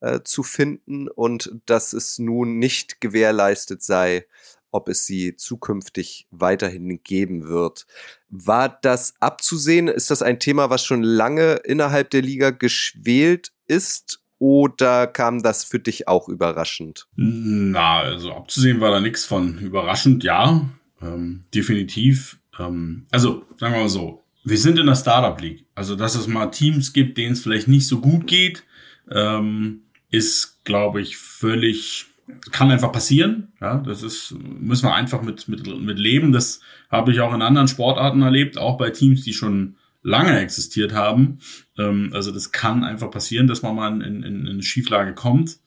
äh, 0.00 0.20
zu 0.24 0.42
finden 0.42 1.08
und 1.08 1.52
dass 1.66 1.92
es 1.92 2.18
nun 2.18 2.58
nicht 2.58 3.00
gewährleistet 3.00 3.82
sei, 3.82 4.26
ob 4.72 4.88
es 4.88 5.06
sie 5.06 5.36
zukünftig 5.36 6.26
weiterhin 6.30 7.02
geben 7.04 7.46
wird. 7.46 7.86
War 8.28 8.68
das 8.82 9.14
abzusehen? 9.20 9.86
Ist 9.86 10.10
das 10.10 10.22
ein 10.22 10.40
Thema, 10.40 10.70
was 10.70 10.84
schon 10.84 11.02
lange 11.02 11.60
innerhalb 11.64 12.10
der 12.10 12.22
Liga 12.22 12.50
geschwelt 12.50 13.52
ist? 13.66 14.20
Oder 14.38 15.06
kam 15.06 15.40
das 15.40 15.62
für 15.62 15.78
dich 15.78 16.08
auch 16.08 16.28
überraschend? 16.28 17.06
Na, 17.14 18.00
also 18.00 18.32
abzusehen 18.32 18.80
war 18.80 18.90
da 18.90 19.00
nichts 19.00 19.24
von 19.24 19.58
überraschend, 19.58 20.24
ja. 20.24 20.68
Ähm, 21.00 21.44
definitiv. 21.54 22.38
Ähm, 22.58 23.06
also, 23.12 23.44
sagen 23.56 23.74
wir 23.74 23.82
mal 23.82 23.88
so, 23.88 24.22
wir 24.44 24.58
sind 24.58 24.78
in 24.78 24.86
der 24.86 24.96
Startup 24.96 25.40
League. 25.40 25.64
Also, 25.74 25.94
dass 25.94 26.16
es 26.16 26.26
mal 26.26 26.46
Teams 26.46 26.92
gibt, 26.92 27.18
denen 27.18 27.34
es 27.34 27.42
vielleicht 27.42 27.68
nicht 27.68 27.86
so 27.86 28.00
gut 28.00 28.26
geht, 28.26 28.64
ähm, 29.10 29.82
ist, 30.10 30.64
glaube 30.64 31.00
ich, 31.00 31.16
völlig, 31.16 32.06
kann 32.50 32.70
einfach 32.70 32.92
passieren. 32.92 33.52
Ja, 33.60 33.78
das 33.78 34.02
ist, 34.02 34.34
müssen 34.40 34.86
wir 34.86 34.94
einfach 34.94 35.22
mit, 35.22 35.48
mit, 35.48 35.66
mit 35.66 35.98
leben. 35.98 36.32
Das 36.32 36.60
habe 36.90 37.12
ich 37.12 37.20
auch 37.20 37.34
in 37.34 37.42
anderen 37.42 37.68
Sportarten 37.68 38.22
erlebt, 38.22 38.58
auch 38.58 38.76
bei 38.76 38.90
Teams, 38.90 39.22
die 39.22 39.32
schon 39.32 39.76
lange 40.02 40.38
existiert 40.38 40.92
haben. 40.92 41.38
Ähm, 41.78 42.10
also, 42.12 42.32
das 42.32 42.52
kann 42.52 42.84
einfach 42.84 43.10
passieren, 43.10 43.46
dass 43.46 43.62
man 43.62 43.74
mal 43.74 43.92
in, 43.92 44.00
in, 44.00 44.22
in 44.22 44.48
eine 44.48 44.62
Schieflage 44.62 45.14
kommt. 45.14 45.58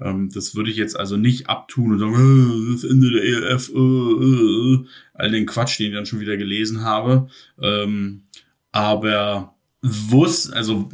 Ähm, 0.00 0.30
das 0.32 0.54
würde 0.54 0.70
ich 0.70 0.76
jetzt 0.76 0.98
also 0.98 1.16
nicht 1.16 1.48
abtun 1.48 1.92
und 1.92 1.98
sagen, 1.98 2.14
äh, 2.14 2.72
das 2.72 2.84
Ende 2.84 3.10
der 3.10 3.24
ELF, 3.24 3.70
äh, 3.70 3.78
äh, 3.78 4.74
äh, 4.74 4.86
all 5.14 5.30
den 5.30 5.46
Quatsch, 5.46 5.78
den 5.78 5.88
ich 5.88 5.94
dann 5.94 6.06
schon 6.06 6.20
wieder 6.20 6.36
gelesen 6.36 6.82
habe. 6.82 7.28
Ähm, 7.60 8.22
aber 8.72 9.54
wusste, 9.82 10.54
also 10.56 10.88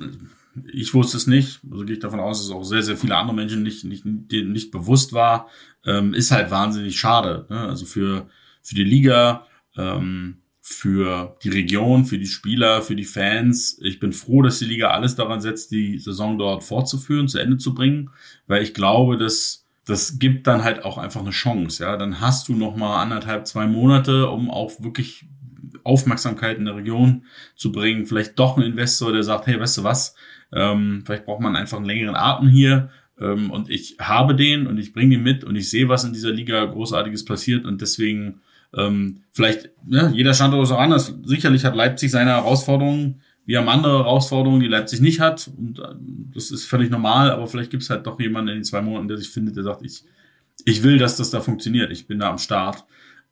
ich 0.72 0.94
wusste 0.94 1.16
es 1.16 1.26
nicht, 1.26 1.61
also 1.70 1.84
gehe 1.84 1.94
ich 1.94 2.00
davon 2.00 2.20
aus, 2.20 2.38
dass 2.38 2.46
es 2.46 2.52
auch 2.52 2.64
sehr, 2.64 2.82
sehr 2.82 2.96
viele 2.96 3.16
andere 3.16 3.34
Menschen 3.34 3.62
nicht, 3.62 3.84
nicht, 3.84 4.02
denen 4.04 4.52
nicht 4.52 4.70
bewusst 4.70 5.12
war, 5.12 5.48
ähm, 5.84 6.14
ist 6.14 6.30
halt 6.30 6.50
wahnsinnig 6.50 6.98
schade. 6.98 7.46
Ne? 7.48 7.61
Also 7.61 7.86
für, 7.86 8.28
für 8.62 8.74
die 8.74 8.84
Liga, 8.84 9.46
ähm, 9.76 10.38
für 10.61 11.36
die 11.42 11.48
Region, 11.48 12.04
für 12.04 12.18
die 12.18 12.26
Spieler, 12.26 12.82
für 12.82 12.94
die 12.94 13.04
Fans. 13.04 13.78
Ich 13.82 14.00
bin 14.00 14.12
froh, 14.12 14.42
dass 14.42 14.59
die 14.59 14.66
Liga 14.66 14.90
alles 14.90 15.14
daran 15.14 15.40
setzt, 15.40 15.70
die 15.70 15.98
Saison 15.98 16.36
dort 16.36 16.62
fortzuführen, 16.62 17.26
zu 17.26 17.38
Ende 17.38 17.56
zu 17.56 17.74
bringen, 17.74 18.11
weil 18.46 18.62
ich 18.62 18.74
glaube, 18.74 19.16
dass 19.16 19.66
das 19.86 20.18
gibt 20.18 20.46
dann 20.46 20.64
halt 20.64 20.84
auch 20.84 20.98
einfach 20.98 21.22
eine 21.22 21.30
Chance. 21.30 21.82
Ja, 21.82 21.96
dann 21.96 22.20
hast 22.20 22.48
du 22.48 22.52
noch 22.52 22.76
mal 22.76 23.00
anderthalb, 23.00 23.46
zwei 23.46 23.66
Monate, 23.66 24.28
um 24.28 24.50
auch 24.50 24.82
wirklich 24.82 25.24
Aufmerksamkeit 25.82 26.59
in 26.59 26.66
der 26.66 26.76
Region 26.76 27.24
zu 27.56 27.72
bringen. 27.72 28.04
Vielleicht 28.04 28.38
doch 28.38 28.59
ein 28.59 28.62
Investor, 28.62 29.12
der 29.12 29.22
sagt, 29.22 29.46
hey, 29.46 29.59
weißt 29.59 29.78
du 29.78 29.84
was? 29.84 30.14
Ähm, 30.53 31.03
vielleicht 31.05 31.24
braucht 31.24 31.40
man 31.40 31.57
einfach 31.57 31.76
einen 31.76 31.86
längeren 31.86 32.16
Atem 32.16 32.49
hier. 32.49 32.90
Ähm, 33.20 33.51
und 33.51 33.70
ich 33.70 33.96
habe 34.01 34.34
den 34.34 34.66
und 34.66 34.78
ich 34.78 34.92
bringe 34.92 35.14
ihn 35.14 35.22
mit 35.22 35.44
und 35.44 35.57
ich 35.57 35.70
sehe, 35.70 35.88
was 35.88 36.05
in 36.05 36.12
dieser 36.12 36.30
Liga 36.30 36.64
großartiges 36.64 37.24
passiert 37.24 37.64
und 37.64 37.80
deswegen 37.80 38.40
ähm, 38.76 39.22
vielleicht, 39.32 39.70
ja, 39.88 40.09
jeder 40.11 40.34
Standort 40.34 40.64
ist 40.64 40.72
auch 40.72 40.80
anders. 40.80 41.14
Sicherlich 41.24 41.64
hat 41.64 41.74
Leipzig 41.74 42.11
seine 42.11 42.30
Herausforderungen. 42.30 43.22
Wir 43.46 43.59
haben 43.59 43.68
andere 43.68 43.99
Herausforderungen, 43.99 44.61
die 44.61 44.68
Leipzig 44.68 45.01
nicht 45.01 45.20
hat. 45.20 45.51
Und 45.57 45.78
äh, 45.78 45.94
das 46.34 46.51
ist 46.51 46.66
völlig 46.66 46.90
normal, 46.90 47.30
aber 47.30 47.46
vielleicht 47.46 47.70
gibt 47.70 47.82
es 47.82 47.90
halt 47.90 48.07
doch 48.07 48.20
jemanden 48.20 48.51
in 48.51 48.57
den 48.57 48.64
zwei 48.64 48.82
Monaten, 48.82 49.09
der 49.09 49.16
sich 49.16 49.30
findet, 49.30 49.57
der 49.57 49.64
sagt, 49.64 49.82
ich, 49.84 50.05
ich 50.64 50.82
will, 50.82 50.99
dass 50.99 51.16
das 51.16 51.30
da 51.30 51.40
funktioniert. 51.40 51.90
Ich 51.90 52.07
bin 52.07 52.18
da 52.18 52.30
am 52.30 52.38
Start. 52.38 52.84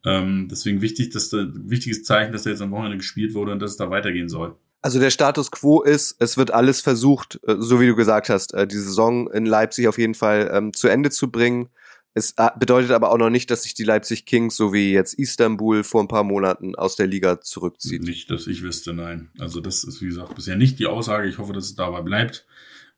Ähm, 0.04 0.48
deswegen 0.50 0.80
wichtig, 0.80 1.10
dass 1.10 1.28
da, 1.28 1.46
wichtiges 1.52 2.04
Zeichen, 2.04 2.32
dass 2.32 2.44
da 2.44 2.50
jetzt 2.50 2.62
am 2.62 2.70
Wochenende 2.70 2.96
gespielt 2.96 3.34
wurde 3.34 3.52
und 3.52 3.60
dass 3.60 3.72
es 3.72 3.76
da 3.76 3.90
weitergehen 3.90 4.28
soll. 4.28 4.56
Also 4.82 5.00
der 5.00 5.10
Status 5.10 5.50
quo 5.50 5.82
ist, 5.82 6.16
es 6.20 6.36
wird 6.36 6.52
alles 6.52 6.80
versucht, 6.80 7.40
äh, 7.46 7.56
so 7.58 7.80
wie 7.80 7.86
du 7.86 7.96
gesagt 7.96 8.28
hast, 8.28 8.54
äh, 8.54 8.66
die 8.66 8.76
Saison 8.76 9.30
in 9.30 9.46
Leipzig 9.46 9.88
auf 9.88 9.98
jeden 9.98 10.14
Fall 10.14 10.50
ähm, 10.52 10.72
zu 10.72 10.88
Ende 10.88 11.10
zu 11.10 11.30
bringen. 11.30 11.70
Es 12.14 12.34
äh, 12.36 12.48
bedeutet 12.58 12.92
aber 12.92 13.10
auch 13.10 13.18
noch 13.18 13.30
nicht, 13.30 13.50
dass 13.50 13.64
sich 13.64 13.74
die 13.74 13.84
Leipzig 13.84 14.24
Kings, 14.24 14.56
so 14.56 14.72
wie 14.72 14.92
jetzt 14.92 15.14
Istanbul 15.14 15.84
vor 15.84 16.02
ein 16.02 16.08
paar 16.08 16.24
Monaten, 16.24 16.74
aus 16.74 16.96
der 16.96 17.06
Liga 17.06 17.40
zurückzieht. 17.40 18.02
Nicht, 18.02 18.30
dass 18.30 18.46
ich 18.46 18.62
wüsste, 18.62 18.94
nein. 18.94 19.30
Also 19.38 19.60
das 19.60 19.84
ist, 19.84 20.00
wie 20.00 20.06
gesagt, 20.06 20.34
bisher 20.34 20.56
nicht 20.56 20.78
die 20.78 20.86
Aussage. 20.86 21.28
Ich 21.28 21.38
hoffe, 21.38 21.52
dass 21.52 21.64
es 21.64 21.74
dabei 21.74 22.00
bleibt. 22.02 22.46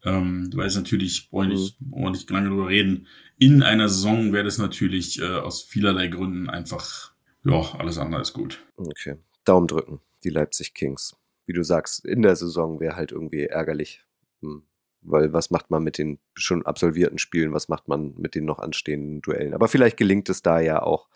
Ähm, 0.05 0.51
weil 0.55 0.69
es 0.69 0.77
natürlich, 0.77 1.31
brauche 1.31 1.47
ich 1.47 1.51
nicht, 1.51 1.81
mhm. 1.81 2.11
nicht 2.13 2.31
lange 2.31 2.51
drüber 2.51 2.69
reden, 2.69 3.09
in 3.39 3.63
einer 3.63 3.89
Saison 3.89 4.33
wäre 4.33 4.45
das 4.45 4.59
natürlich 4.59 5.21
äh, 5.21 5.25
aus 5.25 5.63
vielerlei 5.63 6.07
Gründen 6.09 6.49
einfach, 6.49 7.13
ja, 7.45 7.61
alles 7.79 7.99
andere 7.99 8.21
ist 8.21 8.33
gut. 8.33 8.65
Okay. 8.77 9.17
Daumen 9.45 9.67
drücken, 9.67 10.01
die 10.23 10.31
Leipzig 10.31 10.75
Kings. 10.75 11.17
Wie 11.49 11.55
du 11.55 11.65
sagst, 11.65 12.05
in 12.05 12.23
der 12.23 12.37
Saison 12.37 12.79
wäre 12.79 12.95
halt 12.95 13.11
irgendwie 13.11 13.47
ärgerlich. 13.47 14.05
Hm 14.43 14.63
weil 15.03 15.33
was 15.33 15.51
macht 15.51 15.71
man 15.71 15.83
mit 15.83 15.99
den 15.99 16.19
schon 16.35 16.67
absolvierten 16.67 17.19
Spielen, 17.19 17.53
was 17.53 17.69
macht 17.69 17.89
man 17.89 18.15
mit 18.17 18.35
den 18.35 18.45
noch 18.45 18.59
anstehenden 18.59 19.23
Duellen. 19.23 19.55
Aber 19.55 19.69
vielleicht 19.69 19.97
gelingt 19.97 20.29
es 20.29 20.43
da 20.43 20.61
ja 20.61 20.83
auch 20.83 21.09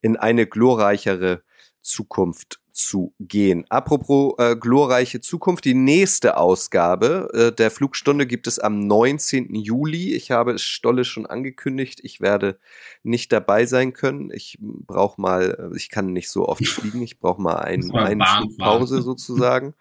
in 0.00 0.16
eine 0.16 0.46
glorreichere 0.46 1.42
Zukunft 1.86 2.60
zu 2.72 3.14
gehen. 3.18 3.64
Apropos 3.70 4.34
äh, 4.38 4.54
glorreiche 4.54 5.20
Zukunft, 5.20 5.64
die 5.64 5.74
nächste 5.74 6.36
Ausgabe 6.36 7.30
äh, 7.32 7.52
der 7.52 7.70
Flugstunde 7.70 8.26
gibt 8.26 8.46
es 8.46 8.58
am 8.58 8.80
19. 8.80 9.54
Juli. 9.54 10.14
Ich 10.14 10.30
habe 10.30 10.52
es 10.52 10.62
Stolle 10.62 11.04
schon 11.04 11.24
angekündigt. 11.24 12.00
Ich 12.02 12.20
werde 12.20 12.58
nicht 13.02 13.32
dabei 13.32 13.64
sein 13.64 13.94
können. 13.94 14.30
Ich 14.30 14.58
brauche 14.60 15.18
mal, 15.20 15.70
äh, 15.72 15.76
ich 15.76 15.88
kann 15.88 16.12
nicht 16.12 16.28
so 16.28 16.46
oft 16.46 16.66
fliegen. 16.66 17.00
Ich 17.00 17.18
brauche 17.18 17.40
mal 17.40 17.56
ein, 17.56 17.90
eine 17.92 18.24
Flugpause 18.26 19.00
sozusagen. 19.02 19.74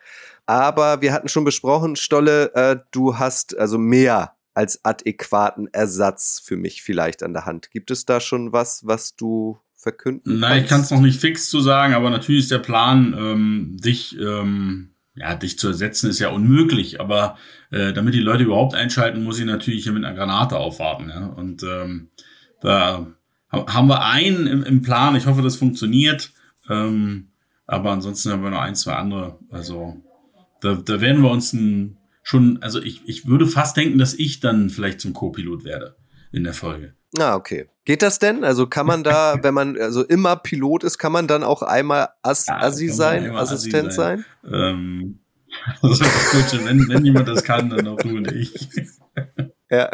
Aber 0.46 1.02
wir 1.02 1.12
hatten 1.12 1.28
schon 1.28 1.44
besprochen, 1.44 1.98
Stolle, 1.98 2.54
äh, 2.54 2.78
du 2.92 3.18
hast 3.18 3.58
also 3.58 3.78
mehr 3.78 4.36
als 4.54 4.86
adäquaten 4.86 5.68
Ersatz 5.74 6.40
für 6.40 6.56
mich 6.56 6.82
vielleicht 6.82 7.24
an 7.24 7.34
der 7.34 7.46
Hand. 7.46 7.72
Gibt 7.72 7.92
es 7.92 8.06
da 8.06 8.22
schon 8.22 8.54
was, 8.54 8.88
was 8.88 9.18
du 9.18 9.60
verkünden 9.86 10.40
Nein, 10.40 10.64
ich 10.64 10.68
kann 10.68 10.82
es 10.82 10.90
noch 10.90 11.00
nicht 11.00 11.22
fix 11.22 11.48
zu 11.48 11.60
sagen, 11.60 11.94
aber 11.94 12.10
natürlich 12.10 12.42
ist 12.42 12.52
der 12.52 12.58
Plan, 12.58 13.14
ähm, 13.16 13.78
dich, 13.80 14.20
ähm, 14.20 14.96
ja, 15.14 15.36
dich 15.36 15.60
zu 15.60 15.68
ersetzen, 15.68 16.10
ist 16.10 16.18
ja 16.18 16.30
unmöglich. 16.30 17.00
Aber 17.00 17.38
äh, 17.70 17.94
damit 17.94 18.16
die 18.16 18.20
Leute 18.20 18.44
überhaupt 18.44 18.74
einschalten, 18.74 19.24
muss 19.24 19.38
ich 19.38 19.46
natürlich 19.46 19.84
hier 19.84 19.92
mit 19.92 20.04
einer 20.04 20.16
Granate 20.16 20.58
aufwarten. 20.58 21.10
Ja? 21.10 21.28
Und 21.28 21.62
ähm, 21.62 22.10
da 22.62 23.06
haben 23.52 23.88
wir 23.88 24.04
einen 24.04 24.48
im, 24.48 24.64
im 24.64 24.82
Plan. 24.82 25.16
Ich 25.16 25.28
hoffe, 25.28 25.44
das 25.44 25.56
funktioniert. 25.56 26.34
Ähm, 26.68 27.28
aber 27.68 27.92
ansonsten 27.92 28.32
haben 28.32 28.42
wir 28.42 28.50
noch 28.50 28.62
ein, 28.62 28.76
zwei 28.76 28.94
andere. 28.94 29.38
Also 29.52 30.02
da, 30.62 30.74
da 30.74 31.00
werden 31.00 31.22
wir 31.22 31.30
uns 31.30 31.54
ein, 31.54 31.98
schon, 32.24 32.58
also 32.64 32.82
ich, 32.82 33.04
ich 33.06 33.28
würde 33.28 33.46
fast 33.46 33.78
denken, 33.78 34.00
dass 34.00 34.16
ich 34.16 34.40
dann 34.40 34.72
vielleicht 34.72 35.00
zum 35.00 35.14
Co-Pilot 35.14 35.64
werde 35.64 35.96
in 36.32 36.44
der 36.44 36.54
Folge. 36.54 36.94
Ah, 37.18 37.36
okay. 37.36 37.68
Geht 37.86 38.02
das 38.02 38.20
denn? 38.20 38.44
Also 38.44 38.68
kann 38.68 38.86
man 38.86 39.04
da, 39.04 39.38
wenn 39.44 39.54
man 39.54 39.78
also 39.78 40.04
immer 40.04 40.36
Pilot 40.36 40.84
ist, 40.84 40.98
kann 40.98 41.12
man 41.12 41.28
dann 41.28 41.44
auch 41.44 41.62
einmal 41.62 42.10
As 42.24 42.48
ja, 42.48 42.58
Assi 42.58 42.90
sein, 42.90 43.32
Assistent 43.36 43.90
Assi 43.90 43.96
sein? 43.96 44.26
sein? 44.44 44.54
Ähm, 44.54 45.20
also 45.82 46.04
gut, 46.04 46.66
wenn, 46.66 46.90
wenn 46.90 47.06
jemand 47.06 47.28
das 47.28 47.44
kann, 47.44 47.70
dann 47.70 47.88
auch 47.88 47.98
du 47.98 48.18
und 48.18 48.32
ich. 48.32 48.68
ja. 49.70 49.90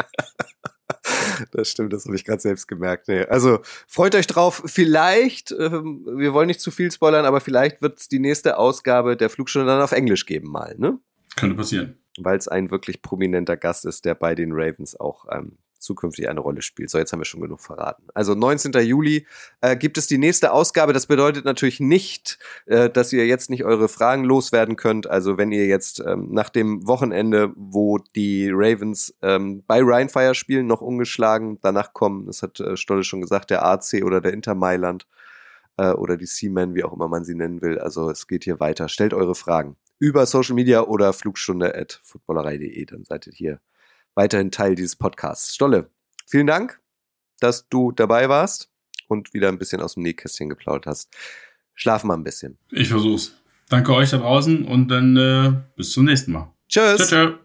Das 1.50 1.68
stimmt, 1.68 1.92
das 1.92 2.04
habe 2.06 2.14
ich 2.16 2.24
gerade 2.24 2.40
selbst 2.40 2.68
gemerkt. 2.68 3.08
Nee. 3.08 3.24
Also 3.24 3.60
freut 3.86 4.14
euch 4.14 4.26
drauf. 4.26 4.62
Vielleicht, 4.66 5.52
ähm, 5.52 6.06
wir 6.16 6.32
wollen 6.32 6.46
nicht 6.46 6.60
zu 6.60 6.70
viel 6.70 6.90
spoilern, 6.90 7.24
aber 7.24 7.40
vielleicht 7.40 7.82
wird 7.82 7.98
es 7.98 8.08
die 8.08 8.18
nächste 8.18 8.58
Ausgabe 8.58 9.16
der 9.16 9.30
Flugstunde 9.30 9.66
dann 9.66 9.82
auf 9.82 9.92
Englisch 9.92 10.26
geben 10.26 10.50
mal, 10.50 10.74
ne? 10.78 10.98
Könnte 11.36 11.56
passieren. 11.56 11.98
Weil 12.18 12.38
es 12.38 12.48
ein 12.48 12.70
wirklich 12.70 13.02
prominenter 13.02 13.56
Gast 13.56 13.84
ist, 13.84 14.04
der 14.04 14.14
bei 14.14 14.34
den 14.34 14.52
Ravens 14.52 14.98
auch 14.98 15.26
ähm, 15.30 15.58
zukünftig 15.82 16.28
eine 16.28 16.40
Rolle 16.40 16.62
spielt. 16.62 16.90
So, 16.90 16.98
jetzt 16.98 17.12
haben 17.12 17.20
wir 17.20 17.24
schon 17.24 17.40
genug 17.40 17.60
verraten. 17.60 18.04
Also 18.14 18.34
19. 18.34 18.72
Juli 18.72 19.26
äh, 19.60 19.76
gibt 19.76 19.98
es 19.98 20.06
die 20.06 20.18
nächste 20.18 20.52
Ausgabe. 20.52 20.92
Das 20.92 21.06
bedeutet 21.06 21.44
natürlich 21.44 21.80
nicht, 21.80 22.38
äh, 22.66 22.88
dass 22.88 23.12
ihr 23.12 23.26
jetzt 23.26 23.50
nicht 23.50 23.64
eure 23.64 23.88
Fragen 23.88 24.24
loswerden 24.24 24.76
könnt. 24.76 25.06
Also 25.06 25.38
wenn 25.38 25.52
ihr 25.52 25.66
jetzt 25.66 26.00
ähm, 26.00 26.28
nach 26.30 26.48
dem 26.48 26.86
Wochenende, 26.86 27.52
wo 27.56 27.98
die 27.98 28.50
Ravens 28.52 29.14
ähm, 29.22 29.62
bei 29.66 29.80
Rheinfire 29.82 30.34
spielen, 30.34 30.66
noch 30.66 30.80
ungeschlagen 30.80 31.58
danach 31.62 31.92
kommen, 31.92 32.26
das 32.26 32.42
hat 32.42 32.60
äh, 32.60 32.76
Stolle 32.76 33.04
schon 33.04 33.20
gesagt, 33.20 33.50
der 33.50 33.64
AC 33.64 34.02
oder 34.04 34.20
der 34.20 34.32
Inter 34.32 34.54
Mailand 34.54 35.06
äh, 35.76 35.90
oder 35.92 36.16
die 36.16 36.26
Seaman, 36.26 36.74
wie 36.74 36.84
auch 36.84 36.92
immer 36.92 37.08
man 37.08 37.24
sie 37.24 37.34
nennen 37.34 37.62
will. 37.62 37.78
Also 37.78 38.10
es 38.10 38.26
geht 38.26 38.44
hier 38.44 38.60
weiter. 38.60 38.88
Stellt 38.88 39.14
eure 39.14 39.34
Fragen 39.34 39.76
über 39.98 40.26
Social 40.26 40.54
Media 40.54 40.82
oder 40.82 41.12
flugstunde 41.12 41.74
at 41.74 42.00
footballerei.de. 42.02 42.84
Dann 42.86 43.04
seid 43.04 43.26
ihr 43.26 43.32
hier 43.32 43.60
weiterhin 44.14 44.50
Teil 44.50 44.74
dieses 44.74 44.96
Podcasts. 44.96 45.54
Stolle, 45.54 45.90
vielen 46.26 46.46
Dank, 46.46 46.80
dass 47.40 47.68
du 47.68 47.92
dabei 47.92 48.28
warst 48.28 48.70
und 49.08 49.34
wieder 49.34 49.48
ein 49.48 49.58
bisschen 49.58 49.80
aus 49.80 49.94
dem 49.94 50.02
Nähkästchen 50.02 50.48
geplaudert 50.48 50.86
hast. 50.86 51.14
Schlaf 51.74 52.04
mal 52.04 52.14
ein 52.14 52.24
bisschen. 52.24 52.58
Ich 52.70 52.88
versuch's. 52.88 53.34
Danke 53.68 53.94
euch 53.94 54.10
da 54.10 54.18
draußen 54.18 54.64
und 54.66 54.88
dann 54.88 55.16
äh, 55.16 55.52
bis 55.76 55.92
zum 55.92 56.04
nächsten 56.04 56.32
Mal. 56.32 56.52
Tschüss. 56.68 57.08
Ciao, 57.08 57.26
ciao. 57.26 57.38